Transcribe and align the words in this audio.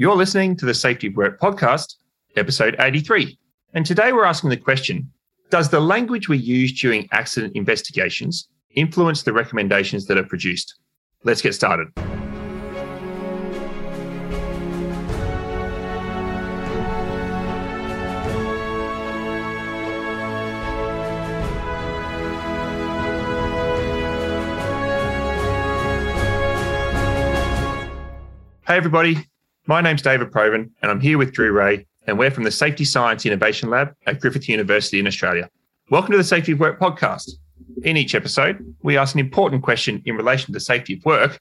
You're 0.00 0.14
listening 0.14 0.54
to 0.58 0.64
the 0.64 0.74
Safety 0.74 1.08
of 1.08 1.16
Work 1.16 1.40
podcast, 1.40 1.96
episode 2.36 2.76
83. 2.78 3.36
And 3.74 3.84
today 3.84 4.12
we're 4.12 4.24
asking 4.24 4.50
the 4.50 4.56
question 4.56 5.10
Does 5.50 5.70
the 5.70 5.80
language 5.80 6.28
we 6.28 6.38
use 6.38 6.80
during 6.80 7.08
accident 7.10 7.56
investigations 7.56 8.48
influence 8.76 9.24
the 9.24 9.32
recommendations 9.32 10.06
that 10.06 10.16
are 10.16 10.22
produced? 10.22 10.78
Let's 11.24 11.42
get 11.42 11.52
started. 11.52 11.88
Hey, 28.64 28.76
everybody. 28.76 29.26
My 29.68 29.82
name's 29.82 30.00
David 30.00 30.30
Provan, 30.30 30.70
and 30.80 30.90
I'm 30.90 30.98
here 30.98 31.18
with 31.18 31.34
Drew 31.34 31.52
Rae, 31.52 31.84
and 32.06 32.18
we're 32.18 32.30
from 32.30 32.44
the 32.44 32.50
Safety 32.50 32.86
Science 32.86 33.26
Innovation 33.26 33.68
Lab 33.68 33.94
at 34.06 34.18
Griffith 34.18 34.48
University 34.48 34.98
in 34.98 35.06
Australia. 35.06 35.46
Welcome 35.90 36.12
to 36.12 36.16
the 36.16 36.24
Safety 36.24 36.52
of 36.52 36.60
Work 36.60 36.80
podcast. 36.80 37.32
In 37.82 37.98
each 37.98 38.14
episode, 38.14 38.64
we 38.82 38.96
ask 38.96 39.14
an 39.14 39.20
important 39.20 39.62
question 39.62 40.00
in 40.06 40.16
relation 40.16 40.54
to 40.54 40.58
safety 40.58 40.94
of 40.94 41.04
work 41.04 41.38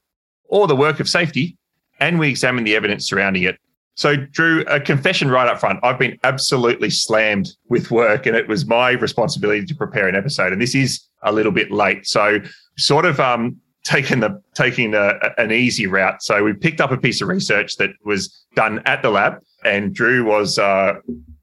or 0.49 0.67
the 0.67 0.75
work 0.75 0.99
of 0.99 1.07
safety, 1.07 1.55
and 2.01 2.19
we 2.19 2.27
examine 2.27 2.65
the 2.65 2.75
evidence 2.75 3.07
surrounding 3.07 3.43
it. 3.43 3.57
So, 3.95 4.17
Drew, 4.17 4.65
a 4.67 4.81
confession 4.81 5.31
right 5.31 5.47
up 5.47 5.61
front. 5.61 5.79
I've 5.81 5.97
been 5.97 6.19
absolutely 6.25 6.89
slammed 6.89 7.47
with 7.69 7.91
work, 7.91 8.25
and 8.25 8.35
it 8.35 8.49
was 8.49 8.65
my 8.65 8.91
responsibility 8.91 9.65
to 9.65 9.73
prepare 9.73 10.09
an 10.09 10.15
episode. 10.15 10.51
And 10.51 10.61
this 10.61 10.75
is 10.75 11.01
a 11.23 11.31
little 11.31 11.53
bit 11.53 11.71
late. 11.71 12.05
So, 12.05 12.39
sort 12.77 13.05
of 13.05 13.21
um, 13.21 13.61
taken 13.87 14.19
the 14.19 14.41
taking 14.53 14.93
a, 14.93 15.13
an 15.37 15.51
easy 15.51 15.87
route. 15.87 16.21
So 16.21 16.43
we 16.43 16.53
picked 16.53 16.81
up 16.81 16.91
a 16.91 16.97
piece 16.97 17.21
of 17.21 17.29
research 17.29 17.77
that 17.77 17.91
was 18.03 18.45
done 18.53 18.81
at 18.85 19.01
the 19.01 19.09
lab, 19.09 19.41
and 19.63 19.95
Drew 19.95 20.25
was 20.25 20.59
uh, 20.59 20.95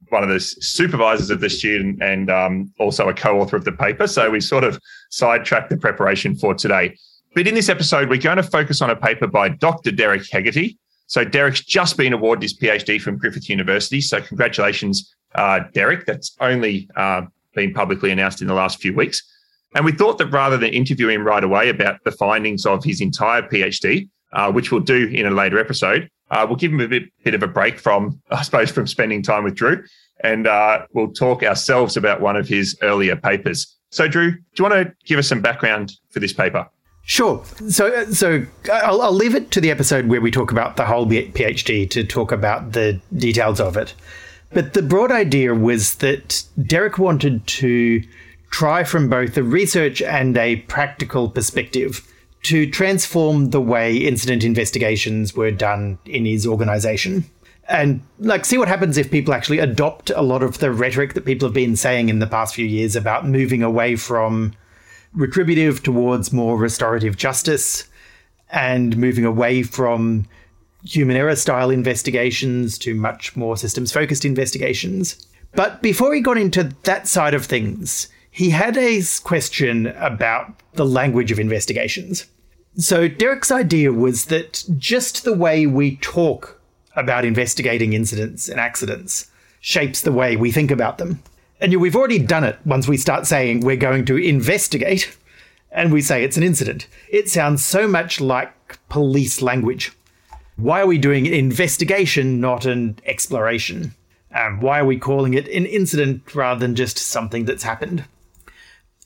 one 0.09 0.21
of 0.21 0.29
the 0.29 0.39
supervisors 0.39 1.31
of 1.31 1.41
the 1.41 1.49
student 1.49 2.01
and 2.03 2.29
um, 2.29 2.71
also 2.79 3.09
a 3.09 3.13
co-author 3.13 3.55
of 3.55 3.65
the 3.65 3.71
paper. 3.71 4.05
So 4.05 4.29
we 4.29 4.39
sort 4.39 4.63
of 4.63 4.79
sidetracked 5.09 5.71
the 5.71 5.77
preparation 5.77 6.35
for 6.35 6.53
today. 6.53 6.95
But 7.33 7.47
in 7.47 7.55
this 7.55 7.67
episode, 7.67 8.09
we're 8.09 8.21
going 8.21 8.37
to 8.37 8.43
focus 8.43 8.81
on 8.81 8.91
a 8.91 8.95
paper 8.95 9.27
by 9.27 9.49
Dr. 9.49 9.91
Derek 9.91 10.21
Heraghty. 10.21 10.77
So 11.07 11.25
Derek's 11.25 11.61
just 11.61 11.97
been 11.97 12.13
awarded 12.13 12.43
his 12.43 12.57
PhD 12.57 13.01
from 13.01 13.17
Griffith 13.17 13.49
University. 13.49 14.01
So 14.01 14.21
congratulations, 14.21 15.15
uh, 15.33 15.61
Derek. 15.73 16.05
That's 16.05 16.35
only 16.39 16.87
uh, 16.95 17.23
been 17.55 17.73
publicly 17.73 18.11
announced 18.11 18.41
in 18.41 18.47
the 18.47 18.53
last 18.53 18.79
few 18.79 18.93
weeks. 18.93 19.23
And 19.75 19.83
we 19.83 19.91
thought 19.91 20.17
that 20.17 20.27
rather 20.27 20.57
than 20.57 20.73
interview 20.73 21.09
him 21.09 21.23
right 21.23 21.43
away 21.43 21.69
about 21.69 22.03
the 22.05 22.11
findings 22.11 22.65
of 22.65 22.83
his 22.83 23.01
entire 23.01 23.41
PhD, 23.41 24.09
uh, 24.31 24.51
which 24.51 24.71
we'll 24.71 24.81
do 24.81 25.07
in 25.07 25.25
a 25.25 25.31
later 25.31 25.59
episode, 25.59 26.09
uh, 26.31 26.45
we'll 26.47 26.55
give 26.55 26.71
him 26.71 26.79
a 26.79 26.87
bit, 26.87 27.03
bit 27.23 27.33
of 27.33 27.43
a 27.43 27.47
break 27.47 27.77
from, 27.77 28.19
I 28.31 28.41
suppose, 28.41 28.71
from 28.71 28.87
spending 28.87 29.21
time 29.21 29.43
with 29.43 29.55
Drew. 29.55 29.83
And 30.23 30.47
uh, 30.47 30.87
we'll 30.93 31.11
talk 31.11 31.43
ourselves 31.43 31.97
about 31.97 32.21
one 32.21 32.37
of 32.37 32.47
his 32.47 32.77
earlier 32.81 33.17
papers. 33.17 33.75
So, 33.91 34.07
Drew, 34.07 34.31
do 34.31 34.39
you 34.57 34.63
want 34.63 34.73
to 34.75 34.93
give 35.05 35.19
us 35.19 35.27
some 35.27 35.41
background 35.41 35.93
for 36.09 36.19
this 36.19 36.33
paper? 36.33 36.67
Sure. 37.03 37.43
So, 37.69 37.87
uh, 37.87 38.05
so 38.07 38.45
I'll, 38.71 39.01
I'll 39.01 39.11
leave 39.11 39.35
it 39.35 39.51
to 39.51 39.61
the 39.61 39.71
episode 39.71 40.07
where 40.07 40.21
we 40.21 40.31
talk 40.31 40.51
about 40.51 40.77
the 40.77 40.85
whole 40.85 41.05
PhD 41.05 41.87
to 41.91 42.03
talk 42.03 42.31
about 42.31 42.71
the 42.71 42.99
details 43.15 43.59
of 43.59 43.77
it. 43.77 43.93
But 44.53 44.73
the 44.73 44.81
broad 44.81 45.11
idea 45.11 45.53
was 45.53 45.95
that 45.95 46.43
Derek 46.65 46.97
wanted 46.97 47.45
to 47.47 48.01
try 48.55 48.85
from 48.85 49.09
both 49.09 49.35
a 49.35 49.43
research 49.43 50.01
and 50.01 50.37
a 50.37 50.55
practical 50.55 51.27
perspective 51.29 52.09
to 52.41 52.65
transform 52.71 53.49
the 53.49 53.59
way 53.59 53.97
incident 53.97 54.45
investigations 54.45 55.35
were 55.35 55.51
done 55.51 55.99
in 56.05 56.23
his 56.23 56.47
organization. 56.47 57.25
And 57.67 57.99
like 58.17 58.45
see 58.45 58.57
what 58.57 58.69
happens 58.69 58.97
if 58.97 59.11
people 59.11 59.33
actually 59.33 59.59
adopt 59.59 60.09
a 60.09 60.21
lot 60.21 60.41
of 60.41 60.59
the 60.59 60.71
rhetoric 60.71 61.15
that 61.15 61.25
people 61.25 61.49
have 61.49 61.53
been 61.53 61.75
saying 61.75 62.07
in 62.07 62.19
the 62.19 62.27
past 62.27 62.55
few 62.55 62.65
years 62.65 62.95
about 62.95 63.27
moving 63.27 63.61
away 63.61 63.97
from 63.97 64.53
retributive 65.11 65.83
towards 65.83 66.31
more 66.31 66.57
restorative 66.57 67.17
justice 67.17 67.83
and 68.51 68.95
moving 68.95 69.25
away 69.25 69.63
from 69.63 70.25
human 70.85 71.17
error 71.17 71.35
style 71.35 71.71
investigations 71.71 72.77
to 72.77 72.95
much 72.95 73.35
more 73.35 73.57
systems 73.57 73.91
focused 73.91 74.23
investigations. 74.23 75.27
But 75.55 75.81
before 75.81 76.13
he 76.13 76.21
got 76.21 76.37
into 76.37 76.71
that 76.83 77.05
side 77.09 77.33
of 77.33 77.45
things, 77.45 78.07
he 78.35 78.49
had 78.49 78.75
a 78.75 79.01
question 79.23 79.87
about 79.87 80.59
the 80.73 80.85
language 80.85 81.31
of 81.31 81.39
investigations. 81.39 82.25
So, 82.77 83.07
Derek's 83.07 83.49
idea 83.49 83.93
was 83.93 84.25
that 84.25 84.65
just 84.77 85.23
the 85.23 85.33
way 85.33 85.65
we 85.65 85.95
talk 85.95 86.59
about 86.97 87.23
investigating 87.23 87.93
incidents 87.93 88.49
and 88.49 88.59
accidents 88.59 89.31
shapes 89.61 90.01
the 90.01 90.11
way 90.11 90.35
we 90.35 90.51
think 90.51 90.69
about 90.69 90.97
them. 90.97 91.23
And 91.61 91.73
we've 91.77 91.95
already 91.95 92.19
done 92.19 92.43
it 92.43 92.59
once 92.65 92.89
we 92.89 92.97
start 92.97 93.25
saying 93.25 93.61
we're 93.61 93.77
going 93.77 94.03
to 94.03 94.17
investigate 94.17 95.17
and 95.71 95.93
we 95.93 96.01
say 96.01 96.21
it's 96.21 96.35
an 96.35 96.43
incident. 96.43 96.87
It 97.07 97.29
sounds 97.29 97.63
so 97.63 97.87
much 97.87 98.19
like 98.19 98.51
police 98.89 99.41
language. 99.41 99.93
Why 100.57 100.81
are 100.81 100.87
we 100.87 100.97
doing 100.97 101.25
an 101.25 101.33
investigation, 101.33 102.41
not 102.41 102.65
an 102.65 102.99
exploration? 103.05 103.95
Um, 104.33 104.59
why 104.59 104.81
are 104.81 104.85
we 104.85 104.99
calling 104.99 105.35
it 105.35 105.47
an 105.47 105.65
incident 105.65 106.35
rather 106.35 106.59
than 106.59 106.75
just 106.75 106.97
something 106.97 107.45
that's 107.45 107.63
happened? 107.63 108.03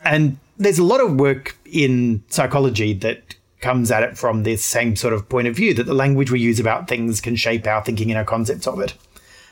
And 0.04 0.38
there's 0.58 0.80
a 0.80 0.84
lot 0.84 1.02
of 1.02 1.16
work 1.16 1.58
in 1.66 2.24
psychology 2.30 2.94
that 2.94 3.36
comes 3.62 3.92
at 3.92 4.04
it 4.04 4.18
from 4.18 4.44
this 4.44 4.64
same 4.64 4.96
sort 4.96 5.14
of 5.14 5.28
point 5.28 5.48
of 5.48 5.56
view 5.56 5.74
that 5.74 5.86
the 5.86 5.94
language 5.94 6.32
we 6.32 6.40
use 6.40 6.60
about 6.60 6.88
things 6.88 7.20
can 7.20 7.36
shape 7.36 7.68
our 7.68 7.84
thinking 7.84 8.10
and 8.10 8.18
our 8.18 8.24
concepts 8.24 8.68
of 8.68 8.80
it. 8.80 8.94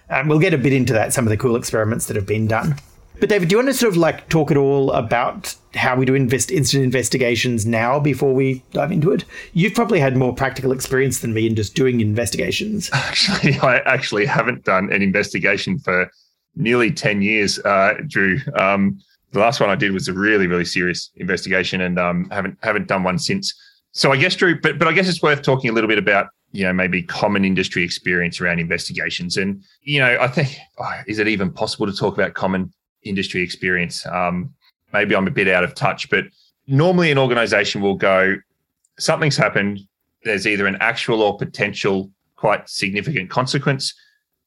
And 0.10 0.30
we'll 0.30 0.40
get 0.40 0.54
a 0.54 0.58
bit 0.58 0.72
into 0.72 0.94
that, 0.94 1.12
some 1.12 1.26
of 1.26 1.30
the 1.30 1.38
cool 1.38 1.58
experiments 1.58 2.06
that 2.06 2.16
have 2.16 2.26
been 2.26 2.48
done. 2.48 2.76
But 3.20 3.30
David, 3.30 3.50
do 3.50 3.54
you 3.54 3.58
want 3.58 3.70
to 3.70 3.74
sort 3.74 3.94
of 3.94 3.98
like 3.98 4.30
talk 4.30 4.52
at 4.52 4.58
all 4.58 4.92
about 4.92 5.56
how 5.74 5.96
we 5.96 6.06
do 6.06 6.14
invest 6.14 6.52
incident 6.52 6.86
investigations 6.86 7.66
now 7.66 8.00
before 8.00 8.34
we 8.34 8.64
dive 8.74 8.92
into 8.92 9.12
it? 9.12 9.26
You've 9.54 9.74
probably 9.74 10.00
had 10.00 10.16
more 10.16 10.34
practical 10.36 10.72
experience 10.72 11.20
than 11.20 11.34
me 11.34 11.48
in 11.48 11.56
just 11.56 11.74
doing 11.74 12.00
investigations. 12.00 12.90
Actually, 12.94 13.58
I 13.60 13.80
actually 13.80 14.26
haven't 14.26 14.66
done 14.66 14.92
an 14.94 15.02
investigation 15.02 15.80
for 15.80 16.12
nearly 16.56 16.92
10 16.92 17.24
years, 17.24 17.60
uh, 17.60 17.96
Drew. 18.08 18.40
Um, 18.56 19.00
the 19.32 19.40
last 19.40 19.60
one 19.60 19.70
I 19.70 19.76
did 19.76 19.92
was 19.92 20.08
a 20.08 20.14
really, 20.14 20.48
really 20.48 20.66
serious 20.66 21.12
investigation, 21.16 21.82
and 21.82 22.00
um, 22.00 22.30
haven't 22.30 22.58
haven't 22.62 22.88
done 22.88 23.04
one 23.04 23.20
since. 23.20 23.54
So 23.92 24.12
I 24.12 24.18
guess, 24.18 24.36
Drew, 24.36 24.60
but 24.60 24.80
but 24.80 24.88
I 24.88 24.94
guess 24.94 25.10
it's 25.10 25.22
worth 25.22 25.42
talking 25.42 25.70
a 25.70 25.74
little 25.74 25.88
bit 25.88 25.98
about 25.98 26.28
you 26.52 26.64
know 26.64 26.74
maybe 26.74 27.04
common 27.04 27.44
industry 27.44 27.84
experience 27.84 28.40
around 28.40 28.60
investigations, 28.60 29.38
and 29.38 29.64
you 29.82 30.00
know 30.00 30.18
I 30.20 30.28
think 30.28 30.58
oh, 30.80 31.02
is 31.08 31.20
it 31.20 31.28
even 31.28 31.52
possible 31.52 31.86
to 31.86 31.94
talk 31.94 32.14
about 32.14 32.34
common 32.34 32.72
industry 33.04 33.42
experience? 33.42 34.06
Um, 34.06 34.54
maybe 34.94 35.16
I'm 35.16 35.28
a 35.28 35.32
bit 35.32 35.48
out 35.48 35.64
of 35.64 35.76
touch, 35.76 36.10
but 36.10 36.26
normally 36.68 37.12
an 37.12 37.18
organization 37.18 37.82
will 37.82 37.96
go, 37.96 38.36
something's 39.00 39.38
happened. 39.38 39.80
There's 40.24 40.48
either 40.48 40.68
an 40.68 40.78
actual 40.80 41.22
or 41.22 41.38
potential 41.38 42.12
quite 42.36 42.70
significant 42.70 43.30
consequence 43.30 43.94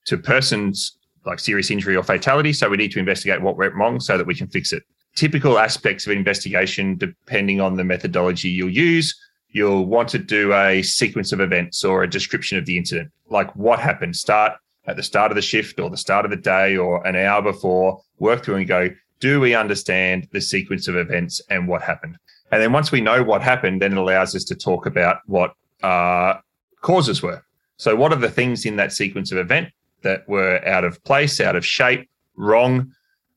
to 0.06 0.16
persons 0.16 0.98
like 1.26 1.38
serious 1.38 1.70
injury 1.70 1.96
or 1.96 2.02
fatality. 2.02 2.52
So 2.52 2.68
we 2.68 2.76
need 2.76 2.92
to 2.92 2.98
investigate 2.98 3.40
what 3.40 3.56
went 3.56 3.74
wrong 3.74 4.00
so 4.00 4.16
that 4.16 4.26
we 4.26 4.34
can 4.34 4.48
fix 4.48 4.72
it. 4.72 4.82
Typical 5.14 5.58
aspects 5.58 6.06
of 6.06 6.12
investigation, 6.12 6.96
depending 6.96 7.60
on 7.60 7.76
the 7.76 7.84
methodology 7.84 8.48
you'll 8.48 8.70
use, 8.70 9.14
you'll 9.50 9.86
want 9.86 10.08
to 10.10 10.18
do 10.18 10.52
a 10.54 10.82
sequence 10.82 11.32
of 11.32 11.40
events 11.40 11.84
or 11.84 12.02
a 12.02 12.10
description 12.10 12.56
of 12.56 12.66
the 12.66 12.78
incident, 12.78 13.10
like 13.28 13.54
what 13.56 13.80
happened, 13.80 14.14
start 14.14 14.52
at 14.86 14.96
the 14.96 15.02
start 15.02 15.30
of 15.30 15.36
the 15.36 15.42
shift 15.42 15.78
or 15.78 15.90
the 15.90 15.96
start 15.96 16.24
of 16.24 16.30
the 16.30 16.36
day 16.36 16.76
or 16.76 17.04
an 17.06 17.16
hour 17.16 17.42
before, 17.42 18.00
work 18.18 18.44
through 18.44 18.56
and 18.56 18.68
go, 18.68 18.88
do 19.18 19.40
we 19.40 19.54
understand 19.54 20.26
the 20.32 20.40
sequence 20.40 20.88
of 20.88 20.96
events 20.96 21.42
and 21.50 21.68
what 21.68 21.82
happened? 21.82 22.16
And 22.50 22.62
then 22.62 22.72
once 22.72 22.90
we 22.90 23.00
know 23.00 23.22
what 23.22 23.42
happened, 23.42 23.82
then 23.82 23.92
it 23.92 23.98
allows 23.98 24.34
us 24.34 24.44
to 24.44 24.54
talk 24.54 24.86
about 24.86 25.18
what 25.26 25.54
uh, 25.82 26.34
causes 26.80 27.22
were. 27.22 27.42
So, 27.76 27.94
what 27.94 28.12
are 28.12 28.16
the 28.16 28.30
things 28.30 28.66
in 28.66 28.76
that 28.76 28.92
sequence 28.92 29.30
of 29.32 29.38
event 29.38 29.68
that 30.02 30.28
were 30.28 30.66
out 30.66 30.84
of 30.84 31.02
place, 31.04 31.40
out 31.40 31.56
of 31.56 31.64
shape, 31.64 32.08
wrong, 32.36 32.92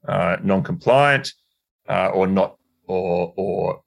uh, 0.08 0.38
non-compliant, 0.44 1.34
uh, 1.90 2.10
or 2.10 2.28
not, 2.28 2.58
or 2.88 3.34
or 3.36 3.82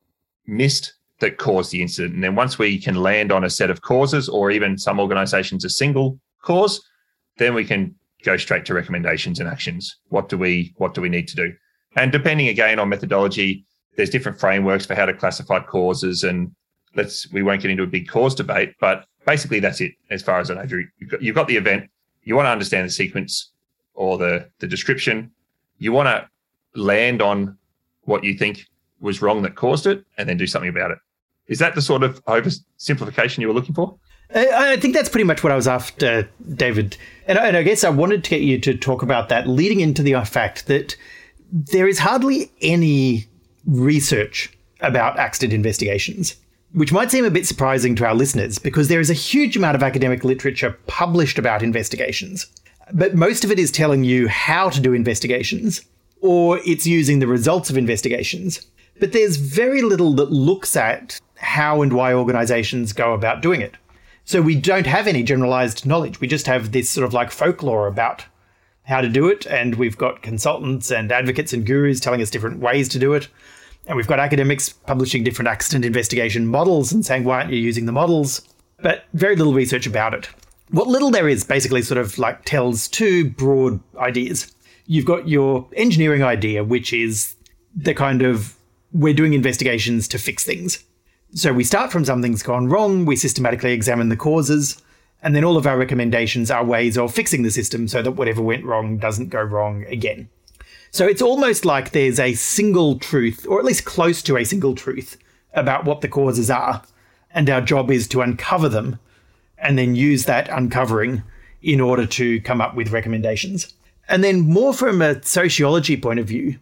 missed 0.46 0.94
that 1.20 1.38
caused 1.38 1.72
the 1.72 1.82
incident. 1.82 2.14
And 2.14 2.22
then 2.22 2.34
once 2.34 2.58
we 2.58 2.78
can 2.78 2.94
land 2.94 3.32
on 3.32 3.44
a 3.44 3.50
set 3.50 3.70
of 3.70 3.80
causes, 3.80 4.28
or 4.28 4.50
even 4.50 4.78
some 4.78 5.00
organisations 5.00 5.64
a 5.64 5.70
single 5.70 6.18
cause, 6.42 6.82
then 7.38 7.54
we 7.54 7.64
can 7.64 7.94
go 8.22 8.36
straight 8.36 8.64
to 8.66 8.74
recommendations 8.74 9.40
and 9.40 9.48
actions. 9.48 9.96
What 10.08 10.28
do 10.28 10.36
we 10.36 10.74
what 10.76 10.94
do 10.94 11.00
we 11.00 11.08
need 11.08 11.28
to 11.28 11.36
do? 11.36 11.52
And 11.96 12.12
depending 12.12 12.48
again 12.48 12.78
on 12.78 12.88
methodology, 12.88 13.64
there's 13.96 14.10
different 14.10 14.38
frameworks 14.38 14.84
for 14.84 14.94
how 14.94 15.06
to 15.06 15.14
classify 15.14 15.60
causes. 15.60 16.24
And 16.24 16.54
let's 16.94 17.30
we 17.32 17.42
won't 17.42 17.62
get 17.62 17.70
into 17.70 17.84
a 17.84 17.86
big 17.86 18.08
cause 18.08 18.34
debate, 18.34 18.74
but 18.80 19.06
basically 19.26 19.60
that's 19.60 19.80
it 19.80 19.92
as 20.10 20.22
far 20.22 20.40
as 20.40 20.50
I 20.50 20.54
know. 20.54 20.64
You've 20.98 21.10
got, 21.10 21.22
you've 21.22 21.34
got 21.34 21.48
the 21.48 21.56
event, 21.56 21.88
you 22.26 22.36
want 22.36 22.44
to 22.44 22.50
understand 22.50 22.86
the 22.86 22.92
sequence 22.92 23.50
or 23.94 24.18
the 24.18 24.50
the 24.58 24.66
description. 24.66 25.30
You 25.78 25.92
want 25.92 26.08
to 26.08 26.28
land 26.78 27.22
on 27.22 27.56
what 28.02 28.22
you 28.24 28.34
think 28.34 28.66
was 29.00 29.22
wrong 29.22 29.42
that 29.42 29.54
caused 29.54 29.86
it, 29.86 30.04
and 30.18 30.28
then 30.28 30.36
do 30.36 30.46
something 30.46 30.68
about 30.68 30.90
it. 30.90 30.98
Is 31.46 31.58
that 31.60 31.74
the 31.74 31.82
sort 31.82 32.02
of 32.02 32.22
oversimplification 32.26 33.38
you 33.38 33.48
were 33.48 33.54
looking 33.54 33.74
for? 33.74 33.96
I, 34.34 34.72
I 34.72 34.76
think 34.76 34.94
that's 34.94 35.08
pretty 35.08 35.24
much 35.24 35.42
what 35.44 35.52
I 35.52 35.56
was 35.56 35.68
after, 35.68 36.28
David. 36.54 36.96
And, 37.26 37.38
and 37.38 37.56
I 37.56 37.62
guess 37.62 37.84
I 37.84 37.90
wanted 37.90 38.24
to 38.24 38.30
get 38.30 38.40
you 38.40 38.58
to 38.60 38.76
talk 38.76 39.02
about 39.02 39.28
that 39.28 39.48
leading 39.48 39.80
into 39.80 40.02
the 40.02 40.20
fact 40.24 40.66
that 40.66 40.96
there 41.52 41.86
is 41.86 41.98
hardly 41.98 42.50
any 42.60 43.26
research 43.66 44.50
about 44.80 45.18
accident 45.18 45.54
investigations, 45.54 46.36
which 46.76 46.92
might 46.92 47.10
seem 47.10 47.24
a 47.24 47.30
bit 47.30 47.46
surprising 47.46 47.96
to 47.96 48.04
our 48.04 48.14
listeners 48.14 48.58
because 48.58 48.88
there 48.88 49.00
is 49.00 49.08
a 49.08 49.14
huge 49.14 49.56
amount 49.56 49.74
of 49.74 49.82
academic 49.82 50.24
literature 50.24 50.78
published 50.86 51.38
about 51.38 51.62
investigations. 51.62 52.46
But 52.92 53.14
most 53.14 53.44
of 53.44 53.50
it 53.50 53.58
is 53.58 53.72
telling 53.72 54.04
you 54.04 54.28
how 54.28 54.68
to 54.68 54.80
do 54.82 54.92
investigations, 54.92 55.80
or 56.20 56.60
it's 56.66 56.86
using 56.86 57.18
the 57.18 57.26
results 57.26 57.70
of 57.70 57.78
investigations. 57.78 58.66
But 59.00 59.12
there's 59.12 59.38
very 59.38 59.80
little 59.80 60.12
that 60.16 60.30
looks 60.30 60.76
at 60.76 61.18
how 61.36 61.80
and 61.80 61.94
why 61.94 62.12
organizations 62.12 62.92
go 62.92 63.14
about 63.14 63.40
doing 63.40 63.62
it. 63.62 63.74
So 64.26 64.42
we 64.42 64.54
don't 64.54 64.86
have 64.86 65.06
any 65.06 65.22
generalized 65.22 65.86
knowledge. 65.86 66.20
We 66.20 66.26
just 66.26 66.46
have 66.46 66.72
this 66.72 66.90
sort 66.90 67.06
of 67.06 67.14
like 67.14 67.30
folklore 67.30 67.86
about 67.86 68.26
how 68.82 69.00
to 69.00 69.08
do 69.08 69.28
it. 69.28 69.46
And 69.46 69.76
we've 69.76 69.96
got 69.96 70.20
consultants 70.20 70.92
and 70.92 71.10
advocates 71.10 71.54
and 71.54 71.64
gurus 71.64 72.00
telling 72.00 72.20
us 72.20 72.28
different 72.28 72.60
ways 72.60 72.86
to 72.90 72.98
do 72.98 73.14
it. 73.14 73.28
And 73.86 73.96
we've 73.96 74.06
got 74.06 74.18
academics 74.18 74.68
publishing 74.68 75.22
different 75.22 75.48
accident 75.48 75.84
investigation 75.84 76.46
models 76.46 76.92
and 76.92 77.04
saying, 77.06 77.24
why 77.24 77.40
aren't 77.40 77.52
you 77.52 77.58
using 77.58 77.86
the 77.86 77.92
models? 77.92 78.42
But 78.82 79.04
very 79.14 79.36
little 79.36 79.54
research 79.54 79.86
about 79.86 80.12
it. 80.12 80.28
What 80.70 80.88
little 80.88 81.10
there 81.10 81.28
is 81.28 81.44
basically 81.44 81.82
sort 81.82 81.98
of 81.98 82.18
like 82.18 82.44
tells 82.44 82.88
two 82.88 83.30
broad 83.30 83.78
ideas. 83.96 84.52
You've 84.86 85.04
got 85.04 85.28
your 85.28 85.68
engineering 85.76 86.24
idea, 86.24 86.64
which 86.64 86.92
is 86.92 87.36
the 87.74 87.94
kind 87.94 88.22
of 88.22 88.56
we're 88.92 89.14
doing 89.14 89.34
investigations 89.34 90.08
to 90.08 90.18
fix 90.18 90.44
things. 90.44 90.82
So 91.34 91.52
we 91.52 91.64
start 91.64 91.92
from 91.92 92.04
something's 92.04 92.42
gone 92.42 92.68
wrong, 92.68 93.04
we 93.04 93.16
systematically 93.16 93.72
examine 93.72 94.08
the 94.08 94.16
causes, 94.16 94.82
and 95.22 95.34
then 95.34 95.44
all 95.44 95.56
of 95.56 95.66
our 95.66 95.76
recommendations 95.76 96.50
are 96.50 96.64
ways 96.64 96.96
of 96.96 97.14
fixing 97.14 97.42
the 97.42 97.50
system 97.50 97.88
so 97.88 98.02
that 98.02 98.12
whatever 98.12 98.42
went 98.42 98.64
wrong 98.64 98.98
doesn't 98.98 99.28
go 99.28 99.42
wrong 99.42 99.84
again. 99.86 100.28
So 100.96 101.06
it's 101.06 101.20
almost 101.20 101.66
like 101.66 101.90
there's 101.90 102.18
a 102.18 102.32
single 102.32 102.98
truth, 102.98 103.46
or 103.46 103.58
at 103.58 103.66
least 103.66 103.84
close 103.84 104.22
to 104.22 104.38
a 104.38 104.44
single 104.44 104.74
truth, 104.74 105.18
about 105.52 105.84
what 105.84 106.00
the 106.00 106.08
causes 106.08 106.50
are, 106.50 106.82
and 107.30 107.50
our 107.50 107.60
job 107.60 107.90
is 107.90 108.08
to 108.08 108.22
uncover 108.22 108.70
them 108.70 108.98
and 109.58 109.76
then 109.76 109.94
use 109.94 110.24
that 110.24 110.48
uncovering 110.48 111.22
in 111.60 111.82
order 111.82 112.06
to 112.06 112.40
come 112.40 112.62
up 112.62 112.74
with 112.74 112.92
recommendations. 112.92 113.74
And 114.08 114.24
then, 114.24 114.40
more 114.40 114.72
from 114.72 115.02
a 115.02 115.22
sociology 115.22 115.98
point 115.98 116.18
of 116.18 116.28
view, 116.28 116.58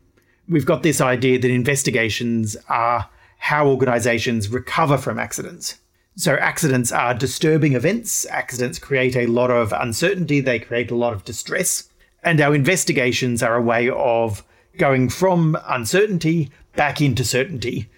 we've 0.49 0.67
got 0.67 0.83
this 0.83 1.01
idea 1.01 1.39
that 1.39 1.49
investigations 1.53 2.57
are 2.69 3.09
how 3.39 3.69
organizations 3.69 4.49
recover 4.49 4.99
from 4.99 5.17
accidents. 5.17 5.79
So, 6.17 6.35
accidents 6.35 6.91
are 6.91 7.15
disturbing 7.15 7.75
events. 7.75 8.27
Accidents 8.31 8.81
create 8.81 9.15
a 9.15 9.29
lot 9.29 9.53
of 9.53 9.73
uncertainty, 9.73 10.41
they 10.41 10.59
create 10.59 10.91
a 10.91 10.97
lot 10.97 11.13
of 11.13 11.25
distress. 11.25 11.89
And 12.25 12.41
our 12.41 12.55
investigations 12.55 13.43
are 13.43 13.57
a 13.57 13.63
way 13.63 13.89
of 13.91 14.45
going 14.79 15.09
from 15.09 15.57
uncertainty 15.67 16.51
back 16.75 17.01
into 17.01 17.25
certainty 17.25 17.89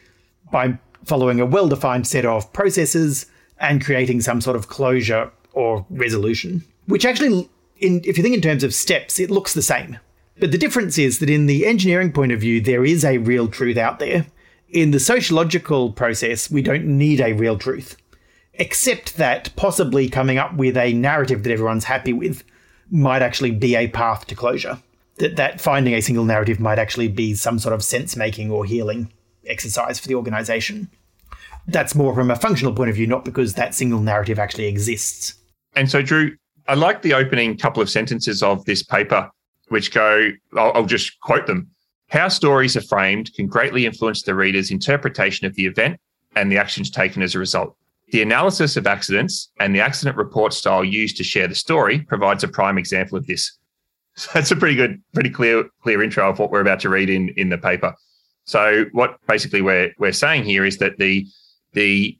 by 0.50 0.78
following 1.04 1.40
a 1.40 1.46
well 1.46 1.68
defined 1.68 2.06
set 2.06 2.24
of 2.24 2.52
processes 2.52 3.26
and 3.58 3.84
creating 3.84 4.20
some 4.20 4.40
sort 4.40 4.56
of 4.56 4.68
closure 4.68 5.30
or 5.52 5.86
resolution. 5.88 6.64
Which 6.86 7.04
actually, 7.04 7.48
in, 7.78 8.02
if 8.04 8.16
you 8.18 8.22
think 8.22 8.34
in 8.34 8.42
terms 8.42 8.64
of 8.64 8.74
steps, 8.74 9.18
it 9.18 9.30
looks 9.30 9.54
the 9.54 9.62
same. 9.62 9.98
But 10.38 10.52
the 10.52 10.58
difference 10.58 10.98
is 10.98 11.20
that 11.20 11.30
in 11.30 11.46
the 11.46 11.64
engineering 11.66 12.12
point 12.12 12.32
of 12.32 12.40
view, 12.40 12.60
there 12.60 12.84
is 12.84 13.04
a 13.04 13.18
real 13.18 13.48
truth 13.48 13.78
out 13.78 13.98
there 13.98 14.26
in 14.68 14.90
the 14.90 15.00
sociological 15.00 15.92
process, 15.92 16.50
we 16.50 16.62
don't 16.62 16.84
need 16.84 17.20
a 17.20 17.32
real 17.32 17.58
truth, 17.58 17.96
except 18.54 19.16
that 19.16 19.54
possibly 19.56 20.08
coming 20.08 20.38
up 20.38 20.54
with 20.54 20.76
a 20.76 20.92
narrative 20.92 21.42
that 21.42 21.52
everyone's 21.52 21.84
happy 21.84 22.12
with 22.12 22.42
might 22.90 23.22
actually 23.22 23.50
be 23.50 23.74
a 23.74 23.88
path 23.88 24.26
to 24.26 24.34
closure. 24.34 24.78
That, 25.18 25.36
that 25.36 25.60
finding 25.60 25.94
a 25.94 26.02
single 26.02 26.24
narrative 26.24 26.60
might 26.60 26.78
actually 26.78 27.08
be 27.08 27.34
some 27.34 27.58
sort 27.58 27.74
of 27.74 27.82
sense 27.82 28.16
making 28.16 28.50
or 28.50 28.64
healing 28.64 29.12
exercise 29.46 29.98
for 29.98 30.08
the 30.08 30.14
organization. 30.14 30.90
That's 31.66 31.94
more 31.94 32.14
from 32.14 32.30
a 32.30 32.36
functional 32.36 32.74
point 32.74 32.90
of 32.90 32.96
view, 32.96 33.06
not 33.06 33.24
because 33.24 33.54
that 33.54 33.74
single 33.74 34.00
narrative 34.00 34.38
actually 34.38 34.66
exists. 34.66 35.34
And 35.74 35.90
so, 35.90 36.02
Drew, 36.02 36.36
I 36.68 36.74
like 36.74 37.02
the 37.02 37.14
opening 37.14 37.56
couple 37.56 37.82
of 37.82 37.90
sentences 37.90 38.42
of 38.42 38.64
this 38.66 38.82
paper, 38.82 39.30
which 39.68 39.92
go, 39.92 40.30
I'll, 40.56 40.72
I'll 40.74 40.86
just 40.86 41.18
quote 41.20 41.46
them. 41.46 41.70
How 42.08 42.28
stories 42.28 42.76
are 42.76 42.82
framed 42.82 43.32
can 43.34 43.46
greatly 43.46 43.84
influence 43.84 44.22
the 44.22 44.34
reader's 44.34 44.70
interpretation 44.70 45.46
of 45.46 45.54
the 45.54 45.66
event 45.66 45.98
and 46.36 46.52
the 46.52 46.58
actions 46.58 46.90
taken 46.90 47.22
as 47.22 47.34
a 47.34 47.38
result. 47.38 47.76
The 48.12 48.22
analysis 48.22 48.76
of 48.76 48.86
accidents 48.86 49.50
and 49.58 49.74
the 49.74 49.80
accident 49.80 50.16
report 50.16 50.52
style 50.52 50.84
used 50.84 51.16
to 51.16 51.24
share 51.24 51.48
the 51.48 51.54
story 51.54 52.00
provides 52.00 52.44
a 52.44 52.48
prime 52.48 52.78
example 52.78 53.18
of 53.18 53.26
this. 53.26 53.58
So 54.18 54.30
that's 54.32 54.50
a 54.50 54.56
pretty 54.56 54.76
good, 54.76 55.02
pretty 55.12 55.28
clear, 55.28 55.64
clear 55.82 56.02
intro 56.02 56.30
of 56.30 56.38
what 56.38 56.50
we're 56.50 56.62
about 56.62 56.80
to 56.80 56.88
read 56.88 57.10
in 57.10 57.28
in 57.36 57.50
the 57.50 57.58
paper. 57.58 57.94
So 58.46 58.86
what 58.92 59.18
basically 59.26 59.60
we're 59.60 59.92
we're 59.98 60.12
saying 60.12 60.44
here 60.44 60.64
is 60.64 60.78
that 60.78 60.96
the 60.96 61.26
the 61.74 62.18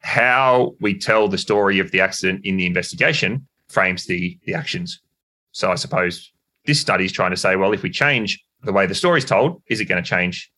how 0.00 0.74
we 0.80 0.98
tell 0.98 1.28
the 1.28 1.38
story 1.38 1.78
of 1.78 1.92
the 1.92 2.00
accident 2.00 2.44
in 2.44 2.56
the 2.56 2.66
investigation 2.66 3.46
frames 3.68 4.06
the 4.06 4.36
the 4.44 4.54
actions. 4.54 5.00
So 5.52 5.70
I 5.70 5.76
suppose 5.76 6.32
this 6.64 6.80
study 6.80 7.04
is 7.04 7.12
trying 7.12 7.30
to 7.30 7.36
say, 7.36 7.54
well, 7.54 7.72
if 7.72 7.84
we 7.84 7.90
change 7.90 8.44
the 8.64 8.72
way 8.72 8.86
the 8.86 8.94
story 8.94 9.18
is 9.18 9.24
told, 9.24 9.62
is 9.68 9.80
it 9.80 9.84
going 9.84 10.02
to 10.02 10.08
change 10.08 10.50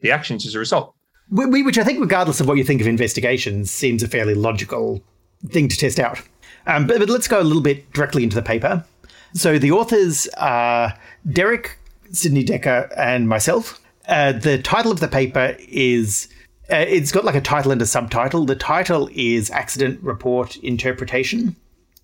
the 0.00 0.10
actions 0.10 0.44
as 0.44 0.56
a 0.56 0.58
result? 0.58 0.94
We, 1.32 1.62
which 1.62 1.78
I 1.78 1.84
think, 1.84 1.98
regardless 1.98 2.40
of 2.40 2.46
what 2.46 2.58
you 2.58 2.64
think 2.64 2.82
of 2.82 2.86
investigations, 2.86 3.70
seems 3.70 4.02
a 4.02 4.08
fairly 4.08 4.34
logical 4.34 5.02
thing 5.48 5.66
to 5.68 5.76
test 5.76 5.98
out. 5.98 6.20
Um, 6.66 6.86
but, 6.86 6.98
but, 6.98 7.08
let's 7.08 7.26
go 7.26 7.40
a 7.40 7.42
little 7.42 7.62
bit 7.62 7.90
directly 7.92 8.22
into 8.22 8.36
the 8.36 8.42
paper. 8.42 8.84
So 9.32 9.58
the 9.58 9.72
authors 9.72 10.28
are 10.36 10.94
Derek, 11.32 11.78
Sidney 12.12 12.44
Dekker, 12.44 12.92
and 12.98 13.28
myself. 13.28 13.80
Uh, 14.06 14.32
the 14.32 14.58
title 14.58 14.92
of 14.92 15.00
the 15.00 15.08
paper 15.08 15.56
is 15.58 16.28
uh, 16.70 16.76
it's 16.76 17.10
got 17.10 17.24
like 17.24 17.34
a 17.34 17.40
title 17.40 17.72
and 17.72 17.80
a 17.80 17.86
subtitle. 17.86 18.44
The 18.44 18.54
title 18.54 19.08
is 19.12 19.50
Accident 19.50 20.00
Report 20.02 20.56
Interpretation. 20.56 21.56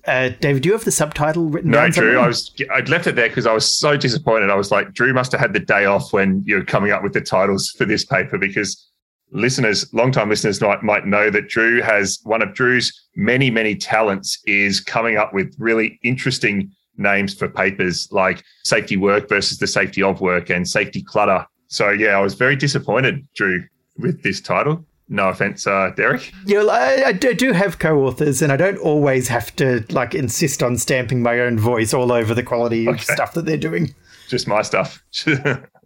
Uh, 0.07 0.31
David, 0.41 0.63
do 0.63 0.69
you 0.69 0.73
have 0.73 0.85
the 0.85 0.91
subtitle 0.91 1.51
written 1.51 1.71
no, 1.71 1.79
down? 1.79 1.91
No, 1.91 1.93
Drew. 1.93 2.19
I 2.19 2.27
was 2.27 2.51
I'd 2.73 2.89
left 2.89 3.07
it 3.07 3.15
there 3.15 3.29
because 3.29 3.47
I 3.47 3.53
was 3.53 3.67
so 3.67 3.97
disappointed. 3.97 4.49
I 4.49 4.55
was 4.55 4.71
like, 4.71 4.95
Drew 4.95 5.13
must 5.13 5.33
have 5.33 5.41
had 5.41 5.53
the 5.53 5.61
day 5.61 5.85
off 5.85 6.13
when 6.15 6.43
you're 6.47 6.65
coming 6.65 6.93
up 6.93 7.03
with 7.03 7.13
the 7.13 7.21
titles 7.21 7.71
for 7.71 7.85
this 7.85 8.05
paper 8.05 8.39
because 8.39 8.89
listeners, 9.31 9.93
long-time 9.93 10.29
listeners 10.29 10.61
might 10.61 10.83
might 10.83 11.07
know 11.07 11.31
that 11.31 11.49
Drew 11.49 11.83
has 11.83 12.21
one 12.25 12.43
of 12.43 12.55
Drew's 12.55 12.93
many 13.17 13.51
many 13.51 13.75
talents 13.75 14.39
is 14.47 14.81
coming 14.81 15.17
up 15.17 15.35
with 15.35 15.55
really 15.59 15.99
interesting 16.03 16.71
names 16.97 17.35
for 17.35 17.49
papers 17.49 18.09
like 18.11 18.43
safety 18.65 18.97
work 18.97 19.29
versus 19.29 19.59
the 19.59 19.67
safety 19.67 20.03
of 20.03 20.21
work 20.21 20.51
and 20.51 20.69
safety 20.69 21.03
clutter. 21.03 21.47
So 21.69 21.91
yeah, 21.91 22.19
I 22.19 22.21
was 22.21 22.35
very 22.35 22.57
disappointed, 22.57 23.27
Drew, 23.35 23.65
with 23.99 24.23
this 24.23 24.41
title. 24.41 24.85
No 25.11 25.31
offense, 25.31 25.67
uh, 25.67 25.91
Derek. 25.97 26.33
Yeah, 26.45 26.65
I, 26.65 27.05
I 27.07 27.13
do 27.13 27.53
have 27.53 27.79
co-authors, 27.79 28.43
and 28.43 28.53
I 28.53 28.59
don't 28.59 28.77
always 28.77 29.29
have 29.29 29.57
to 29.57 29.83
like 29.89 30.15
insist 30.15 30.63
on 30.63 30.77
stamping 30.77 31.23
my 31.23 31.41
own 31.41 31.59
voice 31.59 31.95
all 31.95 32.13
over 32.13 32.35
the 32.35 32.43
quality 32.43 32.87
of 32.87 33.01
stuff 33.01 33.33
that 33.33 33.47
they're 33.47 33.57
doing. 33.57 33.95
Just 34.29 34.47
my 34.47 34.61
stuff. 34.61 35.03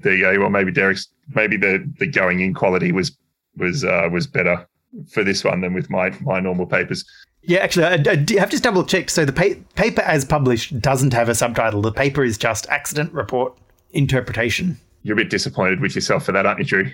there 0.00 0.14
you 0.14 0.22
go. 0.22 0.40
Well, 0.40 0.50
maybe 0.50 0.72
Derek's 0.72 1.08
maybe 1.34 1.56
the 1.56 1.90
the 1.98 2.06
going 2.06 2.40
in 2.40 2.54
quality 2.54 2.92
was 2.92 3.16
was 3.56 3.84
uh, 3.84 4.08
was 4.10 4.26
better 4.26 4.66
for 5.10 5.22
this 5.24 5.44
one 5.44 5.60
than 5.60 5.74
with 5.74 5.90
my 5.90 6.10
my 6.20 6.40
normal 6.40 6.66
papers. 6.66 7.04
Yeah, 7.42 7.60
actually, 7.60 7.84
I, 7.86 7.94
I 7.94 8.40
have 8.40 8.50
just 8.50 8.64
double 8.64 8.84
checked. 8.84 9.10
So 9.10 9.24
the 9.24 9.32
pa- 9.32 9.60
paper 9.74 10.02
as 10.02 10.24
published 10.24 10.80
doesn't 10.80 11.12
have 11.12 11.28
a 11.28 11.34
subtitle. 11.34 11.80
The 11.80 11.92
paper 11.92 12.24
is 12.24 12.36
just 12.36 12.68
accident 12.68 13.12
report 13.12 13.56
interpretation. 13.92 14.78
You're 15.02 15.14
a 15.14 15.16
bit 15.16 15.30
disappointed 15.30 15.80
with 15.80 15.94
yourself 15.94 16.24
for 16.24 16.32
that, 16.32 16.46
aren't 16.46 16.58
you, 16.58 16.64
Drew? 16.64 16.90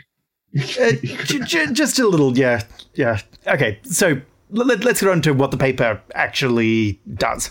uh, 0.56 0.92
j- 1.02 1.40
j- 1.40 1.72
just 1.72 1.98
a 1.98 2.06
little, 2.06 2.36
yeah, 2.38 2.62
yeah. 2.94 3.20
Okay, 3.46 3.80
so 3.82 4.20
let, 4.50 4.84
us 4.86 5.00
get 5.00 5.10
on 5.10 5.22
to 5.22 5.32
what 5.32 5.50
the 5.50 5.56
paper 5.56 6.00
actually 6.14 7.00
does. 7.14 7.50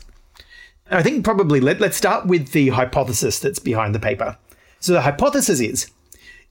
I 0.90 1.02
think 1.02 1.26
probably 1.26 1.60
let, 1.60 1.80
let's 1.80 1.98
start 1.98 2.28
with 2.28 2.52
the 2.52 2.70
hypothesis 2.70 3.40
that's 3.40 3.60
behind 3.60 3.96
the 3.96 4.00
paper. 4.00 4.38
So 4.84 4.92
the 4.92 5.02
hypothesis 5.02 5.62
is 5.62 5.90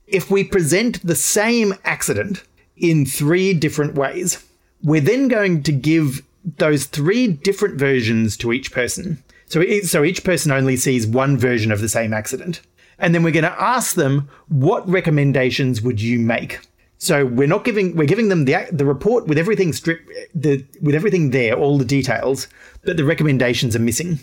if 0.07 0.31
we 0.31 0.43
present 0.43 1.05
the 1.05 1.15
same 1.15 1.75
accident 1.83 2.43
in 2.75 3.05
three 3.05 3.53
different 3.53 3.93
ways, 3.93 4.43
we're 4.81 5.01
then 5.01 5.27
going 5.27 5.61
to 5.61 5.71
give 5.71 6.23
those 6.57 6.85
three 6.85 7.27
different 7.27 7.77
versions 7.77 8.35
to 8.37 8.51
each 8.51 8.71
person. 8.71 9.23
So, 9.45 9.63
so 9.83 10.03
each 10.03 10.23
person 10.23 10.51
only 10.51 10.77
sees 10.77 11.05
one 11.05 11.37
version 11.37 11.71
of 11.71 11.79
the 11.79 11.87
same 11.87 12.11
accident 12.11 12.61
and 12.97 13.13
then 13.13 13.21
we're 13.21 13.31
going 13.31 13.43
to 13.43 13.61
ask 13.61 13.93
them 13.93 14.27
what 14.47 14.87
recommendations 14.89 15.83
would 15.83 16.01
you 16.01 16.17
make. 16.17 16.59
So 16.97 17.27
we're 17.27 17.47
not 17.47 17.65
giving 17.65 17.95
we're 17.95 18.07
giving 18.07 18.29
them 18.29 18.45
the 18.45 18.67
the 18.71 18.85
report 18.85 19.27
with 19.27 19.37
everything 19.37 19.73
strip 19.73 20.01
the 20.33 20.65
with 20.81 20.95
everything 20.95 21.29
there, 21.29 21.53
all 21.53 21.77
the 21.77 21.85
details, 21.85 22.47
but 22.83 22.97
the 22.97 23.03
recommendations 23.03 23.75
are 23.75 23.79
missing. 23.79 24.21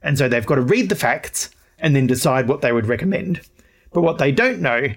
And 0.00 0.16
so 0.16 0.26
they've 0.26 0.46
got 0.46 0.54
to 0.54 0.62
read 0.62 0.88
the 0.88 0.94
facts 0.94 1.50
and 1.82 1.94
then 1.94 2.06
decide 2.06 2.48
what 2.48 2.62
they 2.62 2.72
would 2.72 2.86
recommend. 2.86 3.42
But 3.92 4.00
what 4.00 4.16
they 4.16 4.32
don't 4.32 4.62
know 4.62 4.88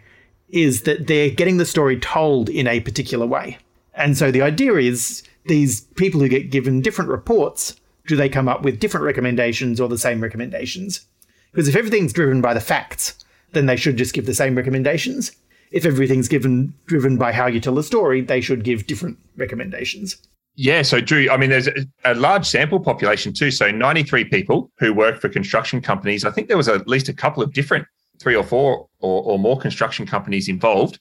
is 0.49 0.83
that 0.83 1.07
they're 1.07 1.31
getting 1.31 1.57
the 1.57 1.65
story 1.65 1.99
told 1.99 2.47
in 2.47 2.67
a 2.67 2.79
particular 2.79 3.25
way. 3.25 3.57
And 3.95 4.17
so 4.17 4.31
the 4.31 4.43
idea 4.43 4.75
is 4.75 5.23
these 5.47 5.81
people 5.95 6.21
who 6.21 6.29
get 6.29 6.51
given 6.51 6.81
different 6.81 7.09
reports, 7.09 7.75
do 8.07 8.15
they 8.15 8.29
come 8.29 8.47
up 8.47 8.61
with 8.61 8.79
different 8.79 9.05
recommendations 9.05 9.81
or 9.81 9.89
the 9.89 9.97
same 9.97 10.21
recommendations? 10.21 11.05
Because 11.51 11.67
if 11.67 11.75
everything's 11.75 12.13
driven 12.13 12.39
by 12.39 12.53
the 12.53 12.61
facts, 12.61 13.25
then 13.53 13.65
they 13.65 13.75
should 13.75 13.97
just 13.97 14.13
give 14.13 14.27
the 14.27 14.33
same 14.35 14.55
recommendations. 14.55 15.31
If 15.71 15.85
everything's 15.85 16.27
given 16.27 16.73
driven 16.85 17.17
by 17.17 17.31
how 17.31 17.47
you 17.47 17.59
tell 17.59 17.79
a 17.79 17.83
story, 17.83 18.21
they 18.21 18.41
should 18.41 18.63
give 18.63 18.85
different 18.85 19.17
recommendations. 19.35 20.17
Yeah, 20.55 20.83
so 20.83 21.01
Drew, 21.01 21.29
I 21.29 21.37
mean, 21.37 21.49
there's 21.49 21.67
a, 22.05 22.15
large 22.15 22.45
sample 22.45 22.79
population 22.79 23.33
too. 23.33 23.51
So 23.51 23.71
93 23.71 24.25
people 24.25 24.71
who 24.79 24.93
work 24.93 25.19
for 25.19 25.27
construction 25.27 25.81
companies. 25.81 26.23
I 26.23 26.31
think 26.31 26.47
there 26.47 26.57
was 26.57 26.69
at 26.69 26.87
least 26.87 27.09
a 27.09 27.13
couple 27.13 27.43
of 27.43 27.51
different, 27.53 27.85
three 28.19 28.35
or 28.35 28.43
four 28.43 28.87
or, 28.99 29.23
or 29.23 29.39
more 29.39 29.59
construction 29.59 30.05
companies 30.05 30.47
involved, 30.47 30.99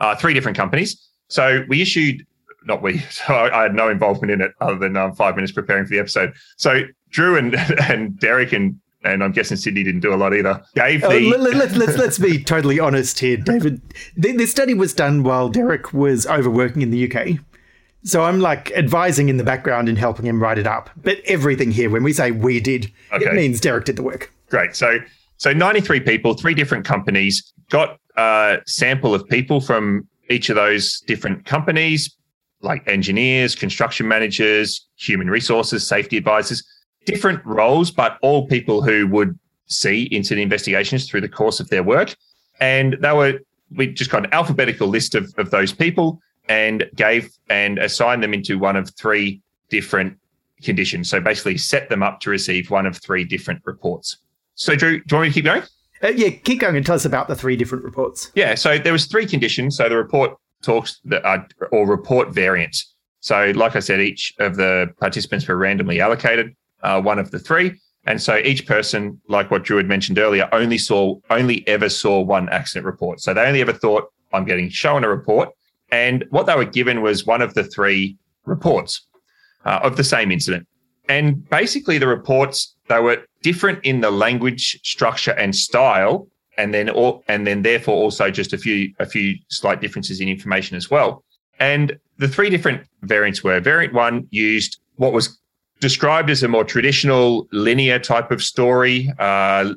uh, 0.00 0.14
three 0.16 0.34
different 0.34 0.56
companies. 0.56 1.08
So 1.28 1.64
we 1.68 1.80
issued, 1.80 2.26
not 2.64 2.82
we, 2.82 2.98
so 3.10 3.32
I, 3.32 3.60
I 3.60 3.62
had 3.62 3.74
no 3.74 3.88
involvement 3.88 4.32
in 4.32 4.42
it 4.42 4.52
other 4.60 4.78
than 4.78 4.96
um, 4.96 5.14
five 5.14 5.34
minutes 5.34 5.52
preparing 5.52 5.84
for 5.84 5.90
the 5.90 5.98
episode. 5.98 6.34
So 6.56 6.82
Drew 7.08 7.38
and, 7.38 7.54
and 7.88 8.18
Derek 8.18 8.52
and 8.52 8.78
and 9.02 9.24
I'm 9.24 9.32
guessing 9.32 9.56
Sidney 9.56 9.82
didn't 9.82 10.00
do 10.00 10.12
a 10.12 10.16
lot 10.16 10.34
either. 10.34 10.62
Gave 10.74 11.00
the 11.00 11.06
uh, 11.06 11.38
let, 11.38 11.54
us 11.54 11.74
let's, 11.74 11.96
let's 11.96 12.18
be 12.18 12.42
totally 12.44 12.78
honest 12.78 13.18
here, 13.18 13.38
David. 13.38 13.80
the 14.14 14.44
study 14.44 14.74
was 14.74 14.92
done 14.92 15.22
while 15.22 15.48
Derek 15.48 15.94
was 15.94 16.26
overworking 16.26 16.82
in 16.82 16.90
the 16.90 17.10
UK. 17.10 17.38
So 18.02 18.22
I'm 18.22 18.40
like 18.40 18.70
advising 18.72 19.28
in 19.28 19.36
the 19.36 19.44
background 19.44 19.88
and 19.88 19.98
helping 19.98 20.26
him 20.26 20.42
write 20.42 20.58
it 20.58 20.66
up. 20.66 20.90
But 20.96 21.20
everything 21.26 21.70
here, 21.70 21.90
when 21.90 22.02
we 22.02 22.12
say 22.12 22.30
we 22.30 22.60
did, 22.60 22.90
okay. 23.12 23.26
it 23.26 23.34
means 23.34 23.60
Derek 23.60 23.84
did 23.84 23.96
the 23.96 24.02
work. 24.02 24.32
Great. 24.48 24.74
So 24.74 24.98
so 25.40 25.54
93 25.54 26.00
people, 26.00 26.34
three 26.34 26.52
different 26.52 26.84
companies, 26.84 27.54
got 27.70 27.98
a 28.16 28.58
sample 28.66 29.14
of 29.14 29.26
people 29.26 29.62
from 29.62 30.06
each 30.28 30.50
of 30.50 30.56
those 30.56 31.00
different 31.00 31.46
companies, 31.46 32.14
like 32.60 32.86
engineers, 32.86 33.54
construction 33.54 34.06
managers, 34.06 34.86
human 34.96 35.30
resources, 35.30 35.86
safety 35.86 36.18
advisors, 36.18 36.62
different 37.06 37.44
roles, 37.46 37.90
but 37.90 38.18
all 38.20 38.46
people 38.46 38.82
who 38.82 39.06
would 39.06 39.38
see 39.64 40.02
incident 40.04 40.42
investigations 40.42 41.08
through 41.08 41.22
the 41.22 41.28
course 41.28 41.58
of 41.58 41.70
their 41.70 41.82
work. 41.82 42.14
And 42.60 42.98
they 43.00 43.12
were, 43.12 43.40
we 43.74 43.86
just 43.86 44.10
got 44.10 44.26
an 44.26 44.34
alphabetical 44.34 44.88
list 44.88 45.14
of, 45.14 45.32
of 45.38 45.50
those 45.50 45.72
people 45.72 46.20
and 46.48 46.88
gave 46.96 47.30
and 47.48 47.78
assigned 47.78 48.22
them 48.22 48.34
into 48.34 48.58
one 48.58 48.76
of 48.76 48.90
three 48.96 49.40
different 49.68 50.16
conditions. 50.62 51.08
So 51.08 51.20
basically 51.20 51.58
set 51.58 51.88
them 51.88 52.02
up 52.02 52.20
to 52.20 52.30
receive 52.30 52.70
one 52.70 52.86
of 52.86 52.96
three 52.96 53.24
different 53.24 53.62
reports. 53.64 54.18
So 54.54 54.74
Drew, 54.74 54.98
do 54.98 55.04
you 55.10 55.16
want 55.16 55.22
me 55.22 55.28
to 55.28 55.34
keep 55.34 55.44
going? 55.44 55.62
Uh, 56.02 56.08
yeah, 56.08 56.30
keep 56.30 56.60
going 56.60 56.76
and 56.76 56.84
tell 56.84 56.96
us 56.96 57.04
about 57.04 57.28
the 57.28 57.36
three 57.36 57.56
different 57.56 57.84
reports. 57.84 58.30
Yeah, 58.34 58.54
so 58.54 58.78
there 58.78 58.92
was 58.92 59.06
three 59.06 59.26
conditions. 59.26 59.76
So 59.76 59.88
the 59.88 59.96
report 59.96 60.36
talks 60.62 61.00
that 61.04 61.24
are, 61.24 61.46
or 61.72 61.86
report 61.86 62.30
variants. 62.30 62.94
So 63.20 63.52
like 63.54 63.76
I 63.76 63.80
said, 63.80 64.00
each 64.00 64.34
of 64.38 64.56
the 64.56 64.92
participants 64.98 65.46
were 65.46 65.56
randomly 65.56 66.00
allocated 66.00 66.54
uh, 66.82 67.00
one 67.00 67.18
of 67.18 67.30
the 67.30 67.38
three. 67.38 67.78
And 68.06 68.20
so 68.20 68.38
each 68.38 68.66
person, 68.66 69.20
like 69.28 69.50
what 69.50 69.62
Drew 69.62 69.76
had 69.76 69.86
mentioned 69.86 70.18
earlier, 70.18 70.48
only 70.52 70.78
saw, 70.78 71.16
only 71.28 71.66
ever 71.68 71.90
saw 71.90 72.20
one 72.20 72.48
accident 72.48 72.86
report. 72.86 73.20
So 73.20 73.34
they 73.34 73.42
only 73.42 73.60
ever 73.60 73.74
thought, 73.74 74.10
I'm 74.32 74.46
getting 74.46 74.70
shown 74.70 75.04
a 75.04 75.08
report. 75.08 75.50
And 75.92 76.24
what 76.30 76.46
they 76.46 76.54
were 76.54 76.64
given 76.64 77.02
was 77.02 77.26
one 77.26 77.42
of 77.42 77.54
the 77.54 77.64
three 77.64 78.16
reports 78.44 79.06
uh, 79.64 79.80
of 79.82 79.96
the 79.96 80.04
same 80.04 80.30
incident. 80.30 80.66
And 81.08 81.48
basically, 81.50 81.98
the 81.98 82.06
reports 82.06 82.76
they 82.88 83.00
were 83.00 83.24
different 83.42 83.84
in 83.84 84.00
the 84.00 84.10
language 84.10 84.78
structure 84.84 85.32
and 85.32 85.54
style, 85.54 86.28
and 86.56 86.72
then 86.72 86.88
all, 86.88 87.24
and 87.26 87.46
then 87.46 87.62
therefore 87.62 87.96
also 87.96 88.30
just 88.30 88.52
a 88.52 88.58
few 88.58 88.92
a 89.00 89.06
few 89.06 89.36
slight 89.48 89.80
differences 89.80 90.20
in 90.20 90.28
information 90.28 90.76
as 90.76 90.90
well. 90.90 91.24
And 91.58 91.98
the 92.18 92.28
three 92.28 92.50
different 92.50 92.86
variants 93.02 93.42
were 93.42 93.58
variant 93.60 93.92
one 93.92 94.28
used 94.30 94.80
what 94.96 95.12
was 95.12 95.39
described 95.80 96.30
as 96.30 96.42
a 96.42 96.48
more 96.48 96.64
traditional 96.64 97.48
linear 97.52 97.98
type 97.98 98.30
of 98.30 98.42
story. 98.42 99.10
Uh, 99.18 99.72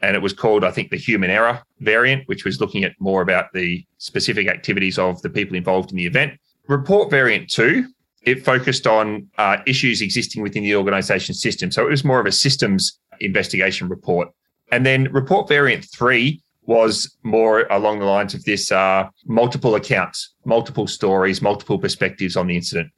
and 0.00 0.16
it 0.16 0.22
was 0.22 0.32
called, 0.32 0.64
I 0.64 0.70
think, 0.70 0.90
the 0.90 0.96
human 0.96 1.30
error 1.30 1.60
variant, 1.80 2.26
which 2.28 2.44
was 2.44 2.60
looking 2.60 2.84
at 2.84 2.92
more 3.00 3.22
about 3.22 3.52
the 3.52 3.84
specific 3.98 4.46
activities 4.48 4.98
of 4.98 5.20
the 5.22 5.30
people 5.30 5.56
involved 5.56 5.90
in 5.90 5.96
the 5.96 6.06
event. 6.06 6.38
Report 6.68 7.10
variant 7.10 7.50
two, 7.50 7.88
it 8.22 8.44
focused 8.44 8.86
on 8.86 9.28
uh, 9.38 9.58
issues 9.66 10.00
existing 10.00 10.42
within 10.42 10.62
the 10.62 10.76
organization 10.76 11.34
system. 11.34 11.70
So 11.70 11.86
it 11.86 11.90
was 11.90 12.04
more 12.04 12.20
of 12.20 12.26
a 12.26 12.32
systems 12.32 12.98
investigation 13.20 13.88
report. 13.88 14.28
And 14.70 14.84
then 14.86 15.10
report 15.12 15.48
variant 15.48 15.84
three 15.84 16.42
was 16.66 17.16
more 17.22 17.66
along 17.70 17.98
the 17.98 18.04
lines 18.04 18.34
of 18.34 18.44
this 18.44 18.70
uh, 18.70 19.08
multiple 19.24 19.74
accounts, 19.76 20.34
multiple 20.44 20.86
stories, 20.86 21.40
multiple 21.40 21.78
perspectives 21.78 22.36
on 22.36 22.46
the 22.46 22.54
incident. 22.54 22.90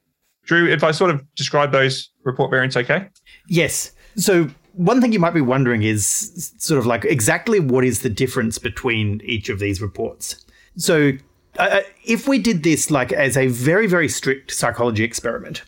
Drew, 0.45 0.67
if 0.67 0.83
I 0.83 0.91
sort 0.91 1.11
of 1.11 1.23
describe 1.35 1.71
those 1.71 2.09
report 2.23 2.49
variants 2.49 2.75
okay? 2.77 3.07
Yes. 3.47 3.91
So 4.15 4.49
one 4.73 5.01
thing 5.01 5.11
you 5.11 5.19
might 5.19 5.33
be 5.33 5.41
wondering 5.41 5.83
is 5.83 6.53
sort 6.57 6.79
of 6.79 6.85
like 6.85 7.05
exactly 7.05 7.59
what 7.59 7.83
is 7.83 8.01
the 8.01 8.09
difference 8.09 8.57
between 8.57 9.21
each 9.23 9.49
of 9.49 9.59
these 9.59 9.81
reports. 9.81 10.45
So 10.77 11.11
uh, 11.59 11.61
uh, 11.61 11.81
if 12.05 12.27
we 12.27 12.39
did 12.39 12.63
this 12.63 12.89
like 12.89 13.11
as 13.11 13.37
a 13.37 13.47
very 13.47 13.87
very 13.87 14.07
strict 14.07 14.51
psychology 14.51 15.03
experiment, 15.03 15.63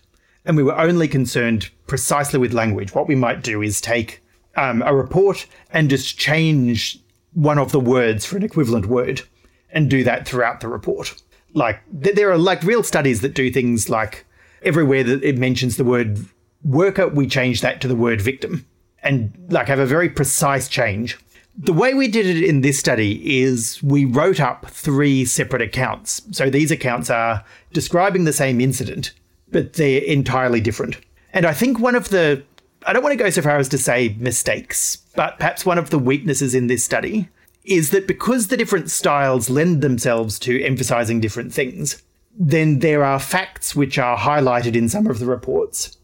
and 0.45 0.57
we 0.57 0.63
were 0.63 0.77
only 0.77 1.07
concerned 1.07 1.69
precisely 1.87 2.39
with 2.39 2.53
language, 2.53 2.93
what 2.93 3.07
we 3.07 3.15
might 3.15 3.43
do 3.43 3.61
is 3.61 3.79
take 3.81 4.21
um, 4.55 4.81
a 4.83 4.93
report 4.93 5.45
and 5.71 5.89
just 5.89 6.17
change 6.17 6.99
one 7.33 7.57
of 7.57 7.71
the 7.71 7.79
words 7.79 8.25
for 8.25 8.37
an 8.37 8.43
equivalent 8.43 8.85
word, 8.85 9.21
and 9.71 9.89
do 9.89 10.03
that 10.03 10.27
throughout 10.27 10.61
the 10.61 10.67
report. 10.67 11.21
Like 11.53 11.81
th- 12.01 12.15
there 12.15 12.31
are 12.31 12.37
like 12.37 12.63
real 12.63 12.83
studies 12.83 13.21
that 13.21 13.33
do 13.33 13.51
things 13.51 13.89
like 13.89 14.25
everywhere 14.63 15.03
that 15.03 15.23
it 15.23 15.37
mentions 15.37 15.77
the 15.77 15.83
word 15.83 16.19
worker, 16.63 17.07
we 17.07 17.27
change 17.27 17.61
that 17.61 17.81
to 17.81 17.87
the 17.87 17.95
word 17.95 18.21
victim 18.21 18.65
and 19.03 19.33
like 19.49 19.67
have 19.67 19.79
a 19.79 19.85
very 19.85 20.09
precise 20.09 20.67
change. 20.67 21.17
The 21.55 21.73
way 21.73 21.93
we 21.93 22.07
did 22.07 22.25
it 22.25 22.43
in 22.43 22.61
this 22.61 22.79
study 22.79 23.41
is 23.41 23.81
we 23.83 24.05
wrote 24.05 24.39
up 24.39 24.65
three 24.69 25.23
separate 25.25 25.61
accounts. 25.61 26.21
So 26.31 26.49
these 26.49 26.71
accounts 26.71 27.09
are 27.09 27.43
describing 27.73 28.23
the 28.23 28.33
same 28.33 28.59
incident, 28.59 29.13
but 29.51 29.73
they're 29.73 30.01
entirely 30.01 30.61
different. 30.61 30.97
And 31.31 31.45
I 31.45 31.53
think 31.53 31.79
one 31.79 31.95
of 31.95 32.09
the, 32.09 32.43
I 32.87 32.93
don't 32.93 33.03
want 33.03 33.13
to 33.13 33.23
go 33.23 33.29
so 33.29 33.41
far 33.41 33.57
as 33.57 33.69
to 33.69 33.77
say 33.77 34.15
mistakes, 34.19 34.97
but 35.15 35.37
perhaps 35.37 35.65
one 35.65 35.77
of 35.77 35.91
the 35.91 35.99
weaknesses 35.99 36.55
in 36.55 36.67
this 36.67 36.83
study 36.83 37.29
is 37.65 37.91
that 37.91 38.07
because 38.07 38.47
the 38.47 38.57
different 38.57 38.89
styles 38.89 39.49
lend 39.49 39.81
themselves 39.81 40.39
to 40.39 40.61
emphasizing 40.63 41.21
different 41.21 41.53
things, 41.53 42.01
then 42.37 42.79
there 42.79 43.03
are 43.03 43.19
facts 43.19 43.75
which 43.75 43.97
are 43.97 44.17
highlighted 44.17 44.75
in 44.75 44.89
some 44.89 45.07
of 45.07 45.19
the 45.19 45.25
reports 45.25 45.97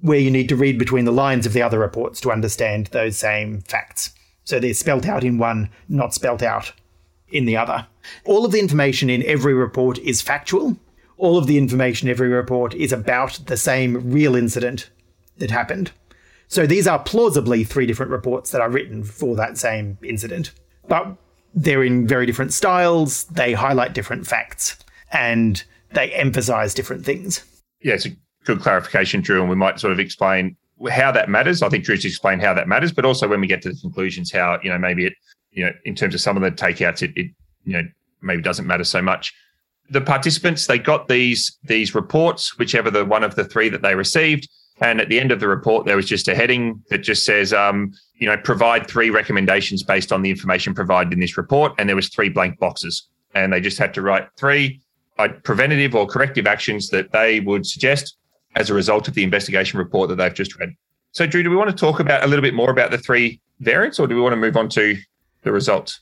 where 0.00 0.18
you 0.18 0.30
need 0.30 0.48
to 0.48 0.56
read 0.56 0.78
between 0.78 1.04
the 1.04 1.12
lines 1.12 1.46
of 1.46 1.52
the 1.52 1.62
other 1.62 1.78
reports 1.78 2.20
to 2.20 2.32
understand 2.32 2.86
those 2.88 3.16
same 3.16 3.60
facts. 3.62 4.12
So 4.44 4.58
they're 4.58 4.74
spelt 4.74 5.06
out 5.06 5.24
in 5.24 5.38
one, 5.38 5.70
not 5.88 6.14
spelt 6.14 6.42
out 6.42 6.72
in 7.28 7.44
the 7.44 7.56
other. 7.56 7.86
All 8.24 8.44
of 8.44 8.52
the 8.52 8.60
information 8.60 9.10
in 9.10 9.22
every 9.24 9.54
report 9.54 9.98
is 9.98 10.22
factual. 10.22 10.76
All 11.16 11.36
of 11.36 11.46
the 11.46 11.58
information 11.58 12.08
in 12.08 12.12
every 12.12 12.28
report 12.28 12.74
is 12.74 12.92
about 12.92 13.40
the 13.46 13.56
same 13.56 14.10
real 14.10 14.34
incident 14.34 14.90
that 15.38 15.50
happened. 15.50 15.92
So 16.48 16.66
these 16.66 16.88
are 16.88 16.98
plausibly 16.98 17.62
three 17.62 17.86
different 17.86 18.10
reports 18.10 18.50
that 18.50 18.60
are 18.60 18.70
written 18.70 19.04
for 19.04 19.36
that 19.36 19.56
same 19.56 19.98
incident. 20.02 20.50
But 20.88 21.16
they're 21.54 21.84
in 21.84 22.06
very 22.06 22.26
different 22.26 22.52
styles, 22.52 23.24
they 23.24 23.52
highlight 23.52 23.92
different 23.92 24.26
facts, 24.26 24.76
and 25.12 25.62
they 25.92 26.10
emphasize 26.12 26.74
different 26.74 27.04
things. 27.04 27.42
Yeah, 27.82 27.94
it's 27.94 28.06
a 28.06 28.10
good 28.44 28.60
clarification, 28.60 29.20
Drew, 29.20 29.40
and 29.40 29.50
we 29.50 29.56
might 29.56 29.80
sort 29.80 29.92
of 29.92 30.00
explain 30.00 30.56
how 30.90 31.12
that 31.12 31.28
matters. 31.28 31.62
I 31.62 31.68
think 31.68 31.84
Drew's 31.84 32.04
explained 32.04 32.42
how 32.42 32.54
that 32.54 32.68
matters, 32.68 32.92
but 32.92 33.04
also 33.04 33.28
when 33.28 33.40
we 33.40 33.46
get 33.46 33.62
to 33.62 33.70
the 33.70 33.78
conclusions, 33.80 34.32
how 34.32 34.58
you 34.62 34.70
know 34.70 34.78
maybe 34.78 35.06
it, 35.06 35.14
you 35.50 35.64
know, 35.64 35.72
in 35.84 35.94
terms 35.94 36.14
of 36.14 36.20
some 36.20 36.36
of 36.36 36.42
the 36.42 36.50
takeouts, 36.50 37.02
it, 37.02 37.12
it 37.16 37.30
you 37.64 37.74
know 37.74 37.82
maybe 38.22 38.42
doesn't 38.42 38.66
matter 38.66 38.84
so 38.84 39.02
much. 39.02 39.34
The 39.90 40.00
participants 40.00 40.66
they 40.66 40.78
got 40.78 41.08
these 41.08 41.58
these 41.64 41.94
reports, 41.94 42.58
whichever 42.58 42.90
the 42.90 43.04
one 43.04 43.24
of 43.24 43.34
the 43.34 43.44
three 43.44 43.68
that 43.68 43.82
they 43.82 43.94
received, 43.94 44.48
and 44.80 45.00
at 45.00 45.08
the 45.08 45.20
end 45.20 45.32
of 45.32 45.40
the 45.40 45.48
report 45.48 45.84
there 45.84 45.96
was 45.96 46.06
just 46.06 46.28
a 46.28 46.34
heading 46.34 46.82
that 46.88 46.98
just 46.98 47.24
says, 47.24 47.52
um, 47.52 47.92
you 48.14 48.26
know, 48.26 48.36
provide 48.38 48.86
three 48.86 49.10
recommendations 49.10 49.82
based 49.82 50.12
on 50.12 50.22
the 50.22 50.30
information 50.30 50.74
provided 50.74 51.12
in 51.12 51.20
this 51.20 51.36
report, 51.36 51.72
and 51.78 51.88
there 51.88 51.96
was 51.96 52.08
three 52.08 52.28
blank 52.28 52.58
boxes, 52.58 53.08
and 53.34 53.52
they 53.52 53.60
just 53.60 53.78
had 53.78 53.92
to 53.94 54.02
write 54.02 54.28
three 54.36 54.80
preventative 55.28 55.94
or 55.94 56.06
corrective 56.06 56.46
actions 56.46 56.88
that 56.90 57.12
they 57.12 57.40
would 57.40 57.66
suggest 57.66 58.16
as 58.56 58.70
a 58.70 58.74
result 58.74 59.08
of 59.08 59.14
the 59.14 59.22
investigation 59.22 59.78
report 59.78 60.08
that 60.08 60.16
they've 60.16 60.34
just 60.34 60.58
read. 60.58 60.74
So, 61.12 61.26
Drew, 61.26 61.42
do 61.42 61.50
we 61.50 61.56
want 61.56 61.70
to 61.70 61.76
talk 61.76 62.00
about 62.00 62.24
a 62.24 62.26
little 62.26 62.42
bit 62.42 62.54
more 62.54 62.70
about 62.70 62.90
the 62.90 62.98
three 62.98 63.40
variants, 63.60 63.98
or 63.98 64.06
do 64.06 64.14
we 64.14 64.20
want 64.20 64.32
to 64.32 64.36
move 64.36 64.56
on 64.56 64.68
to 64.70 64.96
the 65.42 65.52
results? 65.52 66.00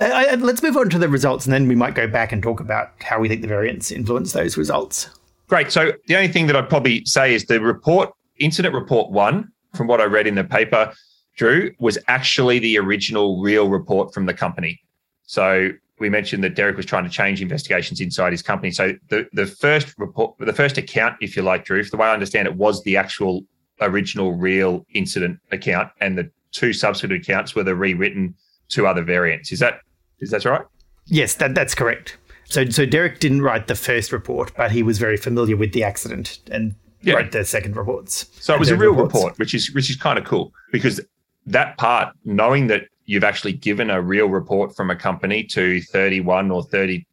Uh, 0.00 0.36
let's 0.40 0.62
move 0.62 0.76
on 0.76 0.90
to 0.90 0.98
the 0.98 1.08
results, 1.08 1.46
and 1.46 1.52
then 1.52 1.68
we 1.68 1.74
might 1.74 1.94
go 1.94 2.06
back 2.06 2.32
and 2.32 2.42
talk 2.42 2.60
about 2.60 2.90
how 3.00 3.18
we 3.18 3.28
think 3.28 3.42
the 3.42 3.48
variants 3.48 3.90
influence 3.90 4.32
those 4.32 4.56
results. 4.56 5.08
Great. 5.48 5.70
So, 5.70 5.92
the 6.06 6.16
only 6.16 6.28
thing 6.28 6.46
that 6.48 6.56
I'd 6.56 6.68
probably 6.68 7.04
say 7.04 7.34
is 7.34 7.44
the 7.44 7.60
report, 7.60 8.12
incident 8.38 8.74
report 8.74 9.10
one, 9.10 9.52
from 9.74 9.86
what 9.86 10.00
I 10.00 10.04
read 10.04 10.26
in 10.26 10.34
the 10.34 10.44
paper, 10.44 10.92
Drew, 11.36 11.70
was 11.78 11.98
actually 12.08 12.58
the 12.58 12.78
original 12.78 13.40
real 13.42 13.68
report 13.68 14.12
from 14.12 14.26
the 14.26 14.34
company. 14.34 14.80
So, 15.24 15.70
we 15.98 16.10
mentioned 16.10 16.44
that 16.44 16.54
Derek 16.54 16.76
was 16.76 16.86
trying 16.86 17.04
to 17.04 17.10
change 17.10 17.40
investigations 17.40 18.00
inside 18.00 18.32
his 18.32 18.42
company. 18.42 18.70
So 18.70 18.94
the 19.08 19.26
the 19.32 19.46
first 19.46 19.94
report, 19.98 20.34
the 20.38 20.52
first 20.52 20.78
account, 20.78 21.16
if 21.20 21.36
you 21.36 21.42
like, 21.42 21.64
Drew, 21.64 21.82
the 21.82 21.96
way 21.96 22.08
I 22.08 22.12
understand 22.12 22.48
it, 22.48 22.54
was 22.54 22.82
the 22.82 22.96
actual 22.96 23.44
original 23.80 24.34
real 24.34 24.86
incident 24.94 25.38
account, 25.52 25.90
and 26.00 26.18
the 26.18 26.30
two 26.52 26.72
subsequent 26.72 27.22
accounts 27.22 27.54
were 27.54 27.62
the 27.62 27.74
rewritten 27.74 28.34
two 28.68 28.86
other 28.86 29.02
variants. 29.02 29.52
Is 29.52 29.60
that 29.60 29.80
is 30.20 30.30
that 30.30 30.44
right? 30.44 30.64
Yes, 31.06 31.34
that 31.34 31.54
that's 31.54 31.74
correct. 31.74 32.18
So 32.44 32.68
so 32.68 32.86
Derek 32.86 33.18
didn't 33.18 33.42
write 33.42 33.66
the 33.66 33.74
first 33.74 34.12
report, 34.12 34.52
but 34.56 34.70
he 34.70 34.82
was 34.82 34.98
very 34.98 35.16
familiar 35.16 35.56
with 35.56 35.72
the 35.72 35.82
accident 35.82 36.40
and 36.50 36.74
yeah. 37.02 37.14
wrote 37.14 37.32
the 37.32 37.44
second 37.44 37.76
reports. 37.76 38.26
So 38.40 38.54
it 38.54 38.60
was 38.60 38.70
a 38.70 38.76
real 38.76 38.90
reports. 38.90 39.14
report, 39.14 39.38
which 39.38 39.54
is 39.54 39.72
which 39.72 39.90
is 39.90 39.96
kind 39.96 40.18
of 40.18 40.24
cool 40.24 40.52
because 40.72 41.00
that 41.46 41.78
part, 41.78 42.14
knowing 42.24 42.66
that 42.66 42.88
you've 43.06 43.24
actually 43.24 43.52
given 43.52 43.88
a 43.90 44.02
real 44.02 44.26
report 44.26 44.76
from 44.76 44.90
a 44.90 44.96
company 44.96 45.44
to 45.44 45.80
31 45.80 46.50
or 46.50 46.62
30, 46.64 47.06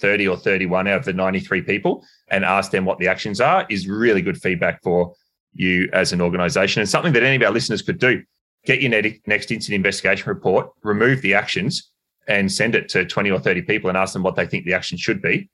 30 0.00 0.28
or 0.28 0.36
31 0.36 0.88
out 0.88 0.98
of 0.98 1.04
the 1.04 1.12
93 1.12 1.62
people 1.62 2.04
and 2.28 2.44
ask 2.44 2.70
them 2.70 2.84
what 2.84 2.98
the 2.98 3.08
actions 3.08 3.40
are 3.40 3.64
is 3.70 3.88
really 3.88 4.20
good 4.20 4.36
feedback 4.36 4.82
for 4.82 5.14
you 5.54 5.88
as 5.92 6.12
an 6.12 6.20
organization 6.20 6.80
and 6.80 6.88
something 6.88 7.12
that 7.12 7.22
any 7.22 7.36
of 7.36 7.42
our 7.42 7.52
listeners 7.52 7.80
could 7.80 7.98
do. 7.98 8.22
Get 8.66 8.82
your 8.82 8.90
next 9.26 9.50
incident 9.50 9.76
investigation 9.76 10.28
report, 10.28 10.70
remove 10.82 11.22
the 11.22 11.34
actions, 11.34 11.92
and 12.26 12.50
send 12.50 12.74
it 12.74 12.88
to 12.90 13.04
20 13.04 13.30
or 13.30 13.38
30 13.38 13.62
people 13.62 13.88
and 13.88 13.96
ask 13.96 14.12
them 14.12 14.24
what 14.24 14.34
they 14.34 14.46
think 14.46 14.64
the 14.64 14.74
action 14.74 14.98
should 14.98 15.22
be. 15.22 15.48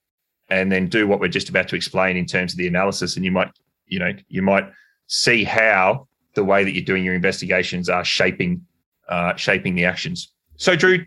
And 0.48 0.72
then 0.72 0.88
do 0.88 1.06
what 1.06 1.20
we're 1.20 1.28
just 1.28 1.48
about 1.48 1.68
to 1.68 1.76
explain 1.76 2.16
in 2.16 2.26
terms 2.26 2.52
of 2.52 2.58
the 2.58 2.66
analysis. 2.66 3.16
And 3.16 3.24
you 3.24 3.30
might, 3.30 3.50
you 3.86 3.98
know, 3.98 4.12
you 4.28 4.42
might 4.42 4.68
see 5.06 5.44
how 5.44 6.08
the 6.34 6.44
way 6.44 6.64
that 6.64 6.72
you're 6.72 6.84
doing 6.84 7.04
your 7.04 7.14
investigations 7.14 7.88
are 7.88 8.04
shaping 8.04 8.66
uh, 9.08 9.34
shaping 9.36 9.74
the 9.74 9.84
actions. 9.84 10.32
So, 10.56 10.76
Drew, 10.76 11.04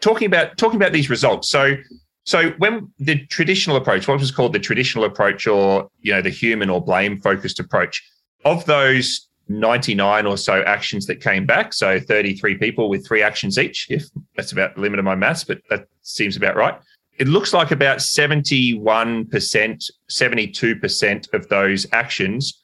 talking 0.00 0.26
about 0.26 0.56
talking 0.56 0.76
about 0.76 0.92
these 0.92 1.10
results. 1.10 1.48
So, 1.48 1.76
so 2.24 2.50
when 2.58 2.92
the 2.98 3.26
traditional 3.26 3.76
approach, 3.76 4.08
what 4.08 4.18
was 4.18 4.30
called 4.30 4.52
the 4.52 4.58
traditional 4.58 5.04
approach, 5.04 5.46
or 5.46 5.88
you 6.00 6.12
know, 6.12 6.22
the 6.22 6.30
human 6.30 6.70
or 6.70 6.82
blame 6.82 7.20
focused 7.20 7.60
approach, 7.60 8.02
of 8.44 8.64
those 8.66 9.28
99 9.48 10.26
or 10.26 10.36
so 10.36 10.62
actions 10.62 11.06
that 11.06 11.20
came 11.20 11.46
back, 11.46 11.72
so 11.72 12.00
33 12.00 12.56
people 12.56 12.88
with 12.88 13.06
three 13.06 13.22
actions 13.22 13.58
each, 13.58 13.86
if 13.90 14.04
that's 14.36 14.52
about 14.52 14.74
the 14.74 14.80
limit 14.80 14.98
of 14.98 15.04
my 15.04 15.14
maths, 15.14 15.44
but 15.44 15.60
that 15.70 15.86
seems 16.02 16.36
about 16.36 16.56
right. 16.56 16.78
It 17.18 17.28
looks 17.28 17.52
like 17.52 17.70
about 17.70 17.98
71%, 17.98 19.90
72% 20.10 21.34
of 21.34 21.48
those 21.48 21.86
actions 21.92 22.63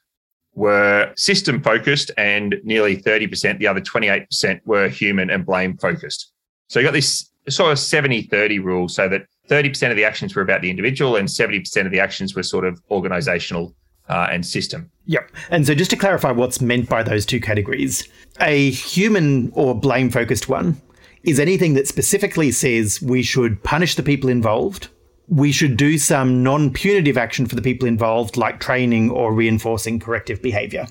were 0.55 1.13
system 1.17 1.63
focused 1.63 2.11
and 2.17 2.57
nearly 2.65 2.97
30%, 2.97 3.59
the 3.59 3.67
other 3.67 3.81
28% 3.81 4.61
were 4.65 4.89
human 4.89 5.31
and 5.31 5.47
blame 5.47 5.77
focused. 5.77 6.33
So 6.69 6.81
you 6.81 6.87
got 6.87 6.93
this 6.93 7.31
sort 7.49 7.73
of 7.73 7.79
70 7.79 8.23
30 8.23 8.59
rule 8.59 8.89
so 8.89 9.09
that 9.09 9.23
30% 9.49 9.91
of 9.91 9.97
the 9.97 10.05
actions 10.05 10.35
were 10.35 10.43
about 10.43 10.63
the 10.63 10.71
individual 10.71 11.17
and 11.17 11.29
70% 11.29 11.87
of 11.87 11.91
the 11.91 12.01
actions 12.01 12.35
were 12.35 12.43
sort 12.43 12.65
of 12.65 12.81
organizational 12.91 13.75
uh, 14.09 14.29
and 14.31 14.45
system. 14.45 14.91
Yep. 15.07 15.31
And 15.51 15.67
so 15.67 15.75
just 15.75 15.91
to 15.91 15.97
clarify 15.97 16.33
what's 16.33 16.61
meant 16.61 16.89
by 16.89 17.03
those 17.03 17.25
two 17.25 17.41
categories, 17.41 18.09
a 18.41 18.71
human 18.71 19.51
or 19.55 19.75
blame 19.75 20.11
focused 20.11 20.49
one 20.49 20.81
is 21.23 21.39
anything 21.39 21.75
that 21.75 21.87
specifically 21.87 22.51
says 22.51 23.01
we 23.03 23.23
should 23.23 23.63
punish 23.63 23.95
the 23.95 24.03
people 24.03 24.31
involved 24.31 24.89
we 25.31 25.53
should 25.53 25.77
do 25.77 25.97
some 25.97 26.43
non 26.43 26.73
punitive 26.73 27.17
action 27.17 27.47
for 27.47 27.55
the 27.55 27.63
people 27.63 27.87
involved, 27.87 28.37
like 28.37 28.61
training 28.61 29.11
or 29.11 29.33
reinforcing 29.33 30.01
corrective 30.01 30.43
behavior. 30.43 30.87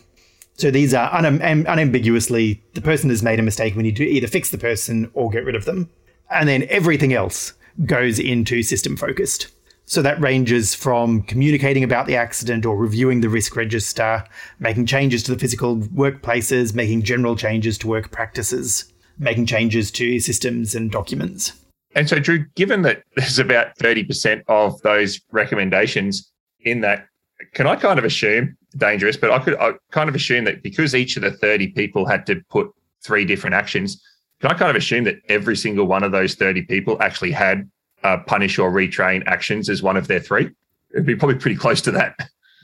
So 0.55 0.71
these 0.71 0.93
are 0.93 1.09
unam- 1.11 1.65
unambiguously 1.67 2.63
the 2.73 2.81
person 2.81 3.09
has 3.09 3.21
made 3.21 3.39
a 3.39 3.43
mistake. 3.43 3.75
We 3.75 3.83
need 3.83 3.97
to 3.97 4.07
either 4.07 4.27
fix 4.27 4.49
the 4.49 4.57
person 4.57 5.11
or 5.13 5.29
get 5.29 5.45
rid 5.45 5.55
of 5.55 5.65
them. 5.65 5.89
And 6.31 6.47
then 6.47 6.67
everything 6.69 7.13
else 7.13 7.53
goes 7.85 8.17
into 8.17 8.63
system 8.63 8.95
focused. 8.95 9.47
So 9.85 10.01
that 10.03 10.21
ranges 10.21 10.75
from 10.75 11.23
communicating 11.23 11.83
about 11.83 12.05
the 12.05 12.15
accident 12.15 12.65
or 12.65 12.77
reviewing 12.77 13.21
the 13.21 13.29
risk 13.29 13.55
register, 13.55 14.23
making 14.59 14.85
changes 14.85 15.23
to 15.23 15.33
the 15.33 15.39
physical 15.39 15.77
workplaces, 15.77 16.75
making 16.75 17.03
general 17.03 17.35
changes 17.35 17.77
to 17.79 17.87
work 17.87 18.11
practices, 18.11 18.93
making 19.17 19.47
changes 19.47 19.91
to 19.91 20.19
systems 20.19 20.75
and 20.75 20.91
documents. 20.91 21.53
And 21.99 22.07
so, 22.07 22.17
Drew, 22.17 22.45
given 22.55 22.83
that 22.83 23.03
there's 23.17 23.39
about 23.39 23.75
30% 23.75 24.43
of 24.47 24.81
those 24.83 25.19
recommendations 25.33 26.31
in 26.61 26.79
that, 26.79 27.05
can 27.53 27.67
I 27.67 27.75
kind 27.75 27.99
of 27.99 28.05
assume, 28.05 28.55
dangerous, 28.77 29.17
but 29.17 29.31
I 29.31 29.39
could 29.39 29.57
I 29.59 29.73
kind 29.91 30.07
of 30.07 30.15
assume 30.15 30.45
that 30.45 30.63
because 30.63 30.95
each 30.95 31.17
of 31.17 31.23
the 31.23 31.31
30 31.31 31.73
people 31.73 32.05
had 32.05 32.25
to 32.27 32.41
put 32.49 32.69
three 33.03 33.25
different 33.25 33.53
actions, 33.53 34.01
can 34.39 34.49
I 34.49 34.53
kind 34.53 34.69
of 34.69 34.77
assume 34.77 35.03
that 35.03 35.17
every 35.27 35.57
single 35.57 35.87
one 35.87 36.03
of 36.03 36.13
those 36.13 36.35
30 36.35 36.61
people 36.67 36.95
actually 37.01 37.33
had 37.33 37.69
uh, 38.05 38.19
punish 38.25 38.57
or 38.57 38.71
retrain 38.71 39.21
actions 39.27 39.67
as 39.67 39.83
one 39.83 39.97
of 39.97 40.07
their 40.07 40.21
three? 40.21 40.49
It'd 40.93 41.05
be 41.05 41.17
probably 41.17 41.37
pretty 41.37 41.57
close 41.57 41.81
to 41.81 41.91
that. 41.91 42.15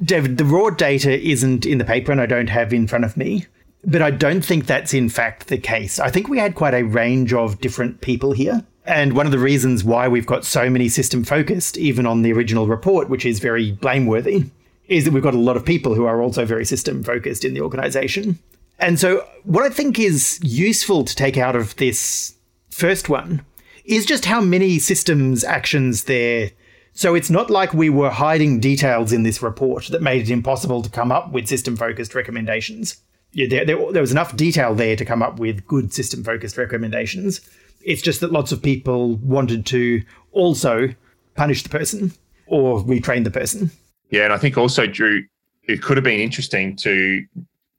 David, 0.01 0.37
the 0.37 0.45
raw 0.45 0.69
data 0.69 1.11
isn't 1.11 1.65
in 1.65 1.77
the 1.77 1.83
paper 1.83 2.13
and 2.13 2.21
I 2.21 2.25
don't 2.25 2.49
have 2.49 2.71
in 2.71 2.87
front 2.87 3.03
of 3.03 3.17
me, 3.17 3.47
but 3.83 4.01
I 4.01 4.11
don't 4.11 4.45
think 4.45 4.65
that's 4.65 4.93
in 4.93 5.09
fact 5.09 5.47
the 5.47 5.57
case. 5.57 5.99
I 5.99 6.09
think 6.09 6.29
we 6.29 6.37
had 6.37 6.55
quite 6.55 6.73
a 6.73 6.83
range 6.83 7.33
of 7.33 7.59
different 7.59 7.99
people 7.99 8.31
here. 8.31 8.65
And 8.85 9.13
one 9.13 9.25
of 9.25 9.31
the 9.31 9.39
reasons 9.39 9.83
why 9.83 10.07
we've 10.07 10.25
got 10.25 10.45
so 10.45 10.69
many 10.69 10.89
system 10.89 11.23
focused, 11.23 11.77
even 11.77 12.05
on 12.05 12.21
the 12.21 12.31
original 12.31 12.67
report, 12.67 13.09
which 13.09 13.25
is 13.25 13.39
very 13.39 13.71
blameworthy, 13.71 14.45
is 14.87 15.05
that 15.05 15.13
we've 15.13 15.23
got 15.23 15.33
a 15.33 15.39
lot 15.39 15.57
of 15.57 15.65
people 15.65 15.95
who 15.95 16.05
are 16.05 16.21
also 16.21 16.45
very 16.45 16.65
system 16.65 17.03
focused 17.03 17.43
in 17.43 17.55
the 17.55 17.61
organization. 17.61 18.37
And 18.77 18.99
so, 18.99 19.25
what 19.43 19.63
I 19.63 19.69
think 19.69 19.97
is 19.97 20.39
useful 20.43 21.03
to 21.03 21.15
take 21.15 21.37
out 21.37 21.55
of 21.55 21.75
this 21.77 22.35
first 22.69 23.09
one 23.09 23.43
is 23.85 24.05
just 24.05 24.25
how 24.25 24.41
many 24.41 24.79
systems 24.79 25.43
actions 25.43 26.03
there. 26.03 26.51
So, 26.93 27.15
it's 27.15 27.29
not 27.29 27.49
like 27.49 27.73
we 27.73 27.89
were 27.89 28.11
hiding 28.11 28.59
details 28.59 29.11
in 29.11 29.23
this 29.23 29.41
report 29.41 29.87
that 29.87 30.01
made 30.01 30.23
it 30.23 30.29
impossible 30.29 30.81
to 30.83 30.89
come 30.89 31.11
up 31.11 31.31
with 31.31 31.47
system 31.47 31.75
focused 31.75 32.13
recommendations. 32.13 32.97
Yeah, 33.31 33.47
there, 33.49 33.65
there, 33.65 33.91
there 33.91 34.01
was 34.01 34.11
enough 34.11 34.35
detail 34.35 34.75
there 34.75 34.95
to 34.95 35.05
come 35.05 35.23
up 35.23 35.39
with 35.39 35.65
good 35.67 35.93
system 35.93 36.23
focused 36.23 36.57
recommendations. 36.57 37.41
It's 37.85 38.01
just 38.01 38.19
that 38.21 38.31
lots 38.31 38.51
of 38.51 38.61
people 38.61 39.15
wanted 39.17 39.65
to 39.67 40.03
also 40.31 40.89
punish 41.35 41.63
the 41.63 41.69
person 41.69 42.11
or 42.47 42.79
retrain 42.81 43.23
the 43.23 43.31
person. 43.31 43.71
Yeah, 44.09 44.23
and 44.23 44.33
I 44.33 44.37
think 44.37 44.57
also, 44.57 44.87
Drew, 44.87 45.23
it 45.63 45.81
could 45.81 45.95
have 45.95 46.03
been 46.03 46.19
interesting 46.19 46.75
to 46.77 47.23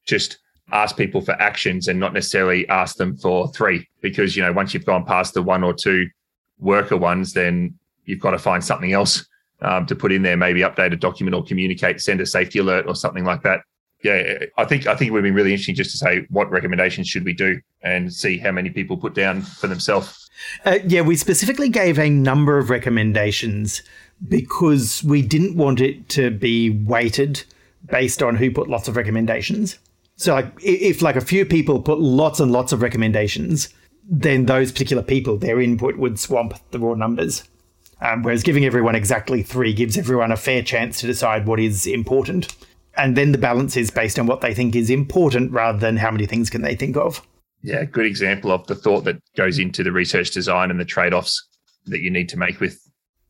just 0.07 0.39
ask 0.73 0.97
people 0.97 1.21
for 1.21 1.33
actions 1.33 1.89
and 1.89 2.01
not 2.01 2.13
necessarily 2.13 2.69
ask 2.69 2.97
them 2.97 3.17
for 3.17 3.49
three, 3.49 3.87
because 4.01 4.37
you 4.37 4.43
know 4.43 4.53
once 4.53 4.73
you've 4.73 4.87
gone 4.87 5.05
past 5.05 5.35
the 5.35 5.43
one 5.43 5.63
or 5.63 5.75
two 5.75 6.09
worker 6.59 6.97
ones, 6.97 7.33
then 7.33 7.75
you've 8.05 8.21
got 8.21 8.31
to 8.31 8.39
find 8.39 8.65
something 8.65 8.93
else 8.93 9.27
um, 9.63 9.87
to 9.87 9.95
put 9.95 10.13
in 10.13 10.23
there. 10.23 10.37
Maybe 10.37 10.61
update 10.61 10.93
a 10.93 10.97
document 10.97 11.35
or 11.35 11.45
communicate, 11.45 12.01
send 12.01 12.21
a 12.21 12.27
safety 12.27 12.61
alert 12.61 12.87
or 12.87 12.95
something 12.95 13.25
like 13.25 13.43
that 13.43 13.61
yeah, 14.03 14.45
I 14.57 14.65
think 14.65 14.87
I 14.87 14.95
think 14.95 15.09
it 15.09 15.13
would 15.13 15.25
be 15.25 15.31
really 15.31 15.51
interesting 15.51 15.75
just 15.75 15.91
to 15.93 15.97
say 15.97 16.27
what 16.31 16.51
recommendations 16.51 17.09
should 17.09 17.25
we 17.25 17.33
do 17.33 17.61
and 17.83 18.13
see 18.13 18.39
how 18.39 18.53
many 18.53 18.71
people 18.71 18.97
put 18.97 19.15
down 19.15 19.43
for 19.43 19.67
themselves. 19.67 20.29
Uh, 20.65 20.79
yeah, 20.87 21.01
we 21.01 21.17
specifically 21.17 21.69
gave 21.69 21.99
a 21.99 22.11
number 22.11 22.59
of 22.59 22.71
recommendations 22.71 23.83
because 24.29 25.03
we 25.03 25.23
didn't 25.23 25.57
want 25.57 25.81
it 25.81 26.09
to 26.11 26.31
be 26.31 26.71
weighted 26.71 27.43
based 27.87 28.23
on 28.23 28.37
who 28.37 28.51
put 28.51 28.69
lots 28.69 28.89
of 28.89 28.97
recommendations. 28.97 29.79
So, 30.17 30.35
like, 30.35 30.53
if 30.63 31.03
like 31.03 31.17
a 31.17 31.21
few 31.21 31.45
people 31.45 31.81
put 31.81 31.99
lots 31.99 32.41
and 32.41 32.53
lots 32.53 32.73
of 32.73 32.83
recommendations, 32.83 33.69
then 34.09 34.47
those 34.47 34.73
particular 34.73 35.03
people, 35.03 35.37
their 35.37 35.61
input 35.61 35.97
would 35.97 36.19
swamp 36.19 36.55
the 36.71 36.79
raw 36.79 36.95
numbers. 36.95 37.45
Um, 38.01 38.23
whereas 38.23 38.43
giving 38.43 38.67
everyone 38.67 38.95
exactly 38.95 39.43
three 39.43 39.73
gives 39.73 39.97
everyone 39.97 40.31
a 40.31 40.37
fair 40.37 40.63
chance 40.63 41.01
to 41.01 41.07
decide 41.07 41.47
what 41.47 41.59
is 41.59 41.87
important 41.87 42.55
and 42.97 43.17
then 43.17 43.33
the 43.33 43.39
balance 43.39 43.77
is 43.77 43.91
based 43.91 44.19
on 44.19 44.27
what 44.27 44.41
they 44.41 44.55
think 44.55 44.75
is 44.75 44.91
important 44.91 45.53
rather 45.53 45.79
than 45.79 45.97
how 45.97 46.11
many 46.11 46.27
things 46.27 46.51
can 46.51 46.63
they 46.63 46.75
think 46.75 46.97
of. 46.97 47.27
Yeah, 47.63 47.85
good 47.85 48.07
example 48.07 48.53
of 48.53 48.67
the 48.67 48.75
thought 48.75 49.05
that 49.05 49.21
goes 49.37 49.59
into 49.59 49.83
the 49.83 49.93
research 49.93 50.31
design 50.31 50.71
and 50.71 50.79
the 50.79 50.85
trade-offs 50.85 51.45
that 51.87 52.01
you 52.01 52.11
need 52.11 52.29
to 52.31 52.37
make 52.37 52.61
with 52.61 52.81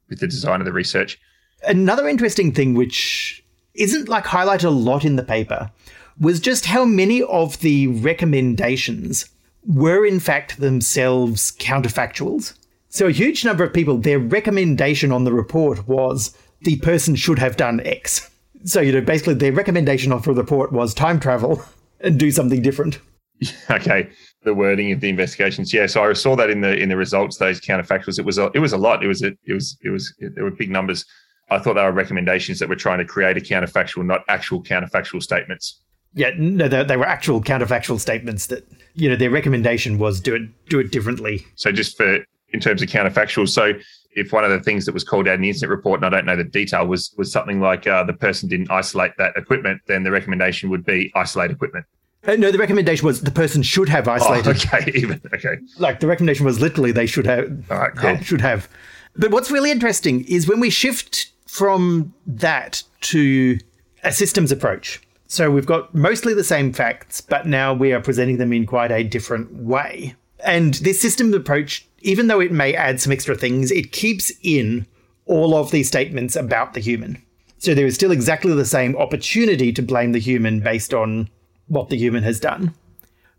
with 0.09 0.21
the 0.21 0.27
design 0.27 0.61
of 0.61 0.67
the 0.67 0.73
research. 0.73 1.19
Another 1.67 2.09
interesting 2.09 2.53
thing 2.53 2.75
which 2.75 3.43
isn't 3.75 4.09
like 4.09 4.25
highlighted 4.25 4.65
a 4.65 4.71
lot 4.71 5.05
in 5.05 5.17
the 5.17 5.23
paper 5.23 5.71
was 6.19 6.41
just 6.41 6.67
how 6.67 6.85
many 6.85 7.23
of 7.23 7.59
the 7.61 7.89
recommendations 7.89 9.29
were 9.67 10.07
in 10.07 10.21
fact 10.21 10.61
themselves 10.61 11.53
counterfactuals. 11.59 12.55
So 12.89 13.07
a 13.07 13.13
huge 13.13 13.45
number 13.45 13.65
of 13.65 13.75
people 13.75 13.99
their 13.99 14.19
recommendation 14.19 15.13
on 15.13 15.25
the 15.25 15.33
report 15.33 15.87
was 15.89 16.37
the 16.63 16.77
person 16.77 17.17
should 17.17 17.39
have 17.39 17.57
done 17.57 17.81
X. 17.81 18.31
So, 18.67 18.81
you 18.81 18.93
know, 18.93 19.01
basically 19.01 19.35
the 19.35 19.51
recommendation 19.51 20.13
of 20.13 20.25
the 20.25 20.35
report 20.35 20.73
was 20.73 20.93
time 20.93 21.21
travel 21.21 21.63
and 22.01 22.19
do 22.19 22.31
something 22.31 22.63
different. 22.63 23.01
Okay. 23.71 24.09
The 24.45 24.55
wording 24.55 24.93
of 24.93 25.01
the 25.01 25.09
investigations. 25.09 25.75
Yeah. 25.75 25.87
So 25.87 26.05
I 26.05 26.13
saw 26.13 26.37
that 26.37 26.51
in 26.51 26.61
the 26.61 26.73
in 26.75 26.89
the 26.89 26.97
results, 26.97 27.37
those 27.37 27.61
counterfactuals. 27.61 28.19
It 28.19 28.25
was 28.25 28.39
a 28.39 28.49
it 28.55 28.61
was 28.61 28.73
a 28.73 28.79
lot. 28.79 29.03
It 29.03 29.09
was 29.09 29.23
a, 29.23 29.33
it 29.45 29.53
was 29.53 29.77
it 29.83 29.91
was 29.91 30.15
there 30.21 30.45
were 30.45 30.53
big 30.53 30.71
numbers. 30.71 31.05
I 31.51 31.59
thought 31.59 31.75
they 31.75 31.83
were 31.83 31.91
recommendations 31.91 32.61
that 32.61 32.69
were 32.69 32.77
trying 32.77 32.99
to 32.99 33.05
create 33.05 33.37
a 33.37 33.41
counterfactual, 33.41 34.07
not 34.07 34.23
actual 34.29 34.63
counterfactual 34.63 35.21
statements. 35.21 35.83
Yeah, 36.15 36.31
no, 36.39 36.69
they, 36.69 36.85
they 36.85 36.97
were 36.97 37.07
actual 37.07 37.43
counterfactual 37.43 37.99
statements 37.99 38.47
that 38.47 38.67
you 38.95 39.09
know 39.09 39.17
their 39.17 39.31
recommendation 39.31 39.99
was 39.99 40.21
do 40.21 40.37
it 40.37 40.69
do 40.69 40.79
it 40.79 40.93
differently. 40.93 41.45
So 41.57 41.73
just 41.73 41.97
for 41.97 42.25
in 42.51 42.61
terms 42.61 42.83
of 42.83 42.89
counterfactual. 42.89 43.49
So 43.49 43.73
if 44.17 44.33
one 44.33 44.45
of 44.45 44.51
the 44.51 44.61
things 44.61 44.87
that 44.87 44.93
was 44.93 45.05
called 45.05 45.29
out 45.29 45.35
in 45.35 45.43
the 45.43 45.49
incident 45.49 45.71
report, 45.71 46.03
and 46.03 46.07
I 46.07 46.09
don't 46.17 46.27
know 46.27 46.37
the 46.37 46.45
detail, 46.45 46.87
was 46.87 47.15
was 47.17 47.31
something 47.31 47.61
like 47.61 47.87
uh, 47.87 48.03
the 48.05 48.13
person 48.13 48.49
didn't 48.49 48.71
isolate 48.71 49.13
that 49.19 49.37
equipment, 49.37 49.83
then 49.87 50.03
the 50.03 50.11
recommendation 50.11 50.71
would 50.71 50.85
be 50.85 51.13
isolate 51.15 51.51
equipment. 51.51 51.87
Uh, 52.27 52.35
no, 52.35 52.51
the 52.51 52.59
recommendation 52.59 53.07
was 53.07 53.21
the 53.21 53.31
person 53.31 53.63
should 53.63 53.89
have 53.89 54.09
isolated. 54.09 54.49
Oh, 54.49 54.79
okay, 54.79 54.91
even 54.95 55.21
okay. 55.33 55.59
Like 55.79 56.01
the 56.01 56.07
recommendation 56.07 56.45
was 56.45 56.61
literally 56.61 56.91
they 56.91 57.07
should 57.07 57.27
have. 57.27 57.71
All 57.71 57.79
right, 57.79 57.95
cool. 57.95 58.17
Should 58.19 58.41
have. 58.41 58.69
But 59.15 59.31
what's 59.31 59.51
really 59.51 59.71
interesting 59.71 60.25
is 60.25 60.49
when 60.49 60.61
we 60.61 60.71
shift 60.71 61.31
from 61.47 62.13
that 62.27 62.83
to 63.01 63.59
a 64.03 64.13
systems 64.13 64.53
approach. 64.53 65.01
So 65.29 65.51
we've 65.51 65.67
got 65.67 65.95
mostly 65.95 66.35
the 66.35 66.45
same 66.45 66.73
facts, 66.73 67.21
but 67.21 67.47
now 67.47 67.75
we 67.75 67.93
are 67.93 68.01
presenting 68.01 68.39
them 68.39 68.53
in 68.53 68.67
quite 68.67 68.93
a 68.93 69.03
different 69.03 69.53
way. 69.53 70.15
And 70.45 70.75
this 70.75 71.01
systems 71.01 71.35
approach, 71.35 71.86
even 72.01 72.27
though 72.27 72.41
it 72.41 72.53
may 72.53 72.75
add 72.75 73.01
some 73.01 73.13
extra 73.13 73.35
things, 73.35 73.71
it 73.71 73.93
keeps 73.93 74.33
in 74.43 74.87
all 75.27 75.55
of 75.55 75.71
these 75.71 75.89
statements 75.89 76.37
about 76.37 76.75
the 76.75 76.81
human. 76.81 77.23
So 77.59 77.75
there 77.75 77.87
is 77.87 77.95
still 77.95 78.13
exactly 78.13 78.53
the 78.53 78.65
same 78.65 78.97
opportunity 78.97 79.73
to 79.73 79.83
blame 79.83 80.13
the 80.13 80.19
human 80.19 80.61
based 80.61 80.95
on 80.95 81.29
what 81.69 81.89
the 81.89 81.97
human 81.97 82.23
has 82.23 82.39
done. 82.39 82.75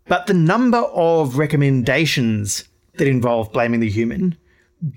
But 0.06 0.26
the 0.26 0.34
number 0.34 0.78
of 0.78 1.38
recommendations 1.38 2.64
that 2.96 3.06
involve 3.06 3.52
blaming 3.52 3.80
the 3.80 3.90
human 3.90 4.36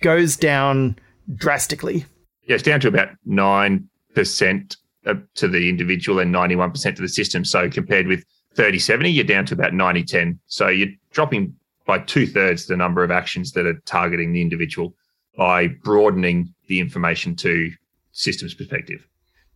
goes 0.02 0.36
down 0.36 0.98
drastically. 1.36 2.06
Yeah, 2.44 2.56
it's 2.56 2.64
down 2.64 2.80
to 2.82 2.88
about 2.88 3.10
9% 3.28 4.76
uh, 5.06 5.14
to 5.36 5.48
the 5.48 5.70
individual 5.70 6.20
and 6.20 6.34
91% 6.34 6.96
to 6.96 7.02
the 7.02 7.10
system. 7.10 7.46
So 7.46 7.70
compared 7.70 8.08
with 8.08 8.24
30 8.56 8.80
70, 8.80 9.12
you're 9.12 9.24
down 9.24 9.46
to 9.48 9.54
about 9.54 9.74
90 9.74 10.04
10. 10.04 10.40
So 10.48 10.68
you're 10.68 10.90
dropping 11.12 11.56
by 11.92 12.00
two 12.00 12.26
thirds 12.26 12.68
the 12.68 12.78
number 12.78 13.04
of 13.04 13.12
actions 13.12 13.52
that 13.52 13.66
are 13.66 13.78
targeting 13.86 14.32
the 14.32 14.42
individual 14.42 14.96
by 15.36 15.68
broadening 15.68 16.54
the 16.68 16.80
information 16.80 17.36
to 17.36 17.70
systems 18.14 18.54
perspective. 18.54 19.06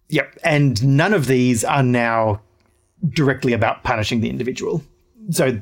Yep. 0.10 0.38
And 0.44 0.86
none 0.86 1.14
of 1.14 1.28
these 1.28 1.64
are 1.64 1.82
now 1.82 2.42
directly 3.08 3.54
about 3.54 3.86
punishing 3.86 4.20
the 4.20 4.30
individual. 4.30 4.84
So 5.30 5.58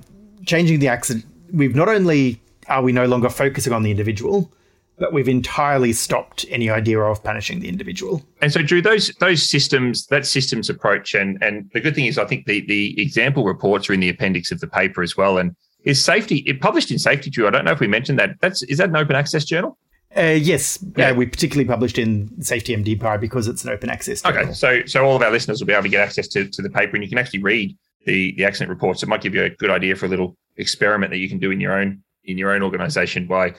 changing 0.47 0.79
the 0.79 0.87
accident, 0.87 1.25
we've 1.51 1.75
not 1.75 1.89
only 1.89 2.41
are 2.69 2.81
we 2.81 2.91
no 2.91 3.05
longer 3.05 3.29
focusing 3.29 3.71
on 3.71 3.83
the 3.83 3.91
individual, 3.91 4.51
but 4.97 5.13
we've 5.13 5.29
entirely 5.29 5.93
stopped 5.93 6.43
any 6.49 6.71
idea 6.71 6.99
of 6.99 7.23
punishing 7.23 7.59
the 7.59 7.69
individual. 7.69 8.23
And 8.41 8.51
so, 8.51 8.63
Drew, 8.63 8.81
those 8.81 9.09
those 9.19 9.47
systems, 9.47 10.07
that 10.07 10.25
systems 10.25 10.69
approach, 10.69 11.13
and 11.13 11.41
and 11.43 11.69
the 11.73 11.81
good 11.81 11.93
thing 11.93 12.05
is, 12.05 12.17
I 12.17 12.25
think 12.25 12.45
the 12.45 12.65
the 12.67 12.99
example 12.99 13.43
reports 13.43 13.89
are 13.89 13.93
in 13.93 13.99
the 13.99 14.09
appendix 14.09 14.51
of 14.51 14.59
the 14.59 14.67
paper 14.67 15.03
as 15.03 15.17
well. 15.17 15.37
And 15.37 15.55
is 15.83 16.03
safety 16.03 16.37
it 16.47 16.61
published 16.61 16.91
in 16.91 16.99
Safety, 16.99 17.29
Drew? 17.29 17.47
I 17.47 17.51
don't 17.51 17.65
know 17.65 17.71
if 17.71 17.79
we 17.79 17.87
mentioned 17.87 18.19
that. 18.19 18.39
That's 18.39 18.63
is 18.63 18.77
that 18.77 18.89
an 18.89 18.95
open 18.95 19.15
access 19.15 19.45
journal? 19.45 19.77
Uh, 20.15 20.21
yes, 20.21 20.83
yeah. 20.95 21.09
Uh, 21.09 21.15
we 21.15 21.25
particularly 21.25 21.67
published 21.67 21.97
in 21.97 22.29
Safety 22.41 22.75
MD 22.75 23.19
because 23.19 23.47
it's 23.47 23.63
an 23.63 23.71
open 23.71 23.89
access. 23.89 24.21
Journal. 24.21 24.43
Okay, 24.43 24.53
so 24.53 24.85
so 24.85 25.03
all 25.03 25.15
of 25.15 25.21
our 25.21 25.31
listeners 25.31 25.59
will 25.59 25.67
be 25.67 25.73
able 25.73 25.83
to 25.83 25.89
get 25.89 26.01
access 26.01 26.27
to, 26.29 26.47
to 26.47 26.61
the 26.61 26.69
paper, 26.69 26.95
and 26.95 27.03
you 27.03 27.09
can 27.09 27.17
actually 27.17 27.41
read 27.41 27.75
the 28.05 28.33
the 28.37 28.45
accident 28.45 28.69
reports. 28.69 29.03
It 29.03 29.09
might 29.09 29.21
give 29.21 29.33
you 29.33 29.43
a 29.43 29.49
good 29.49 29.69
idea 29.69 29.95
for 29.95 30.05
a 30.05 30.09
little 30.09 30.37
experiment 30.57 31.11
that 31.11 31.17
you 31.17 31.29
can 31.29 31.39
do 31.39 31.51
in 31.51 31.59
your 31.59 31.77
own 31.77 32.03
in 32.25 32.37
your 32.37 32.51
own 32.51 32.61
organisation 32.61 33.27
by 33.27 33.53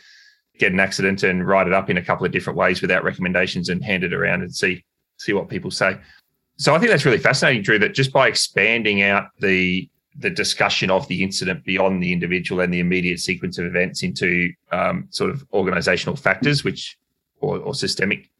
get 0.59 0.73
an 0.73 0.81
accident 0.81 1.23
and 1.25 1.47
write 1.47 1.67
it 1.67 1.73
up 1.73 1.91
in 1.91 1.97
a 1.97 2.03
couple 2.03 2.25
of 2.25 2.33
different 2.33 2.57
ways 2.57 2.81
without 2.81 3.03
recommendations 3.03 3.69
and 3.69 3.85
hand 3.85 4.05
it 4.05 4.15
around 4.15 4.43
and 4.43 4.55
see 4.55 4.85
see 5.19 5.33
what 5.33 5.49
people 5.49 5.71
say. 5.71 5.99
So 6.57 6.75
I 6.75 6.79
think 6.79 6.91
that's 6.91 7.05
really 7.05 7.19
fascinating, 7.19 7.63
Drew. 7.63 7.79
That 7.79 7.95
just 7.95 8.13
by 8.13 8.29
expanding 8.29 9.03
out 9.03 9.29
the 9.41 9.89
the 10.17 10.31
discussion 10.31 10.91
of 10.91 11.07
the 11.09 11.23
incident 11.23 11.65
beyond 11.65 12.03
the 12.03 12.13
individual 12.13 12.61
and 12.61 12.73
the 12.73 12.81
immediate 12.81 13.19
sequence 13.21 13.59
of 13.59 13.67
events 13.67 14.03
into 14.03 14.53
um, 14.71 15.07
sort 15.11 15.31
of 15.31 15.45
organizational 15.53 16.17
factors, 16.17 16.63
which 16.63 16.97
or, 17.41 17.59
or 17.59 17.75
systemic 17.75 18.31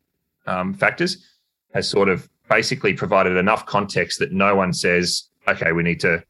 um, 0.47 0.75
factors, 0.75 1.25
has 1.73 1.89
sort 1.89 2.09
of 2.09 2.29
basically 2.49 2.95
provided 2.95 3.37
enough 3.37 3.67
context 3.67 4.19
that 4.19 4.33
no 4.33 4.55
one 4.55 4.73
says, 4.73 5.29
"Okay, 5.49 5.73
we 5.73 5.83
need 5.83 6.01
to 6.01 6.23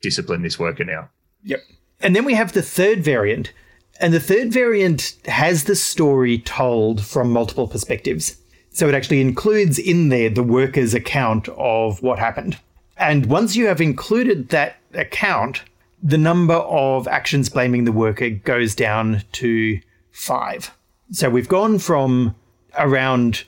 discipline 0.00 0.42
this 0.42 0.58
worker 0.58 0.84
now." 0.84 1.08
Yep. 1.42 1.60
And 2.00 2.14
then 2.14 2.24
we 2.24 2.34
have 2.34 2.52
the 2.52 2.62
third 2.62 3.02
variant, 3.02 3.52
and 4.00 4.12
the 4.12 4.20
third 4.20 4.52
variant 4.52 5.16
has 5.26 5.64
the 5.64 5.76
story 5.76 6.38
told 6.38 7.04
from 7.04 7.30
multiple 7.30 7.66
perspectives. 7.66 8.36
So 8.70 8.88
it 8.88 8.94
actually 8.94 9.20
includes 9.20 9.78
in 9.78 10.08
there 10.08 10.28
the 10.28 10.42
worker's 10.42 10.94
account 10.94 11.48
of 11.50 12.02
what 12.02 12.18
happened. 12.18 12.58
And 12.96 13.26
once 13.26 13.56
you 13.56 13.66
have 13.66 13.80
included 13.80 14.50
that 14.50 14.76
account, 14.92 15.62
the 16.02 16.18
number 16.18 16.54
of 16.54 17.08
actions 17.08 17.48
blaming 17.48 17.84
the 17.84 17.92
worker 17.92 18.30
goes 18.30 18.74
down 18.74 19.22
to 19.32 19.80
five. 20.12 20.72
So 21.10 21.30
we've 21.30 21.48
gone 21.48 21.78
from 21.78 22.34
around 22.78 23.44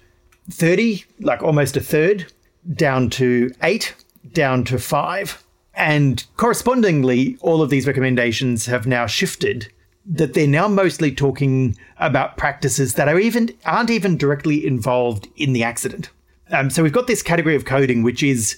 30, 0.50 1.04
like 1.20 1.42
almost 1.42 1.76
a 1.76 1.80
third, 1.80 2.32
down 2.74 3.11
to 3.11 3.52
eight, 3.62 3.94
down 4.32 4.64
to 4.64 4.78
five. 4.78 5.42
And 5.74 6.24
correspondingly, 6.37 7.37
all 7.40 7.62
of 7.62 7.70
these 7.70 7.87
recommendations 7.87 8.66
have 8.66 8.87
now 8.87 9.06
shifted 9.06 9.70
that 10.09 10.35
they're 10.35 10.46
now 10.46 10.68
mostly 10.68 11.12
talking 11.12 11.76
about 11.98 12.37
practices 12.37 12.94
that 12.94 13.09
are 13.09 13.18
even 13.18 13.50
aren't 13.64 13.90
even 13.90 14.16
directly 14.16 14.66
involved 14.66 15.28
in 15.37 15.52
the 15.52 15.64
accident. 15.64 16.11
Um, 16.50 16.70
so 16.70 16.82
we've 16.82 16.92
got 16.92 17.09
this 17.09 17.22
category 17.22 17.56
of 17.56 17.64
coding, 17.64 18.04
which 18.04 18.22
is 18.22 18.56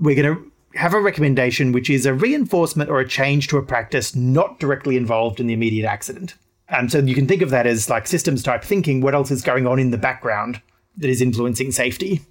we're 0.00 0.20
going 0.20 0.34
to 0.34 0.52
have 0.78 0.94
a 0.94 1.00
recommendation 1.00 1.72
which 1.72 1.88
is 1.88 2.04
a 2.04 2.14
reinforcement 2.14 2.90
or 2.90 3.00
a 3.00 3.08
change 3.08 3.48
to 3.48 3.58
a 3.58 3.62
practice 3.62 4.14
not 4.14 4.58
directly 4.58 4.96
involved 4.96 5.40
in 5.40 5.46
the 5.46 5.54
immediate 5.54 5.88
accident. 5.88 6.34
And 6.68 6.90
so 6.90 6.98
you 6.98 7.14
can 7.14 7.28
think 7.28 7.42
of 7.42 7.50
that 7.50 7.66
as 7.66 7.90
like 7.90 8.06
systems 8.06 8.42
type 8.42 8.64
thinking. 8.64 9.00
What 9.00 9.14
else 9.14 9.30
is 9.30 9.42
going 9.42 9.66
on 9.66 9.78
in 9.78 9.90
the 9.90 9.98
background 9.98 10.60
that 10.96 11.10
is 11.10 11.20
influencing 11.20 11.70
safety? 11.72 12.22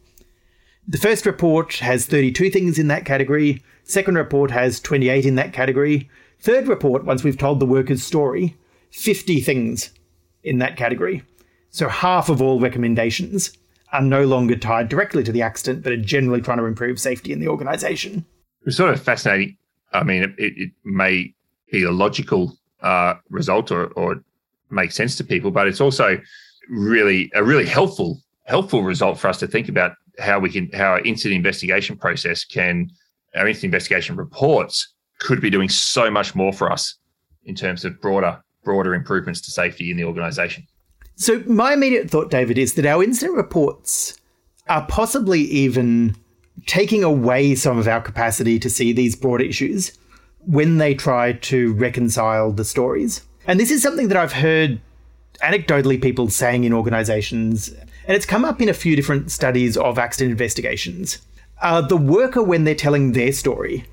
The 0.87 0.97
first 0.97 1.25
report 1.25 1.75
has 1.75 2.05
32 2.05 2.49
things 2.49 2.77
in 2.77 2.87
that 2.89 3.05
category. 3.05 3.63
Second 3.85 4.15
report 4.15 4.51
has 4.51 4.79
28 4.81 5.25
in 5.25 5.35
that 5.35 5.53
category. 5.53 6.09
Third 6.39 6.67
report, 6.67 7.05
once 7.05 7.23
we've 7.23 7.37
told 7.37 7.59
the 7.59 7.65
worker's 7.65 8.03
story, 8.03 8.57
50 8.91 9.39
things 9.39 9.91
in 10.43 10.59
that 10.59 10.75
category. 10.75 11.23
So 11.69 11.87
half 11.87 12.27
of 12.27 12.41
all 12.41 12.59
recommendations 12.59 13.57
are 13.93 14.01
no 14.01 14.25
longer 14.25 14.55
tied 14.55 14.89
directly 14.89 15.23
to 15.23 15.31
the 15.31 15.41
accident, 15.41 15.83
but 15.83 15.93
are 15.93 15.97
generally 15.97 16.41
trying 16.41 16.57
to 16.57 16.65
improve 16.65 16.99
safety 16.99 17.31
in 17.31 17.39
the 17.39 17.47
organization. 17.47 18.25
It's 18.65 18.75
sort 18.75 18.93
of 18.93 19.01
fascinating. 19.01 19.57
I 19.93 20.03
mean, 20.03 20.23
it, 20.23 20.53
it 20.57 20.71
may 20.83 21.33
be 21.71 21.83
a 21.83 21.91
logical 21.91 22.57
uh, 22.81 23.15
result 23.29 23.71
or, 23.71 23.87
or 23.93 24.23
make 24.71 24.91
sense 24.91 25.15
to 25.17 25.23
people, 25.23 25.51
but 25.51 25.67
it's 25.67 25.79
also 25.79 26.19
really 26.69 27.31
a 27.35 27.43
really 27.43 27.65
helpful 27.65 28.19
helpful 28.45 28.83
result 28.83 29.17
for 29.17 29.27
us 29.27 29.37
to 29.39 29.47
think 29.47 29.69
about 29.69 29.93
how 30.19 30.39
we 30.39 30.49
can 30.49 30.69
how 30.73 30.91
our 30.91 31.01
incident 31.01 31.35
investigation 31.37 31.97
process 31.97 32.43
can 32.43 32.89
our 33.35 33.47
incident 33.47 33.73
investigation 33.73 34.15
reports 34.15 34.93
could 35.19 35.41
be 35.41 35.49
doing 35.49 35.69
so 35.69 36.09
much 36.09 36.35
more 36.35 36.51
for 36.53 36.71
us 36.71 36.95
in 37.45 37.55
terms 37.55 37.85
of 37.85 37.99
broader 38.01 38.41
broader 38.63 38.93
improvements 38.93 39.41
to 39.41 39.51
safety 39.51 39.91
in 39.91 39.97
the 39.97 40.03
organization. 40.03 40.65
So, 41.15 41.43
my 41.45 41.73
immediate 41.73 42.09
thought, 42.09 42.31
David, 42.31 42.57
is 42.57 42.73
that 42.73 42.85
our 42.85 43.03
incident 43.03 43.37
reports 43.37 44.17
are 44.67 44.85
possibly 44.87 45.41
even 45.41 46.15
taking 46.65 47.03
away 47.03 47.55
some 47.55 47.77
of 47.77 47.87
our 47.87 48.01
capacity 48.01 48.59
to 48.59 48.69
see 48.69 48.93
these 48.93 49.15
broad 49.15 49.41
issues 49.41 49.97
when 50.45 50.77
they 50.77 50.93
try 50.93 51.33
to 51.33 51.73
reconcile 51.73 52.51
the 52.51 52.65
stories. 52.65 53.21
And 53.47 53.59
this 53.59 53.71
is 53.71 53.81
something 53.81 54.07
that 54.07 54.17
I've 54.17 54.33
heard 54.33 54.79
anecdotally 55.41 56.01
people 56.01 56.29
saying 56.29 56.63
in 56.63 56.73
organizations, 56.73 57.69
and 57.69 58.15
it's 58.15 58.25
come 58.25 58.45
up 58.45 58.61
in 58.61 58.69
a 58.69 58.73
few 58.73 58.95
different 58.95 59.31
studies 59.31 59.77
of 59.77 59.99
accident 59.99 60.31
investigations. 60.31 61.19
Uh, 61.61 61.81
the 61.81 61.97
worker, 61.97 62.41
when 62.41 62.63
they're 62.63 62.75
telling 62.75 63.11
their 63.11 63.31
story, 63.31 63.85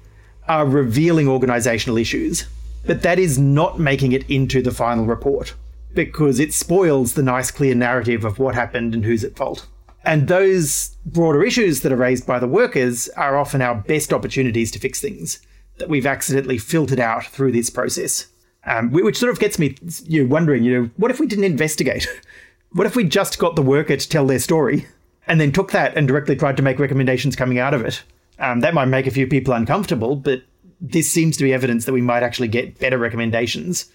are 0.48 0.66
revealing 0.66 1.28
organizational 1.28 1.96
issues, 1.96 2.46
but 2.86 3.02
that 3.02 3.18
is 3.18 3.38
not 3.38 3.78
making 3.78 4.12
it 4.12 4.28
into 4.28 4.62
the 4.62 4.70
final 4.70 5.04
report 5.04 5.54
because 5.94 6.40
it 6.40 6.52
spoils 6.52 7.14
the 7.14 7.22
nice, 7.22 7.50
clear 7.50 7.74
narrative 7.74 8.24
of 8.24 8.38
what 8.38 8.54
happened 8.54 8.94
and 8.94 9.04
who's 9.04 9.24
at 9.24 9.36
fault. 9.36 9.66
And 10.04 10.28
those 10.28 10.96
broader 11.04 11.44
issues 11.44 11.80
that 11.80 11.92
are 11.92 11.96
raised 11.96 12.26
by 12.26 12.38
the 12.38 12.46
workers 12.46 13.08
are 13.10 13.36
often 13.36 13.60
our 13.60 13.74
best 13.74 14.12
opportunities 14.12 14.70
to 14.72 14.78
fix 14.78 15.00
things 15.00 15.40
that 15.78 15.88
we've 15.88 16.06
accidentally 16.06 16.58
filtered 16.58 17.00
out 17.00 17.24
through 17.26 17.52
this 17.52 17.70
process. 17.70 18.26
Um, 18.64 18.90
which 18.90 19.16
sort 19.16 19.32
of 19.32 19.38
gets 19.38 19.58
me 19.58 19.76
you 20.04 20.22
know, 20.22 20.28
wondering, 20.28 20.64
you 20.64 20.78
know, 20.78 20.90
what 20.96 21.10
if 21.10 21.18
we 21.18 21.26
didn't 21.26 21.44
investigate? 21.44 22.06
what 22.72 22.86
if 22.86 22.94
we 22.94 23.04
just 23.04 23.38
got 23.38 23.56
the 23.56 23.62
worker 23.62 23.96
to 23.96 24.08
tell 24.08 24.26
their 24.26 24.38
story 24.38 24.86
and 25.26 25.40
then 25.40 25.50
took 25.50 25.72
that 25.72 25.96
and 25.96 26.06
directly 26.06 26.36
tried 26.36 26.58
to 26.58 26.62
make 26.62 26.78
recommendations 26.78 27.36
coming 27.36 27.58
out 27.58 27.74
of 27.74 27.82
it? 27.82 28.02
Um, 28.38 28.60
that 28.60 28.74
might 28.74 28.86
make 28.86 29.06
a 29.06 29.10
few 29.10 29.26
people 29.26 29.54
uncomfortable, 29.54 30.16
but 30.16 30.42
this 30.80 31.10
seems 31.10 31.36
to 31.38 31.44
be 31.44 31.52
evidence 31.52 31.84
that 31.84 31.92
we 31.92 32.00
might 32.00 32.22
actually 32.22 32.48
get 32.48 32.78
better 32.78 32.98
recommendations 32.98 33.90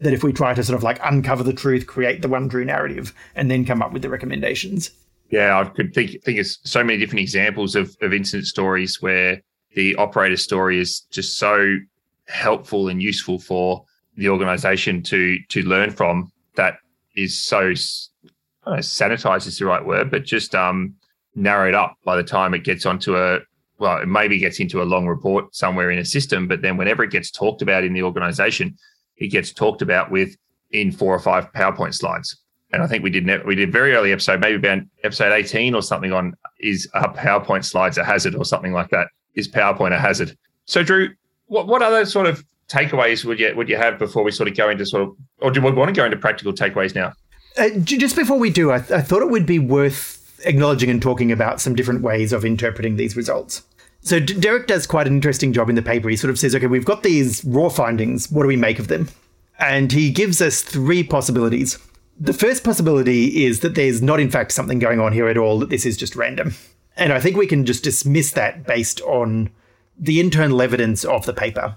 that 0.00 0.12
if 0.12 0.22
we 0.22 0.32
try 0.32 0.54
to 0.54 0.62
sort 0.62 0.76
of 0.76 0.82
like 0.82 0.98
uncover 1.02 1.42
the 1.42 1.52
truth, 1.52 1.86
create 1.86 2.22
the 2.22 2.28
one 2.28 2.48
true 2.48 2.64
narrative, 2.64 3.14
and 3.34 3.50
then 3.50 3.64
come 3.64 3.82
up 3.82 3.92
with 3.92 4.02
the 4.02 4.08
recommendations. 4.08 4.90
Yeah, 5.30 5.58
I 5.58 5.64
could 5.64 5.94
think 5.94 6.22
think 6.22 6.38
of 6.38 6.46
so 6.46 6.84
many 6.84 6.98
different 6.98 7.20
examples 7.20 7.74
of, 7.74 7.96
of 8.02 8.12
incident 8.12 8.46
stories 8.46 9.00
where 9.00 9.40
the 9.74 9.94
operator 9.96 10.36
story 10.36 10.78
is 10.78 11.00
just 11.10 11.38
so 11.38 11.76
helpful 12.26 12.88
and 12.88 13.02
useful 13.02 13.38
for 13.38 13.84
the 14.16 14.28
organization 14.28 15.02
to 15.04 15.38
to 15.48 15.62
learn 15.62 15.90
from 15.90 16.30
that 16.56 16.76
is 17.16 17.40
so 17.42 17.74
know, 18.66 18.78
sanitized 18.78 19.46
is 19.46 19.58
the 19.58 19.66
right 19.66 19.84
word, 19.84 20.10
but 20.10 20.24
just 20.24 20.54
um, 20.54 20.94
narrowed 21.34 21.74
up 21.74 21.96
by 22.04 22.16
the 22.16 22.22
time 22.22 22.54
it 22.54 22.64
gets 22.64 22.86
onto 22.86 23.16
a 23.16 23.40
well, 23.78 23.98
it 23.98 24.06
maybe 24.06 24.38
gets 24.38 24.60
into 24.60 24.80
a 24.80 24.84
long 24.84 25.06
report 25.08 25.54
somewhere 25.54 25.90
in 25.90 25.98
a 25.98 26.04
system, 26.04 26.46
but 26.46 26.62
then 26.62 26.76
whenever 26.76 27.02
it 27.02 27.10
gets 27.10 27.30
talked 27.30 27.60
about 27.60 27.82
in 27.82 27.92
the 27.92 28.02
organization, 28.02 28.76
it 29.16 29.28
gets 29.28 29.52
talked 29.52 29.82
about 29.82 30.10
with 30.10 30.36
in 30.70 30.92
four 30.92 31.14
or 31.14 31.20
five 31.20 31.50
PowerPoint 31.52 31.94
slides. 31.94 32.36
And 32.72 32.82
I 32.82 32.86
think 32.86 33.04
we 33.04 33.10
did 33.10 33.28
we 33.46 33.54
did 33.54 33.70
very 33.70 33.94
early 33.94 34.12
episode, 34.12 34.40
maybe 34.40 34.56
about 34.56 34.82
episode 35.04 35.32
18 35.32 35.74
or 35.74 35.82
something 35.82 36.12
on 36.12 36.34
is 36.60 36.88
a 36.94 37.08
PowerPoint 37.08 37.64
slides 37.64 37.98
a 37.98 38.04
hazard 38.04 38.34
or 38.34 38.44
something 38.44 38.72
like 38.72 38.90
that. 38.90 39.08
Is 39.34 39.48
PowerPoint 39.48 39.94
a 39.94 39.98
hazard? 39.98 40.36
So 40.64 40.82
Drew, 40.82 41.10
what, 41.46 41.68
what 41.68 41.82
other 41.82 42.04
sort 42.04 42.26
of 42.26 42.44
takeaways 42.68 43.24
would 43.24 43.38
you 43.38 43.54
would 43.54 43.68
you 43.68 43.76
have 43.76 43.98
before 43.98 44.24
we 44.24 44.32
sort 44.32 44.48
of 44.48 44.56
go 44.56 44.68
into 44.70 44.84
sort 44.86 45.02
of 45.02 45.16
or 45.38 45.50
do 45.50 45.60
we 45.60 45.70
want 45.70 45.88
to 45.88 45.94
go 45.94 46.04
into 46.04 46.16
practical 46.16 46.52
takeaways 46.52 46.94
now? 46.94 47.12
Uh, 47.56 47.70
just 47.84 48.16
before 48.16 48.38
we 48.38 48.50
do, 48.50 48.72
I, 48.72 48.78
th- 48.78 48.90
I 48.90 49.00
thought 49.00 49.22
it 49.22 49.30
would 49.30 49.46
be 49.46 49.60
worth 49.60 50.20
acknowledging 50.44 50.90
and 50.90 51.00
talking 51.00 51.30
about 51.30 51.60
some 51.60 51.76
different 51.76 52.02
ways 52.02 52.32
of 52.32 52.44
interpreting 52.44 52.96
these 52.96 53.16
results. 53.16 53.62
So 54.04 54.20
D- 54.20 54.34
Derek 54.34 54.66
does 54.66 54.86
quite 54.86 55.06
an 55.06 55.14
interesting 55.14 55.52
job 55.52 55.68
in 55.68 55.74
the 55.74 55.82
paper. 55.82 56.08
He 56.08 56.16
sort 56.16 56.30
of 56.30 56.38
says, 56.38 56.54
okay, 56.54 56.66
we've 56.66 56.84
got 56.84 57.02
these 57.02 57.44
raw 57.44 57.68
findings. 57.68 58.30
What 58.30 58.42
do 58.42 58.48
we 58.48 58.56
make 58.56 58.78
of 58.78 58.88
them? 58.88 59.08
And 59.58 59.90
he 59.90 60.10
gives 60.10 60.40
us 60.40 60.62
three 60.62 61.02
possibilities. 61.02 61.78
The 62.18 62.32
first 62.32 62.62
possibility 62.62 63.44
is 63.44 63.60
that 63.60 63.74
there's 63.74 64.02
not, 64.02 64.20
in 64.20 64.30
fact, 64.30 64.52
something 64.52 64.78
going 64.78 65.00
on 65.00 65.12
here 65.12 65.28
at 65.28 65.38
all, 65.38 65.58
that 65.58 65.70
this 65.70 65.84
is 65.84 65.96
just 65.96 66.14
random. 66.14 66.54
And 66.96 67.12
I 67.12 67.18
think 67.18 67.36
we 67.36 67.46
can 67.46 67.66
just 67.66 67.82
dismiss 67.82 68.30
that 68.32 68.66
based 68.66 69.00
on 69.00 69.50
the 69.98 70.20
internal 70.20 70.62
evidence 70.62 71.04
of 71.04 71.26
the 71.26 71.32
paper. 71.32 71.76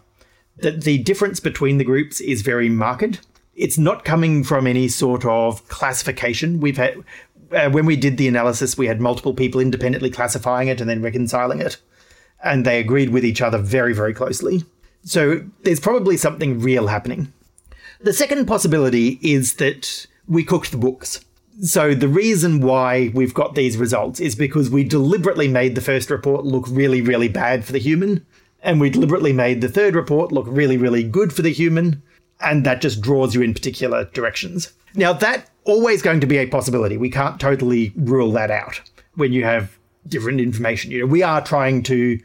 That 0.58 0.84
the 0.84 1.00
difference 1.00 1.40
between 1.40 1.80
the 1.80 1.84
groups 1.84 2.20
is 2.22 2.42
very 2.44 2.70
marked 2.70 3.20
it's 3.58 3.78
not 3.78 4.06
coming 4.06 4.44
from 4.44 4.68
any 4.68 4.88
sort 4.88 5.26
of 5.26 5.68
classification. 5.68 6.60
We've 6.60 6.78
had 6.78 7.04
uh, 7.52 7.70
when 7.70 7.86
we 7.86 7.96
did 7.96 8.18
the 8.18 8.28
analysis, 8.28 8.78
we 8.78 8.88
had 8.88 9.02
multiple 9.02 9.34
people 9.34 9.60
independently 9.60 10.10
classifying 10.10 10.68
it 10.68 10.80
and 10.80 10.90
then 10.90 11.02
reconciling 11.02 11.60
it, 11.60 11.78
and 12.44 12.66
they 12.66 12.80
agreed 12.80 13.10
with 13.10 13.26
each 13.26 13.42
other 13.42 13.58
very, 13.58 13.94
very 13.94 14.14
closely. 14.14 14.64
So 15.04 15.46
there's 15.64 15.80
probably 15.80 16.18
something 16.18 16.60
real 16.60 16.88
happening. 16.88 17.34
The 18.02 18.14
second 18.14 18.46
possibility 18.46 19.20
is 19.22 19.56
that 19.56 20.06
we 20.28 20.44
cooked 20.44 20.72
the 20.72 20.78
books. 20.78 21.22
So 21.62 21.96
the 21.96 22.08
reason 22.08 22.62
why 22.62 23.12
we've 23.16 23.34
got 23.34 23.56
these 23.56 23.78
results 23.78 24.20
is 24.20 24.36
because 24.36 24.70
we 24.70 24.84
deliberately 24.84 25.48
made 25.48 25.74
the 25.74 25.82
first 25.82 26.12
report 26.12 26.46
look 26.46 26.66
really, 26.70 27.02
really 27.02 27.30
bad 27.30 27.66
for 27.66 27.72
the 27.72 27.80
human, 27.80 28.26
and 28.62 28.80
we 28.80 28.92
deliberately 28.92 29.34
made 29.34 29.62
the 29.62 29.70
third 29.70 29.96
report 29.96 30.32
look 30.32 30.46
really, 30.48 30.78
really 30.78 31.04
good 31.04 31.34
for 31.34 31.42
the 31.42 31.52
human, 31.52 32.04
and 32.42 32.64
that 32.66 32.82
just 32.82 33.02
draws 33.02 33.34
you 33.34 33.42
in 33.42 33.56
particular 33.56 34.06
directions. 34.14 34.72
Now, 34.94 35.14
that 35.14 35.50
always 35.64 36.02
going 36.02 36.20
to 36.20 36.28
be 36.28 36.38
a 36.38 36.46
possibility. 36.48 36.98
We 36.98 37.10
can't 37.10 37.40
totally 37.40 37.92
rule 37.96 38.32
that 38.34 38.52
out 38.52 38.82
when 39.16 39.34
you 39.34 39.44
have 39.44 39.78
different 40.08 40.40
information. 40.40 40.92
You 40.92 41.02
know, 41.02 41.06
we 41.06 41.24
are 41.24 41.44
trying 41.44 41.84
to 41.84 42.20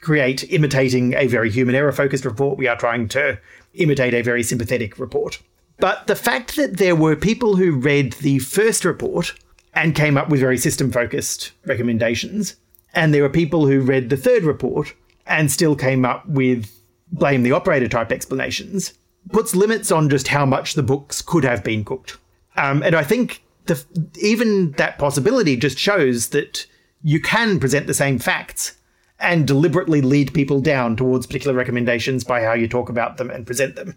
create 0.00 0.50
imitating 0.52 1.14
a 1.14 1.26
very 1.26 1.50
human 1.50 1.74
error 1.74 1.92
focused 1.92 2.24
report. 2.24 2.58
We 2.58 2.68
are 2.68 2.76
trying 2.76 3.08
to 3.08 3.38
imitate 3.74 4.14
a 4.14 4.22
very 4.22 4.42
sympathetic 4.42 4.98
report. 4.98 5.40
But 5.78 6.06
the 6.06 6.14
fact 6.14 6.56
that 6.56 6.76
there 6.76 6.94
were 6.94 7.16
people 7.16 7.56
who 7.56 7.72
read 7.72 8.12
the 8.14 8.38
first 8.38 8.84
report 8.84 9.34
and 9.72 9.94
came 9.94 10.16
up 10.16 10.28
with 10.28 10.40
very 10.40 10.58
system 10.58 10.92
focused 10.92 11.52
recommendations, 11.66 12.56
and 12.92 13.12
there 13.12 13.22
were 13.22 13.28
people 13.28 13.66
who 13.66 13.80
read 13.80 14.08
the 14.08 14.16
third 14.16 14.44
report 14.44 14.94
and 15.26 15.50
still 15.50 15.74
came 15.74 16.04
up 16.04 16.28
with 16.28 16.70
blame 17.10 17.42
the 17.42 17.52
operator 17.52 17.88
type 17.88 18.12
explanations, 18.12 18.94
puts 19.32 19.54
limits 19.54 19.90
on 19.90 20.08
just 20.08 20.28
how 20.28 20.44
much 20.46 20.74
the 20.74 20.82
books 20.82 21.22
could 21.22 21.44
have 21.44 21.64
been 21.64 21.84
cooked. 21.84 22.18
Um, 22.56 22.82
and 22.82 22.94
I 22.94 23.02
think 23.02 23.42
the, 23.66 23.82
even 24.20 24.72
that 24.72 24.98
possibility 24.98 25.56
just 25.56 25.78
shows 25.78 26.28
that 26.28 26.66
you 27.04 27.20
can 27.20 27.60
present 27.60 27.86
the 27.86 27.94
same 27.94 28.18
facts 28.18 28.76
and 29.20 29.46
deliberately 29.46 30.00
lead 30.00 30.34
people 30.34 30.60
down 30.60 30.96
towards 30.96 31.26
particular 31.26 31.54
recommendations 31.54 32.24
by 32.24 32.42
how 32.42 32.54
you 32.54 32.66
talk 32.66 32.88
about 32.88 33.18
them 33.18 33.30
and 33.30 33.46
present 33.46 33.76
them, 33.76 33.96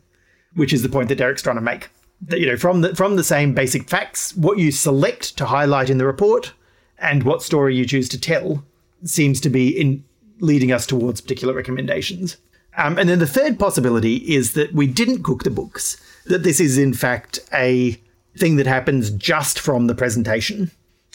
which 0.53 0.73
is 0.73 0.83
the 0.83 0.89
point 0.89 1.09
that 1.09 1.17
Derek's 1.17 1.41
trying 1.41 1.55
to 1.55 1.61
make. 1.61 1.89
That, 2.21 2.39
you 2.39 2.45
know, 2.45 2.57
from 2.57 2.81
the 2.81 2.95
from 2.95 3.15
the 3.15 3.23
same 3.23 3.53
basic 3.53 3.89
facts, 3.89 4.35
what 4.35 4.59
you 4.59 4.71
select 4.71 5.37
to 5.37 5.45
highlight 5.45 5.89
in 5.89 5.97
the 5.97 6.05
report 6.05 6.53
and 6.99 7.23
what 7.23 7.41
story 7.41 7.75
you 7.75 7.85
choose 7.85 8.09
to 8.09 8.19
tell 8.19 8.63
seems 9.03 9.39
to 9.41 9.49
be 9.49 9.69
in 9.69 10.03
leading 10.39 10.71
us 10.71 10.85
towards 10.85 11.21
particular 11.21 11.53
recommendations. 11.53 12.37
Um, 12.75 12.97
and 12.97 13.09
then 13.09 13.19
the 13.19 13.27
third 13.27 13.57
possibility 13.57 14.17
is 14.17 14.53
that 14.53 14.73
we 14.73 14.85
didn't 14.85 15.23
cook 15.23 15.43
the 15.43 15.49
books, 15.49 15.97
that 16.25 16.43
this 16.43 16.59
is 16.59 16.77
in 16.77 16.93
fact 16.93 17.39
a 17.53 17.99
thing 18.37 18.57
that 18.57 18.67
happens 18.67 19.09
just 19.11 19.59
from 19.59 19.87
the 19.87 19.95
presentation, 19.95 20.71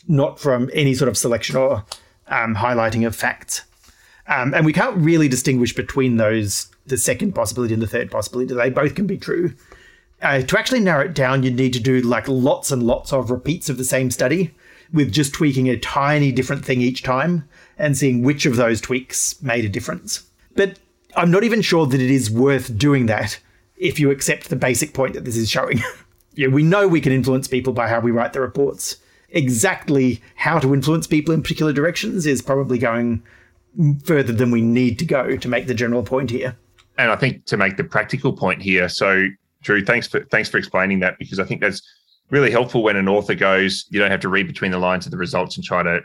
not 0.08 0.38
from 0.38 0.70
any 0.72 0.94
sort 0.94 1.08
of 1.08 1.16
selection 1.16 1.56
or 1.56 1.84
um, 2.28 2.56
highlighting 2.56 3.06
of 3.06 3.14
facts. 3.14 3.62
Um, 4.26 4.54
and 4.54 4.64
we 4.64 4.72
can't 4.72 4.96
really 4.96 5.28
distinguish 5.28 5.74
between 5.74 6.16
those, 6.16 6.70
the 6.86 6.96
second 6.96 7.34
possibility 7.34 7.74
and 7.74 7.82
the 7.82 7.88
third 7.88 8.10
possibility. 8.10 8.54
They 8.54 8.70
both 8.70 8.94
can 8.94 9.06
be 9.06 9.18
true. 9.18 9.54
Uh, 10.20 10.42
to 10.42 10.58
actually 10.58 10.80
narrow 10.80 11.04
it 11.04 11.14
down, 11.14 11.42
you'd 11.42 11.56
need 11.56 11.72
to 11.72 11.80
do 11.80 12.00
like 12.00 12.28
lots 12.28 12.70
and 12.70 12.82
lots 12.82 13.12
of 13.12 13.30
repeats 13.30 13.68
of 13.68 13.76
the 13.76 13.84
same 13.84 14.10
study 14.10 14.54
with 14.92 15.10
just 15.10 15.34
tweaking 15.34 15.68
a 15.68 15.78
tiny 15.78 16.30
different 16.30 16.64
thing 16.64 16.80
each 16.80 17.02
time 17.02 17.48
and 17.78 17.96
seeing 17.96 18.22
which 18.22 18.46
of 18.46 18.56
those 18.56 18.80
tweaks 18.80 19.40
made 19.42 19.64
a 19.64 19.68
difference. 19.68 20.24
But 20.54 20.78
I'm 21.16 21.30
not 21.30 21.44
even 21.44 21.62
sure 21.62 21.86
that 21.86 22.00
it 22.00 22.10
is 22.10 22.30
worth 22.30 22.78
doing 22.78 23.06
that 23.06 23.40
if 23.76 23.98
you 23.98 24.10
accept 24.10 24.48
the 24.48 24.56
basic 24.56 24.94
point 24.94 25.14
that 25.14 25.24
this 25.24 25.36
is 25.36 25.50
showing. 25.50 25.80
yeah, 26.34 26.48
we 26.48 26.62
know 26.62 26.86
we 26.86 27.00
can 27.00 27.12
influence 27.12 27.48
people 27.48 27.72
by 27.72 27.88
how 27.88 27.98
we 27.98 28.12
write 28.12 28.32
the 28.32 28.40
reports. 28.40 28.96
Exactly 29.32 30.22
how 30.36 30.58
to 30.58 30.74
influence 30.74 31.06
people 31.06 31.34
in 31.34 31.42
particular 31.42 31.72
directions 31.72 32.26
is 32.26 32.42
probably 32.42 32.78
going 32.78 33.22
further 34.04 34.32
than 34.32 34.50
we 34.50 34.60
need 34.60 34.98
to 34.98 35.04
go 35.04 35.36
to 35.36 35.48
make 35.48 35.66
the 35.66 35.74
general 35.74 36.02
point 36.02 36.30
here. 36.30 36.56
And 36.98 37.10
I 37.10 37.16
think 37.16 37.46
to 37.46 37.56
make 37.56 37.76
the 37.76 37.84
practical 37.84 38.32
point 38.34 38.60
here, 38.62 38.88
so 38.88 39.26
Drew, 39.62 39.84
thanks 39.84 40.06
for 40.06 40.24
thanks 40.24 40.48
for 40.48 40.58
explaining 40.58 41.00
that 41.00 41.18
because 41.18 41.38
I 41.38 41.44
think 41.44 41.60
that's 41.60 41.82
really 42.30 42.50
helpful 42.50 42.82
when 42.82 42.96
an 42.96 43.08
author 43.08 43.34
goes, 43.34 43.86
you 43.90 43.98
don't 43.98 44.10
have 44.10 44.20
to 44.20 44.28
read 44.28 44.46
between 44.46 44.70
the 44.70 44.78
lines 44.78 45.06
of 45.06 45.12
the 45.12 45.18
results 45.18 45.56
and 45.56 45.64
try 45.64 45.82
to 45.82 46.00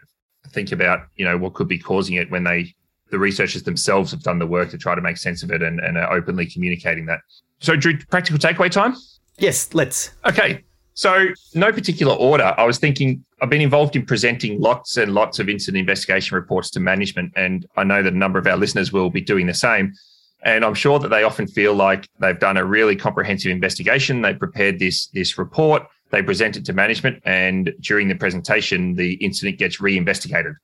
think 0.50 0.72
about, 0.72 1.08
you 1.16 1.26
know, 1.26 1.38
what 1.38 1.54
could 1.54 1.68
be 1.68 1.78
causing 1.78 2.16
it 2.16 2.32
when 2.32 2.44
they 2.44 2.74
the 3.10 3.20
researchers 3.20 3.64
themselves 3.64 4.12
have 4.12 4.22
done 4.22 4.40
the 4.40 4.48
work 4.48 4.70
to 4.70 4.78
try 4.78 4.94
to 4.94 5.02
make 5.02 5.18
sense 5.18 5.44
of 5.44 5.52
it 5.52 5.62
and, 5.62 5.80
and 5.80 5.98
are 5.98 6.12
openly 6.12 6.46
communicating 6.46 7.06
that. 7.06 7.22
So, 7.60 7.76
Drew, 7.76 7.98
practical 8.10 8.38
takeaway 8.38 8.70
time? 8.70 8.96
Yes, 9.38 9.74
let's. 9.74 10.12
Okay. 10.26 10.64
So, 10.98 11.28
no 11.54 11.72
particular 11.72 12.16
order. 12.16 12.56
I 12.58 12.66
was 12.66 12.80
thinking 12.80 13.24
I've 13.40 13.52
been 13.52 13.62
involved 13.62 13.96
in 13.96 14.04
presenting 14.04 14.60
lots 14.60 14.98
and 14.98 15.14
lots 15.14 15.38
of 15.38 15.48
incident 15.48 15.80
investigation 15.80 16.34
reports 16.34 16.72
to 16.72 16.80
management, 16.80 17.34
and 17.36 17.68
I 17.78 17.84
know 17.84 18.02
that 18.02 18.14
a 18.14 18.18
number 18.18 18.40
of 18.40 18.48
our 18.48 18.58
listeners 18.58 18.92
will 18.92 19.12
be 19.12 19.22
doing 19.22 19.46
the 19.46 19.54
same. 19.54 19.94
And 20.42 20.66
I'm 20.66 20.74
sure 20.74 20.98
that 20.98 21.10
they 21.10 21.22
often 21.22 21.46
feel 21.46 21.76
like 21.76 22.10
they've 22.20 22.40
done 22.40 22.58
a 22.58 22.66
really 22.66 22.96
comprehensive 22.96 23.52
investigation. 23.52 24.24
They 24.24 24.34
prepared 24.34 24.80
this 24.80 25.06
this 25.10 25.38
report, 25.38 25.84
they 26.10 26.24
present 26.24 26.58
it 26.58 26.66
to 26.66 26.74
management, 26.74 27.22
and 27.26 27.76
during 27.80 28.08
the 28.08 28.16
presentation, 28.16 28.96
the 28.96 29.14
incident 29.24 29.60
gets 29.60 29.80
re-investigated 29.80 30.56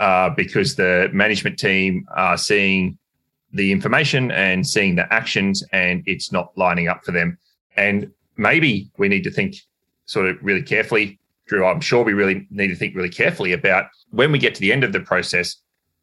uh, 0.00 0.30
because 0.30 0.74
the 0.76 1.10
management 1.12 1.58
team 1.58 2.06
are 2.16 2.38
seeing 2.38 2.96
the 3.52 3.72
information 3.72 4.30
and 4.30 4.66
seeing 4.66 4.94
the 4.94 5.12
actions 5.12 5.62
and 5.72 6.02
it's 6.06 6.32
not 6.32 6.56
lining 6.56 6.88
up 6.88 7.04
for 7.04 7.12
them. 7.12 7.36
And 7.76 8.10
maybe 8.36 8.90
we 8.98 9.08
need 9.08 9.24
to 9.24 9.30
think 9.30 9.56
sort 10.06 10.28
of 10.28 10.36
really 10.42 10.62
carefully, 10.62 11.18
Drew. 11.46 11.64
I'm 11.64 11.80
sure 11.80 12.04
we 12.04 12.12
really 12.12 12.46
need 12.50 12.68
to 12.68 12.76
think 12.76 12.94
really 12.94 13.08
carefully 13.08 13.52
about 13.52 13.86
when 14.10 14.32
we 14.32 14.38
get 14.38 14.54
to 14.54 14.60
the 14.60 14.72
end 14.72 14.84
of 14.84 14.92
the 14.92 15.00
process, 15.00 15.56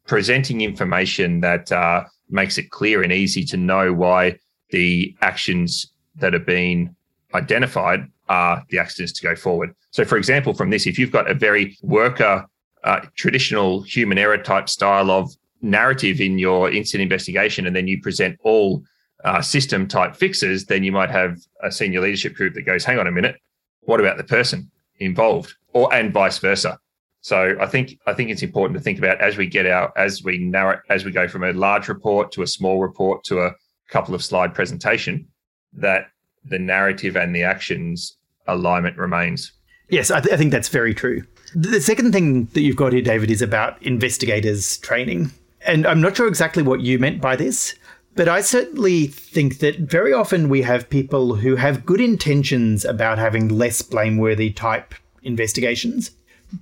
presenting 0.06 0.60
information 0.60 1.40
that 1.40 1.70
uh, 1.72 2.04
makes 2.28 2.58
it 2.58 2.70
clear 2.70 3.02
and 3.02 3.12
easy 3.12 3.44
to 3.44 3.56
know 3.56 3.92
why 3.92 4.38
the 4.70 5.14
actions 5.20 5.92
that 6.16 6.32
have 6.32 6.46
been 6.46 6.94
identified 7.34 8.06
are 8.28 8.64
the 8.70 8.78
actions 8.78 9.12
to 9.12 9.22
go 9.22 9.36
forward. 9.36 9.74
So, 9.90 10.04
for 10.04 10.16
example, 10.16 10.54
from 10.54 10.70
this, 10.70 10.86
if 10.86 10.98
you've 10.98 11.12
got 11.12 11.30
a 11.30 11.34
very 11.34 11.76
worker 11.82 12.46
uh, 12.84 13.00
traditional 13.16 13.82
human 13.82 14.18
error 14.18 14.38
type 14.38 14.68
style 14.68 15.10
of 15.10 15.30
narrative 15.62 16.20
in 16.20 16.38
your 16.38 16.70
incident 16.70 17.02
investigation, 17.02 17.66
and 17.66 17.74
then 17.74 17.88
you 17.88 18.00
present 18.00 18.38
all 18.42 18.82
uh, 19.24 19.40
system 19.40 19.88
type 19.88 20.14
fixes, 20.14 20.66
then 20.66 20.84
you 20.84 20.92
might 20.92 21.10
have 21.10 21.38
a 21.62 21.72
senior 21.72 22.00
leadership 22.00 22.34
group 22.34 22.54
that 22.54 22.62
goes, 22.62 22.84
"Hang 22.84 22.98
on 22.98 23.06
a 23.06 23.12
minute, 23.12 23.36
what 23.80 24.00
about 24.00 24.16
the 24.16 24.24
person 24.24 24.70
involved?" 24.98 25.54
Or 25.72 25.92
and 25.92 26.12
vice 26.12 26.38
versa. 26.38 26.78
So 27.20 27.56
I 27.58 27.66
think 27.66 27.98
I 28.06 28.12
think 28.12 28.30
it's 28.30 28.42
important 28.42 28.78
to 28.78 28.82
think 28.82 28.98
about 28.98 29.20
as 29.20 29.38
we 29.38 29.46
get 29.46 29.66
out 29.66 29.92
as 29.96 30.22
we 30.22 30.38
narrow 30.38 30.78
as 30.90 31.04
we 31.04 31.10
go 31.10 31.26
from 31.26 31.42
a 31.42 31.52
large 31.52 31.88
report 31.88 32.32
to 32.32 32.42
a 32.42 32.46
small 32.46 32.80
report 32.80 33.24
to 33.24 33.40
a 33.40 33.54
couple 33.88 34.14
of 34.14 34.22
slide 34.22 34.54
presentation 34.54 35.26
that 35.72 36.08
the 36.44 36.58
narrative 36.58 37.16
and 37.16 37.34
the 37.34 37.42
actions 37.42 38.18
alignment 38.46 38.98
remains. 38.98 39.52
Yes, 39.88 40.10
I, 40.10 40.20
th- 40.20 40.32
I 40.32 40.36
think 40.36 40.50
that's 40.50 40.68
very 40.68 40.94
true. 40.94 41.22
The 41.54 41.80
second 41.80 42.12
thing 42.12 42.46
that 42.46 42.62
you've 42.62 42.76
got 42.76 42.92
here, 42.92 43.02
David, 43.02 43.30
is 43.30 43.42
about 43.42 43.82
investigators 43.82 44.78
training. 44.78 45.30
And 45.66 45.86
I'm 45.86 46.00
not 46.00 46.16
sure 46.16 46.26
exactly 46.26 46.62
what 46.62 46.80
you 46.80 46.98
meant 46.98 47.20
by 47.20 47.36
this, 47.36 47.74
But 48.16 48.28
I 48.28 48.42
certainly 48.42 49.08
think 49.08 49.58
that 49.58 49.78
very 49.80 50.12
often 50.12 50.48
we 50.48 50.62
have 50.62 50.88
people 50.88 51.36
who 51.36 51.56
have 51.56 51.84
good 51.84 52.00
intentions 52.00 52.84
about 52.84 53.18
having 53.18 53.48
less 53.48 53.82
blameworthy 53.82 54.50
type 54.50 54.94
investigations, 55.22 56.12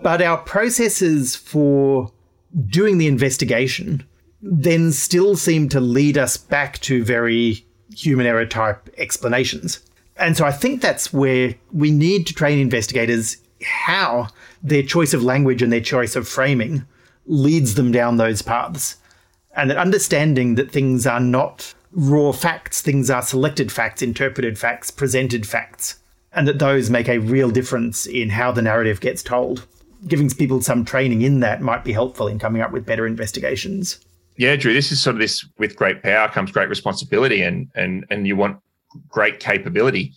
but 0.01 0.23
our 0.23 0.39
processes 0.39 1.37
for 1.37 2.11
doing 2.69 2.99
the 2.99 3.07
investigation 3.07 4.05
then 4.41 4.93
still 4.93 5.37
seem 5.37 5.69
to 5.69 5.81
lead 5.81 6.19
us 6.19 6.37
back 6.37 6.79
to 6.81 7.05
very 7.05 7.65
human 7.95 8.27
error 8.27 8.47
type 8.47 8.89
explanations. 8.97 9.81
And 10.17 10.37
so 10.37 10.45
I 10.45 10.53
think 10.53 10.81
that's 10.81 11.13
where 11.13 11.55
we 11.73 11.91
need 11.91 12.27
to 12.27 12.35
train 12.35 12.59
investigators 12.59 13.37
how 13.63 14.29
their 14.63 14.83
choice 14.83 15.15
of 15.15 15.23
language 15.23 15.63
and 15.63 15.73
their 15.73 15.81
choice 15.81 16.17
of 16.17 16.29
framing 16.29 16.85
leads 17.27 17.75
them 17.75 17.93
down 17.93 18.17
those 18.17 18.43
paths. 18.43 18.97
And 19.55 19.71
that 19.71 19.77
understanding 19.77 20.55
that 20.55 20.71
things 20.71 21.07
are 21.07 21.21
not 21.21 21.75
raw 21.93 22.33
facts, 22.33 22.81
things 22.81 23.11
are 23.11 23.23
selected 23.23 23.71
facts, 23.71 24.03
interpreted 24.03 24.59
facts, 24.59 24.91
presented 24.91 25.47
facts, 25.47 25.99
and 26.33 26.49
that 26.49 26.59
those 26.59 26.91
make 26.91 27.09
a 27.09 27.19
real 27.19 27.51
difference 27.51 28.07
in 28.07 28.31
how 28.31 28.51
the 28.51 28.63
narrative 28.63 29.01
gets 29.01 29.23
told. 29.23 29.67
Giving 30.09 30.31
people 30.31 30.61
some 30.63 30.85
training 30.85 31.23
in 31.23 31.41
that 31.41 31.61
might 31.61 31.85
be 31.85 31.93
helpful 31.93 32.27
in 32.27 32.39
coming 32.39 32.63
up 32.63 32.73
with 32.73 32.87
better 32.87 33.07
investigations. 33.07 34.01
Yeah, 34.37 34.57
Drew, 34.57 34.73
this 34.73 34.91
is 34.91 35.03
sort 35.03 35.17
of 35.17 35.21
this 35.21 35.47
with 35.59 35.77
great 35.77 36.03
power 36.03 36.29
comes 36.29 36.51
great 36.51 36.69
responsibility 36.69 37.43
and 37.43 37.69
and 37.75 38.07
and 38.11 38.27
you 38.27 38.35
want 38.35 38.59
great 39.09 39.39
capability 39.39 40.15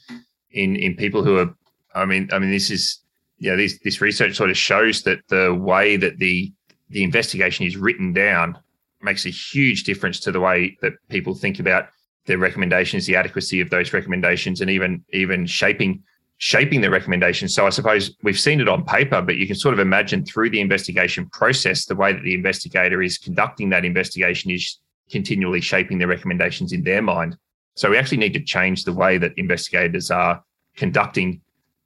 in 0.51 0.75
in 0.77 0.95
people 0.95 1.23
who 1.23 1.37
are 1.37 1.53
I 1.93 2.05
mean 2.05 2.29
I 2.31 2.39
mean 2.39 2.51
this 2.51 2.71
is 2.71 2.99
you 3.37 3.51
know 3.51 3.57
this 3.57 3.77
this 3.83 4.01
research 4.01 4.35
sort 4.35 4.49
of 4.49 4.57
shows 4.57 5.03
that 5.03 5.19
the 5.27 5.53
way 5.53 5.97
that 5.97 6.17
the 6.17 6.51
the 6.89 7.03
investigation 7.03 7.65
is 7.65 7.77
written 7.77 8.13
down 8.13 8.57
makes 9.05 9.25
a 9.25 9.29
huge 9.29 9.83
difference 9.83 10.19
to 10.21 10.31
the 10.31 10.41
way 10.41 10.77
that 10.81 10.93
people 11.09 11.33
think 11.33 11.59
about 11.59 11.87
their 12.25 12.37
recommendations, 12.37 13.05
the 13.05 13.15
adequacy 13.15 13.61
of 13.61 13.69
those 13.69 13.93
recommendations, 13.93 14.59
and 14.61 14.69
even 14.69 15.03
even 15.13 15.45
shaping 15.45 16.03
shaping 16.37 16.81
the 16.81 16.89
recommendations. 16.89 17.55
So 17.55 17.65
I 17.65 17.69
suppose 17.69 18.13
we've 18.23 18.39
seen 18.39 18.59
it 18.59 18.67
on 18.67 18.83
paper, 18.83 19.21
but 19.21 19.37
you 19.37 19.47
can 19.47 19.55
sort 19.55 19.73
of 19.73 19.79
imagine 19.79 20.25
through 20.25 20.49
the 20.49 20.59
investigation 20.59 21.29
process, 21.29 21.85
the 21.85 21.95
way 21.95 22.11
that 22.11 22.23
the 22.23 22.33
investigator 22.33 23.01
is 23.01 23.17
conducting 23.17 23.69
that 23.69 23.85
investigation 23.85 24.51
is 24.51 24.79
continually 25.09 25.61
shaping 25.61 25.97
the 25.97 26.07
recommendations 26.07 26.73
in 26.73 26.83
their 26.83 27.01
mind. 27.01 27.37
So 27.75 27.89
we 27.89 27.97
actually 27.97 28.17
need 28.17 28.33
to 28.33 28.43
change 28.43 28.83
the 28.83 28.93
way 28.93 29.17
that 29.17 29.33
investigators 29.37 30.11
are 30.11 30.43
conducting 30.75 31.41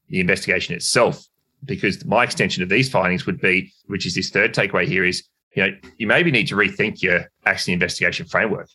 the 0.10 0.20
investigation 0.20 0.76
itself. 0.76 1.24
Because 1.66 2.06
my 2.06 2.24
extension 2.24 2.64
of 2.64 2.70
these 2.70 2.90
findings 2.90 3.26
would 3.26 3.42
be, 3.42 3.72
which 3.88 4.06
is 4.06 4.16
this 4.16 4.30
third 4.30 4.54
takeaway 4.54 4.88
here, 4.88 5.04
is 5.04 5.28
you 5.56 5.64
know 5.64 5.78
you 5.98 6.08
maybe 6.08 6.32
need 6.32 6.48
to 6.48 6.56
rethink 6.56 7.02
your 7.02 7.26
accident 7.46 7.82
investigation 7.82 8.26
framework, 8.26 8.70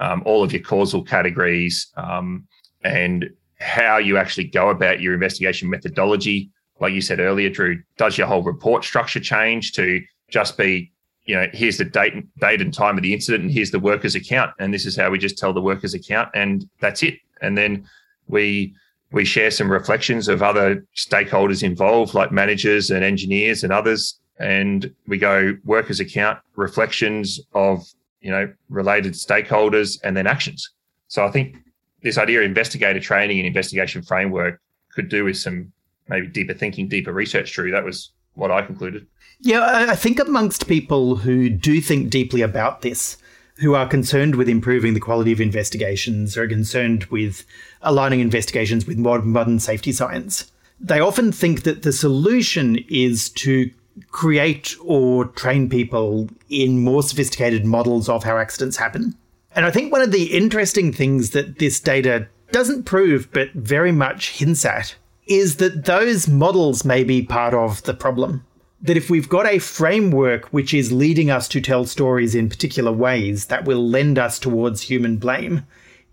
um, 0.00 0.22
all 0.26 0.42
of 0.42 0.52
your 0.52 0.62
causal 0.62 1.02
categories, 1.02 1.90
um, 1.96 2.46
and 2.84 3.30
how 3.60 3.98
you 3.98 4.16
actually 4.16 4.44
go 4.44 4.70
about 4.70 5.00
your 5.00 5.14
investigation 5.14 5.68
methodology. 5.68 6.50
Like 6.80 6.92
you 6.92 7.00
said 7.00 7.18
earlier, 7.18 7.50
Drew, 7.50 7.82
does 7.96 8.16
your 8.16 8.28
whole 8.28 8.42
report 8.42 8.84
structure 8.84 9.18
change 9.18 9.72
to 9.72 10.00
just 10.30 10.56
be, 10.56 10.92
you 11.24 11.34
know, 11.34 11.48
here's 11.52 11.76
the 11.76 11.84
date, 11.84 12.14
date 12.38 12.60
and 12.60 12.72
time 12.72 12.96
of 12.96 13.02
the 13.02 13.12
incident, 13.12 13.44
and 13.44 13.52
here's 13.52 13.72
the 13.72 13.80
worker's 13.80 14.14
account, 14.14 14.52
and 14.60 14.72
this 14.72 14.86
is 14.86 14.96
how 14.96 15.10
we 15.10 15.18
just 15.18 15.38
tell 15.38 15.52
the 15.52 15.60
worker's 15.60 15.94
account, 15.94 16.28
and 16.34 16.68
that's 16.80 17.02
it. 17.02 17.14
And 17.40 17.58
then 17.58 17.88
we 18.28 18.74
we 19.10 19.24
share 19.24 19.50
some 19.50 19.70
reflections 19.70 20.28
of 20.28 20.42
other 20.42 20.84
stakeholders 20.94 21.62
involved, 21.62 22.14
like 22.14 22.30
managers 22.30 22.90
and 22.90 23.02
engineers 23.02 23.64
and 23.64 23.72
others, 23.72 24.20
and 24.38 24.92
we 25.06 25.18
go 25.18 25.56
workers 25.64 26.00
account 26.00 26.38
reflections 26.56 27.40
of 27.54 27.84
you 28.20 28.30
know 28.30 28.52
related 28.68 29.14
stakeholders 29.14 29.98
and 30.02 30.16
then 30.16 30.26
actions. 30.26 30.70
So 31.08 31.24
I 31.24 31.30
think 31.30 31.56
this 32.02 32.18
idea 32.18 32.40
of 32.40 32.44
investigator 32.44 33.00
training 33.00 33.38
and 33.38 33.46
investigation 33.46 34.02
framework 34.02 34.60
could 34.94 35.08
do 35.08 35.24
with 35.24 35.36
some 35.36 35.72
maybe 36.08 36.26
deeper 36.26 36.54
thinking, 36.54 36.88
deeper 36.88 37.12
research. 37.12 37.52
True, 37.52 37.70
that 37.70 37.84
was 37.84 38.12
what 38.34 38.50
I 38.50 38.62
concluded. 38.62 39.06
Yeah, 39.40 39.86
I 39.88 39.94
think 39.94 40.18
amongst 40.18 40.68
people 40.68 41.16
who 41.16 41.48
do 41.48 41.80
think 41.80 42.10
deeply 42.10 42.42
about 42.42 42.82
this, 42.82 43.16
who 43.56 43.74
are 43.74 43.86
concerned 43.86 44.36
with 44.36 44.48
improving 44.48 44.94
the 44.94 45.00
quality 45.00 45.32
of 45.32 45.40
investigations, 45.40 46.36
are 46.36 46.48
concerned 46.48 47.04
with 47.04 47.44
aligning 47.82 48.20
investigations 48.20 48.86
with 48.86 48.96
modern 48.96 49.58
safety 49.58 49.92
science, 49.92 50.50
they 50.80 51.00
often 51.00 51.32
think 51.32 51.62
that 51.62 51.82
the 51.82 51.92
solution 51.92 52.78
is 52.88 53.30
to 53.30 53.70
create 54.10 54.74
or 54.84 55.26
train 55.26 55.68
people 55.68 56.28
in 56.48 56.82
more 56.82 57.02
sophisticated 57.02 57.64
models 57.64 58.08
of 58.08 58.24
how 58.24 58.36
accidents 58.36 58.76
happen. 58.76 59.16
And 59.54 59.66
I 59.66 59.70
think 59.70 59.90
one 59.90 60.02
of 60.02 60.12
the 60.12 60.36
interesting 60.36 60.92
things 60.92 61.30
that 61.30 61.58
this 61.58 61.80
data 61.80 62.28
doesn't 62.52 62.84
prove, 62.84 63.30
but 63.32 63.52
very 63.52 63.92
much 63.92 64.38
hints 64.38 64.64
at, 64.64 64.94
is 65.26 65.56
that 65.56 65.84
those 65.84 66.28
models 66.28 66.84
may 66.84 67.04
be 67.04 67.22
part 67.22 67.54
of 67.54 67.82
the 67.82 67.94
problem. 67.94 68.44
That 68.80 68.96
if 68.96 69.10
we've 69.10 69.28
got 69.28 69.46
a 69.46 69.58
framework 69.58 70.46
which 70.46 70.72
is 70.72 70.92
leading 70.92 71.30
us 71.30 71.48
to 71.48 71.60
tell 71.60 71.84
stories 71.84 72.34
in 72.34 72.48
particular 72.48 72.92
ways 72.92 73.46
that 73.46 73.64
will 73.64 73.86
lend 73.86 74.18
us 74.18 74.38
towards 74.38 74.82
human 74.82 75.16
blame, 75.16 75.66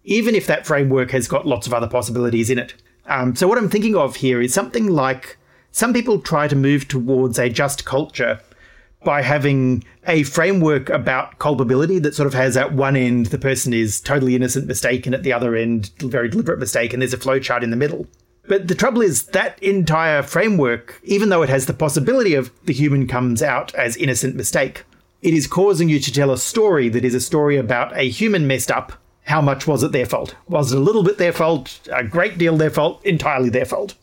even 0.04 0.36
if 0.36 0.48
that 0.48 0.66
framework 0.66 1.12
has 1.12 1.28
got 1.28 1.48
lots 1.48 1.68
of 1.68 1.74
other 1.74 1.88
possibilities 1.88 2.50
in 2.50 2.60
it. 2.60 2.74
Um, 3.08 3.36
so, 3.36 3.48
what 3.48 3.58
I'm 3.58 3.70
thinking 3.70 3.96
of 3.96 4.16
here 4.16 4.42
is 4.42 4.54
something 4.54 4.88
like 4.88 5.38
some 5.76 5.92
people 5.92 6.20
try 6.20 6.48
to 6.48 6.56
move 6.56 6.88
towards 6.88 7.38
a 7.38 7.50
just 7.50 7.84
culture 7.84 8.40
by 9.04 9.22
having 9.22 9.84
a 10.08 10.24
framework 10.24 10.90
about 10.90 11.38
culpability 11.38 12.00
that 12.00 12.16
sort 12.16 12.28
of 12.28 12.34
has 12.34 12.56
at 12.56 12.72
one 12.72 12.96
end 12.96 13.26
the 13.26 13.38
person 13.38 13.74
is 13.74 14.00
totally 14.00 14.38
innocent 14.38 14.68
mistake 14.68 15.06
and 15.06 15.14
at 15.14 15.24
the 15.24 15.34
other 15.34 15.54
end 15.54 15.92
very 15.98 16.30
deliberate 16.30 16.60
mistake 16.60 16.94
and 16.94 17.02
there's 17.02 17.14
a 17.14 17.18
flowchart 17.18 17.62
in 17.62 17.72
the 17.72 17.76
middle. 17.76 18.08
But 18.48 18.70
the 18.70 18.74
trouble 18.74 19.02
is 19.02 19.26
that 19.28 19.62
entire 19.62 20.24
framework, 20.24 21.02
even 21.04 21.28
though 21.28 21.42
it 21.42 21.50
has 21.50 21.66
the 21.66 21.74
possibility 21.74 22.36
of 22.36 22.52
the 22.64 22.72
human 22.72 23.06
comes 23.06 23.44
out 23.44 23.76
as 23.76 23.98
innocent 23.98 24.34
mistake, 24.34 24.86
it 25.22 25.34
is 25.34 25.46
causing 25.46 25.90
you 25.90 26.00
to 26.00 26.14
tell 26.14 26.32
a 26.32 26.38
story 26.38 26.88
that 26.88 27.04
is 27.04 27.16
a 27.16 27.20
story 27.20 27.58
about 27.58 27.98
a 27.98 28.10
human 28.10 28.48
messed 28.48 28.72
up. 28.72 28.94
How 29.24 29.42
much 29.42 29.68
was 29.68 29.84
it 29.84 29.92
their 29.92 30.06
fault? 30.06 30.36
Was 30.48 30.72
it 30.72 30.78
a 30.78 30.82
little 30.82 31.04
bit 31.04 31.18
their 31.18 31.34
fault? 31.34 31.82
A 31.92 32.06
great 32.06 32.38
deal 32.38 32.56
their 32.56 32.70
fault? 32.70 33.06
Entirely 33.06 33.50
their 33.50 33.66
fault? 33.66 33.96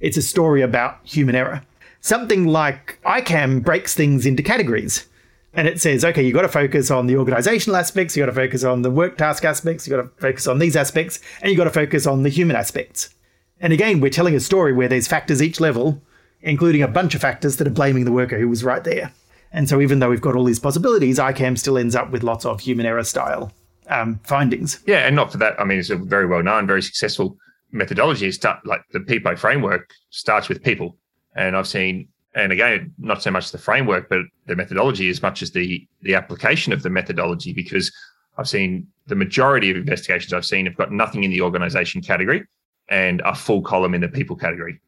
It's 0.00 0.16
a 0.16 0.22
story 0.22 0.62
about 0.62 0.98
human 1.04 1.34
error 1.34 1.62
something 2.00 2.46
like 2.46 2.98
ICAM 3.04 3.62
breaks 3.62 3.94
things 3.94 4.26
into 4.26 4.42
categories. 4.42 5.06
And 5.52 5.66
it 5.66 5.80
says, 5.80 6.04
okay, 6.04 6.22
you've 6.22 6.34
got 6.34 6.42
to 6.42 6.48
focus 6.48 6.90
on 6.90 7.06
the 7.06 7.16
organizational 7.16 7.76
aspects, 7.76 8.16
you've 8.16 8.24
got 8.24 8.32
to 8.32 8.40
focus 8.40 8.62
on 8.62 8.82
the 8.82 8.90
work 8.90 9.18
task 9.18 9.44
aspects, 9.44 9.86
you've 9.86 9.96
got 9.96 10.02
to 10.02 10.22
focus 10.22 10.46
on 10.46 10.60
these 10.60 10.76
aspects, 10.76 11.20
and 11.40 11.50
you've 11.50 11.58
got 11.58 11.64
to 11.64 11.70
focus 11.70 12.06
on 12.06 12.22
the 12.22 12.28
human 12.28 12.54
aspects. 12.54 13.12
And 13.60 13.72
again, 13.72 14.00
we're 14.00 14.10
telling 14.10 14.34
a 14.36 14.40
story 14.40 14.72
where 14.72 14.88
there's 14.88 15.08
factors 15.08 15.42
each 15.42 15.58
level, 15.58 16.00
including 16.40 16.82
a 16.82 16.88
bunch 16.88 17.14
of 17.16 17.20
factors 17.20 17.56
that 17.56 17.66
are 17.66 17.72
blaming 17.72 18.04
the 18.04 18.12
worker 18.12 18.38
who 18.38 18.48
was 18.48 18.64
right 18.64 18.84
there. 18.84 19.12
And 19.52 19.68
so, 19.68 19.80
even 19.80 19.98
though 19.98 20.08
we've 20.08 20.20
got 20.20 20.36
all 20.36 20.44
these 20.44 20.60
possibilities, 20.60 21.18
ICAM 21.18 21.58
still 21.58 21.76
ends 21.76 21.96
up 21.96 22.12
with 22.12 22.22
lots 22.22 22.46
of 22.46 22.60
human 22.60 22.86
error 22.86 23.02
style 23.02 23.52
um, 23.88 24.20
findings. 24.22 24.80
Yeah, 24.86 24.98
and 24.98 25.16
not 25.16 25.32
for 25.32 25.38
that. 25.38 25.60
I 25.60 25.64
mean, 25.64 25.80
it's 25.80 25.90
a 25.90 25.96
very 25.96 26.26
well 26.26 26.44
known, 26.44 26.68
very 26.68 26.82
successful 26.82 27.36
methodology. 27.72 28.30
Start 28.32 28.64
like 28.66 28.82
the 28.92 29.00
PEEPO 29.00 29.38
framework 29.38 29.90
starts 30.10 30.48
with 30.48 30.62
people 30.62 30.96
and 31.34 31.56
I've 31.56 31.66
seen, 31.66 32.08
and 32.34 32.52
again, 32.52 32.92
not 32.98 33.22
so 33.22 33.30
much 33.30 33.50
the 33.50 33.58
framework, 33.58 34.08
but 34.08 34.22
the 34.46 34.56
methodology 34.56 35.10
as 35.10 35.22
much 35.22 35.42
as 35.42 35.50
the 35.50 35.86
the 36.02 36.14
application 36.14 36.72
of 36.72 36.82
the 36.82 36.90
methodology, 36.90 37.52
because 37.52 37.92
I've 38.36 38.48
seen 38.48 38.86
the 39.06 39.14
majority 39.14 39.70
of 39.70 39.76
investigations 39.76 40.32
I've 40.32 40.46
seen 40.46 40.66
have 40.66 40.76
got 40.76 40.92
nothing 40.92 41.24
in 41.24 41.30
the 41.30 41.42
organization 41.42 42.02
category 42.02 42.44
and 42.88 43.20
a 43.24 43.34
full 43.34 43.62
column 43.62 43.94
in 43.94 44.00
the 44.00 44.08
people 44.08 44.36
category. 44.36 44.80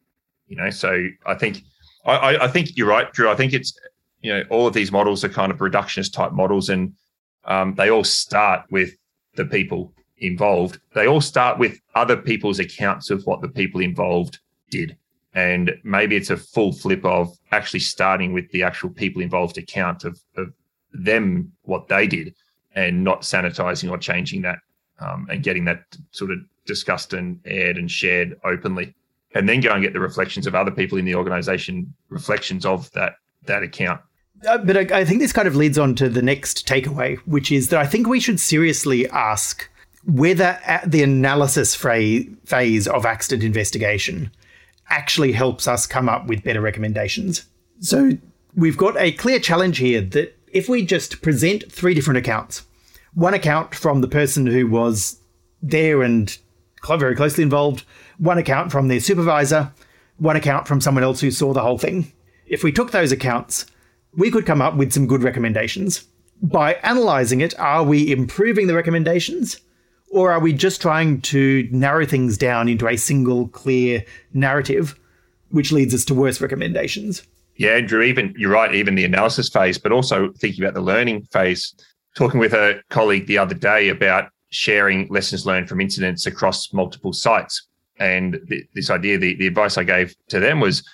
You 0.47 0.57
know, 0.57 0.69
so 0.69 1.07
I 1.25 1.35
think 1.35 1.61
I, 2.05 2.37
I 2.37 2.47
think 2.47 2.75
you're 2.75 2.87
right, 2.87 3.11
Drew. 3.13 3.29
I 3.29 3.35
think 3.35 3.53
it's 3.53 3.77
you 4.21 4.33
know 4.33 4.43
all 4.49 4.67
of 4.67 4.73
these 4.73 4.91
models 4.91 5.23
are 5.23 5.29
kind 5.29 5.51
of 5.51 5.59
reductionist 5.59 6.13
type 6.13 6.33
models, 6.33 6.69
and 6.69 6.93
um, 7.45 7.75
they 7.75 7.89
all 7.89 8.03
start 8.03 8.65
with 8.69 8.93
the 9.35 9.45
people 9.45 9.92
involved. 10.23 10.79
They 10.93 11.07
all 11.07 11.21
start 11.21 11.59
with 11.59 11.79
other 11.95 12.17
people's 12.17 12.59
accounts 12.59 13.09
of 13.09 13.23
what 13.25 13.41
the 13.41 13.49
people 13.49 13.81
involved 13.81 14.39
did. 14.69 14.97
And 15.35 15.71
maybe 15.83 16.15
it's 16.15 16.29
a 16.29 16.37
full 16.37 16.71
flip 16.71 17.03
of 17.05 17.35
actually 17.51 17.79
starting 17.79 18.33
with 18.33 18.49
the 18.51 18.63
actual 18.63 18.89
people 18.89 19.21
involved 19.21 19.57
account 19.57 20.03
of, 20.03 20.19
of 20.37 20.53
them, 20.93 21.51
what 21.63 21.87
they 21.87 22.07
did, 22.07 22.35
and 22.75 23.03
not 23.03 23.21
sanitizing 23.21 23.89
or 23.89 23.97
changing 23.97 24.41
that 24.43 24.59
um, 24.99 25.27
and 25.29 25.43
getting 25.43 25.65
that 25.65 25.83
sort 26.11 26.31
of 26.31 26.37
discussed 26.65 27.13
and 27.13 27.39
aired 27.45 27.77
and 27.77 27.89
shared 27.89 28.39
openly. 28.43 28.93
And 29.35 29.49
then 29.49 29.59
go 29.59 29.71
and 29.71 29.81
get 29.81 29.93
the 29.93 29.99
reflections 29.99 30.45
of 30.45 30.53
other 30.53 30.71
people 30.71 30.99
in 30.99 31.05
the 31.05 31.15
organization, 31.15 31.93
reflections 32.09 32.65
of 32.65 32.91
that 32.91 33.15
that 33.45 33.63
account. 33.63 33.99
Uh, 34.47 34.57
but 34.57 34.91
I, 34.91 34.99
I 34.99 35.05
think 35.05 35.19
this 35.19 35.33
kind 35.33 35.47
of 35.47 35.55
leads 35.55 35.77
on 35.77 35.95
to 35.95 36.09
the 36.09 36.21
next 36.21 36.67
takeaway, 36.67 37.17
which 37.25 37.51
is 37.51 37.69
that 37.69 37.79
I 37.79 37.87
think 37.87 38.07
we 38.07 38.19
should 38.19 38.39
seriously 38.39 39.07
ask 39.09 39.69
whether 40.05 40.59
the 40.85 41.03
analysis 41.03 41.75
phase 41.75 42.87
of 42.87 43.05
accident 43.05 43.43
investigation, 43.43 44.31
actually 44.89 45.31
helps 45.31 45.67
us 45.67 45.87
come 45.87 46.09
up 46.09 46.27
with 46.27 46.43
better 46.43 46.61
recommendations. 46.61 47.45
So 47.79 48.11
we've 48.55 48.77
got 48.77 48.97
a 48.97 49.13
clear 49.13 49.39
challenge 49.39 49.77
here 49.77 50.01
that 50.01 50.37
if 50.51 50.69
we 50.69 50.85
just 50.85 51.21
present 51.21 51.71
three 51.71 51.93
different 51.93 52.17
accounts, 52.17 52.63
one 53.13 53.33
account 53.33 53.73
from 53.73 54.01
the 54.01 54.07
person 54.07 54.45
who 54.45 54.67
was 54.67 55.19
there 55.61 56.03
and 56.03 56.37
very 56.87 57.15
closely 57.15 57.43
involved, 57.43 57.85
one 58.17 58.37
account 58.37 58.71
from 58.71 58.87
their 58.87 58.99
supervisor, 58.99 59.71
one 60.17 60.35
account 60.35 60.67
from 60.67 60.81
someone 60.81 61.03
else 61.03 61.21
who 61.21 61.31
saw 61.31 61.53
the 61.53 61.61
whole 61.61 61.77
thing. 61.77 62.11
If 62.45 62.63
we 62.63 62.71
took 62.71 62.91
those 62.91 63.11
accounts, 63.11 63.65
we 64.15 64.29
could 64.29 64.45
come 64.45 64.61
up 64.61 64.75
with 64.75 64.91
some 64.91 65.07
good 65.07 65.23
recommendations. 65.23 66.05
By 66.41 66.73
analyzing 66.75 67.41
it, 67.41 67.57
are 67.57 67.83
we 67.83 68.11
improving 68.11 68.67
the 68.67 68.75
recommendations? 68.75 69.59
Or 70.13 70.31
are 70.31 70.39
we 70.39 70.53
just 70.53 70.79
trying 70.79 71.21
to 71.21 71.67
narrow 71.71 72.05
things 72.05 72.37
down 72.37 72.69
into 72.69 72.87
a 72.87 72.97
single 72.97 73.47
clear 73.47 74.05
narrative, 74.35 74.97
which 75.49 75.71
leads 75.71 75.91
us 75.91 76.05
to 76.05 76.13
worse 76.13 76.39
recommendations? 76.39 77.23
Yeah, 77.55 77.71
Andrew, 77.71 78.03
even 78.03 78.35
you're 78.37 78.51
right, 78.51 78.75
even 78.75 78.93
the 78.93 79.05
analysis 79.05 79.49
phase, 79.49 79.79
but 79.79 79.91
also 79.91 80.31
thinking 80.33 80.63
about 80.63 80.75
the 80.75 80.81
learning 80.81 81.23
phase. 81.31 81.73
Talking 82.15 82.39
with 82.39 82.53
a 82.53 82.79
colleague 82.91 83.25
the 83.25 83.39
other 83.39 83.55
day 83.55 83.89
about 83.89 84.29
sharing 84.51 85.07
lessons 85.07 85.47
learned 85.47 85.67
from 85.67 85.81
incidents 85.81 86.27
across 86.27 86.71
multiple 86.73 87.11
sites. 87.11 87.67
And 87.97 88.39
th- 88.47 88.67
this 88.75 88.91
idea, 88.91 89.17
the, 89.17 89.33
the 89.33 89.47
advice 89.47 89.79
I 89.79 89.83
gave 89.83 90.15
to 90.27 90.39
them 90.39 90.59
was, 90.59 90.87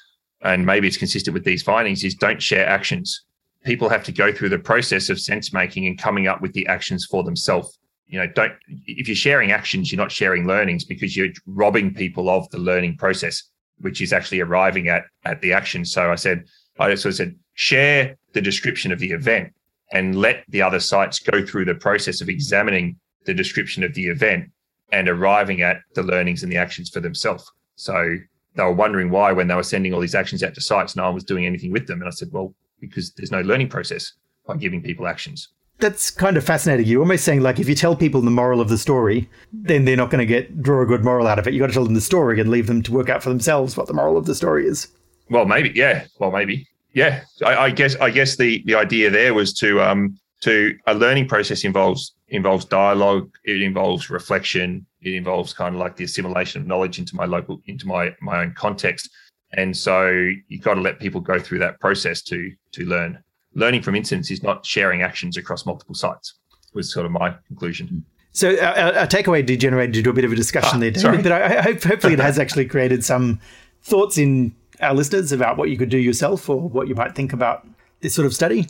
and 0.44 0.66
maybe 0.66 0.88
it's 0.88 0.96
consistent 0.96 1.34
with 1.34 1.44
these 1.44 1.62
findings, 1.62 2.06
is 2.06 2.16
don't 2.16 2.42
share 2.42 2.66
actions. 2.66 3.26
People 3.66 3.90
have 3.90 4.06
to 4.06 4.14
go 4.14 4.32
through 4.32 4.48
the 4.48 4.60
process 4.60 5.10
of 5.10 5.20
sense 5.20 5.52
making 5.52 5.88
and 5.88 5.98
coming 5.98 6.28
up 6.28 6.42
with 6.42 6.54
the 6.54 6.66
actions 6.68 7.06
for 7.06 7.22
themselves. 7.24 7.79
You 8.10 8.20
know, 8.20 8.28
don't 8.28 8.53
if 8.86 9.07
you're 9.07 9.16
sharing 9.16 9.51
actions, 9.51 9.91
you're 9.91 9.97
not 9.97 10.12
sharing 10.12 10.47
learnings 10.47 10.84
because 10.84 11.16
you're 11.16 11.30
robbing 11.45 11.93
people 11.93 12.30
of 12.30 12.49
the 12.49 12.57
learning 12.57 12.97
process, 12.97 13.43
which 13.80 14.01
is 14.01 14.12
actually 14.12 14.41
arriving 14.41 14.89
at 14.89 15.03
at 15.26 15.41
the 15.41 15.53
action. 15.53 15.86
So 15.86 16.12
I 16.12 16.16
said, 16.16 16.45
I 16.80 16.95
sort 16.95 17.12
of 17.14 17.16
said, 17.16 17.36
share 17.53 18.18
the 18.34 18.41
description 18.41 18.91
of 18.91 18.99
the 18.99 19.12
event 19.12 19.53
and 19.91 20.16
let 20.16 20.43
the 20.49 20.62
other 20.62 20.80
sites 20.80 21.20
go 21.20 21.45
through 21.45 21.66
the 21.66 21.76
process 21.76 22.22
of 22.22 22.30
examining 22.30 22.97
the 23.26 23.34
description 23.34 23.84
of 23.84 23.93
the 23.93 24.07
event 24.07 24.49
and 24.91 25.07
arriving 25.07 25.62
at 25.62 25.78
the 25.93 26.03
learnings 26.03 26.41
and 26.43 26.51
the 26.51 26.57
actions 26.57 26.89
for 26.89 26.99
themselves. 26.99 27.51
So 27.76 28.16
they 28.55 28.64
were 28.64 28.72
wondering 28.72 29.10
why, 29.10 29.32
when 29.32 29.47
they 29.47 29.55
were 29.55 29.64
sending 29.64 29.93
all 29.93 29.99
these 29.99 30.16
actions 30.16 30.41
out 30.43 30.55
to 30.55 30.62
sites, 30.62 30.95
no 30.95 31.03
one 31.03 31.14
was 31.14 31.24
doing 31.24 31.45
anything 31.45 31.72
with 31.72 31.86
them. 31.86 31.99
And 32.01 32.07
I 32.07 32.12
said, 32.12 32.30
well, 32.32 32.53
because 32.80 33.12
there's 33.12 33.32
no 33.32 33.41
learning 33.41 33.70
process 33.70 34.14
by 34.47 34.57
giving 34.57 34.82
people 34.82 35.07
actions. 35.07 35.49
That's 35.80 36.12
kind 36.12 36.36
of 36.38 36.44
fascinating. 36.44 36.86
You're 36.86 37.02
almost 37.02 37.24
saying, 37.24 37.42
like, 37.42 37.60
if 37.60 37.70
you 37.70 37.76
tell 37.76 37.96
people 37.96 38.22
the 38.22 38.32
moral 38.32 38.60
of 38.60 38.70
the 38.70 38.78
story, 38.78 39.30
then 39.54 39.86
they're 39.86 39.96
not 39.96 40.10
going 40.10 40.20
to 40.20 40.26
get 40.26 40.62
draw 40.62 40.82
a 40.82 40.86
good 40.86 41.04
moral 41.04 41.28
out 41.28 41.40
of 41.40 41.48
it. 41.48 41.54
You 41.54 41.60
got 41.60 41.68
to 41.68 41.74
tell 41.74 41.86
them 41.86 41.94
the 41.94 42.02
story 42.02 42.40
and 42.40 42.50
leave 42.50 42.68
them 42.68 42.82
to 42.84 42.92
work 42.92 43.10
out 43.10 43.24
for 43.24 43.30
themselves 43.30 43.78
what 43.78 43.88
the 43.88 43.94
moral 43.94 44.18
of 44.18 44.26
the 44.26 44.36
story 44.36 44.68
is. 44.68 44.90
Well, 45.30 45.46
maybe, 45.46 45.72
yeah. 45.74 46.06
Well, 46.20 46.32
maybe, 46.32 46.68
yeah. 46.94 47.22
I, 47.46 47.56
I 47.56 47.70
guess, 47.72 47.96
I 47.96 48.10
guess 48.10 48.36
the 48.36 48.62
the 48.66 48.76
idea 48.76 49.10
there 49.10 49.34
was 49.34 49.54
to 49.60 49.82
um 49.82 50.20
to 50.42 50.78
a 50.88 50.94
learning 50.94 51.28
process 51.28 51.64
involves 51.64 52.16
involves 52.30 52.66
dialogue 52.66 53.30
it 53.44 53.62
involves 53.62 54.10
reflection 54.10 54.86
it 55.02 55.14
involves 55.14 55.54
kind 55.54 55.76
of 55.76 55.80
like 55.80 55.96
the 55.96 56.04
assimilation 56.04 56.62
of 56.62 56.68
knowledge 56.68 57.00
into 57.00 57.16
my 57.16 57.26
local 57.26 57.62
into 57.66 57.88
my 57.88 58.14
my 58.22 58.42
own 58.42 58.54
context 58.56 59.10
and 59.54 59.76
so 59.76 60.10
you've 60.48 60.62
got 60.62 60.76
to 60.76 60.82
let 60.82 61.00
people 61.00 61.20
go 61.20 61.40
through 61.40 61.60
that 61.60 61.80
process 61.80 62.22
to 62.22 62.52
to 62.72 62.86
learn 62.86 63.22
learning 63.60 63.82
from 63.82 63.95
incidents 63.95 64.32
is 64.32 64.41
not 64.41 64.66
sharing 64.66 65.01
actions 65.01 65.38
across 65.38 65.66
multiple 65.66 65.95
sites 65.95 66.34
was 66.74 66.91
sort 66.91 67.05
of 67.05 67.12
my 67.12 67.34
conclusion 67.47 68.03
so 68.32 68.57
our, 68.60 68.93
our 68.93 69.07
takeaway 69.07 69.45
degenerated 69.45 69.97
into 69.97 70.10
a 70.10 70.14
bit 70.14 70.26
of 70.26 70.32
a 70.32 70.36
discussion 70.36 70.78
ah, 70.78 70.80
there 70.80 70.91
David, 70.91 71.01
sorry. 71.01 71.22
but 71.22 71.32
I, 71.32 71.62
hope 71.62 71.84
hopefully 71.84 72.14
it 72.14 72.20
has 72.30 72.39
actually 72.39 72.66
created 72.66 73.03
some 73.03 73.39
thoughts 73.82 74.18
in 74.18 74.53
our 74.82 74.93
listeners 74.93 75.32
about 75.32 75.57
what 75.57 75.70
you 75.70 75.78
could 75.78 75.89
do 75.89 75.97
yourself 75.97 76.49
or 76.49 76.60
what 76.60 76.88
you 76.88 76.95
might 76.95 77.16
think 77.16 77.34
about 77.34 77.68
this 78.01 78.16
sort 78.16 78.26
of 78.26 78.34
study 78.34 78.68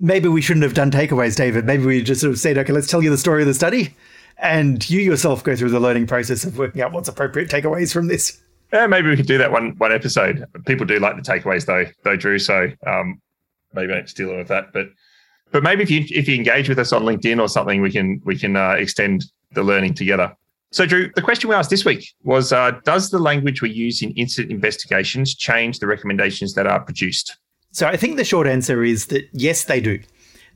maybe 0.00 0.28
we 0.28 0.40
shouldn't 0.40 0.62
have 0.64 0.74
done 0.74 0.90
takeaways, 0.90 1.36
David. 1.36 1.64
Maybe 1.64 1.84
we 1.84 2.02
just 2.02 2.20
sort 2.20 2.32
of 2.32 2.38
said, 2.38 2.58
okay, 2.58 2.72
let's 2.72 2.86
tell 2.86 3.02
you 3.02 3.10
the 3.10 3.18
story 3.18 3.42
of 3.42 3.48
the 3.48 3.54
study, 3.54 3.94
and 4.38 4.88
you 4.88 5.00
yourself 5.00 5.42
go 5.42 5.56
through 5.56 5.70
the 5.70 5.80
learning 5.80 6.06
process 6.06 6.44
of 6.44 6.58
working 6.58 6.82
out 6.82 6.92
what's 6.92 7.08
appropriate 7.08 7.50
takeaways 7.50 7.92
from 7.92 8.08
this. 8.08 8.40
Yeah, 8.72 8.86
maybe 8.86 9.08
we 9.08 9.16
could 9.16 9.26
do 9.26 9.38
that 9.38 9.50
one 9.50 9.76
one 9.78 9.92
episode. 9.92 10.46
People 10.66 10.86
do 10.86 10.98
like 10.98 11.16
the 11.16 11.22
takeaways 11.22 11.64
though, 11.64 11.86
though, 12.04 12.16
Drew. 12.16 12.38
So 12.38 12.68
um, 12.86 13.20
maybe 13.74 13.92
I 13.92 13.96
don't 13.96 14.08
steal 14.08 14.36
with 14.36 14.48
that, 14.48 14.72
but 14.72 14.88
but 15.50 15.62
maybe 15.62 15.82
if 15.82 15.90
you 15.90 16.04
if 16.10 16.28
you 16.28 16.34
engage 16.34 16.68
with 16.68 16.78
us 16.78 16.92
on 16.92 17.02
LinkedIn 17.02 17.40
or 17.40 17.48
something, 17.48 17.80
we 17.80 17.90
can 17.90 18.20
we 18.24 18.38
can 18.38 18.56
uh, 18.56 18.72
extend 18.72 19.24
the 19.52 19.62
learning 19.62 19.94
together. 19.94 20.34
So, 20.70 20.84
Drew, 20.84 21.10
the 21.14 21.22
question 21.22 21.48
we 21.48 21.56
asked 21.56 21.70
this 21.70 21.84
week 21.84 22.14
was: 22.22 22.52
uh, 22.52 22.72
Does 22.84 23.10
the 23.10 23.18
language 23.18 23.62
we 23.62 23.70
use 23.70 24.02
in 24.02 24.10
incident 24.12 24.52
investigations 24.52 25.34
change 25.34 25.78
the 25.78 25.86
recommendations 25.86 26.54
that 26.54 26.66
are 26.66 26.80
produced? 26.80 27.38
So 27.72 27.86
I 27.86 27.96
think 27.96 28.16
the 28.16 28.24
short 28.24 28.46
answer 28.46 28.82
is 28.82 29.06
that 29.06 29.28
yes, 29.32 29.64
they 29.64 29.80
do. 29.80 30.00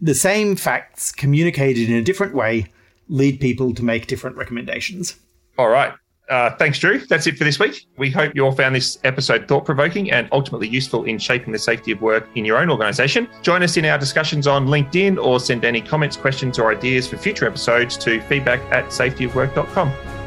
The 0.00 0.14
same 0.14 0.56
facts 0.56 1.12
communicated 1.12 1.88
in 1.88 1.94
a 1.94 2.02
different 2.02 2.34
way 2.34 2.66
lead 3.08 3.40
people 3.40 3.74
to 3.74 3.84
make 3.84 4.06
different 4.06 4.36
recommendations. 4.36 5.16
All 5.58 5.68
right. 5.68 5.92
Uh, 6.32 6.56
thanks, 6.56 6.78
Drew. 6.78 6.98
That's 6.98 7.26
it 7.26 7.36
for 7.36 7.44
this 7.44 7.58
week. 7.58 7.86
We 7.98 8.10
hope 8.10 8.34
you 8.34 8.42
all 8.42 8.52
found 8.52 8.74
this 8.74 8.98
episode 9.04 9.46
thought 9.46 9.66
provoking 9.66 10.10
and 10.10 10.30
ultimately 10.32 10.66
useful 10.66 11.04
in 11.04 11.18
shaping 11.18 11.52
the 11.52 11.58
safety 11.58 11.92
of 11.92 12.00
work 12.00 12.26
in 12.36 12.46
your 12.46 12.56
own 12.56 12.70
organization. 12.70 13.28
Join 13.42 13.62
us 13.62 13.76
in 13.76 13.84
our 13.84 13.98
discussions 13.98 14.46
on 14.46 14.66
LinkedIn 14.66 15.22
or 15.22 15.38
send 15.40 15.66
any 15.66 15.82
comments, 15.82 16.16
questions, 16.16 16.58
or 16.58 16.72
ideas 16.72 17.06
for 17.06 17.18
future 17.18 17.46
episodes 17.46 17.98
to 17.98 18.22
feedback 18.22 18.60
at 18.72 18.86
safetyofwork.com. 18.86 20.21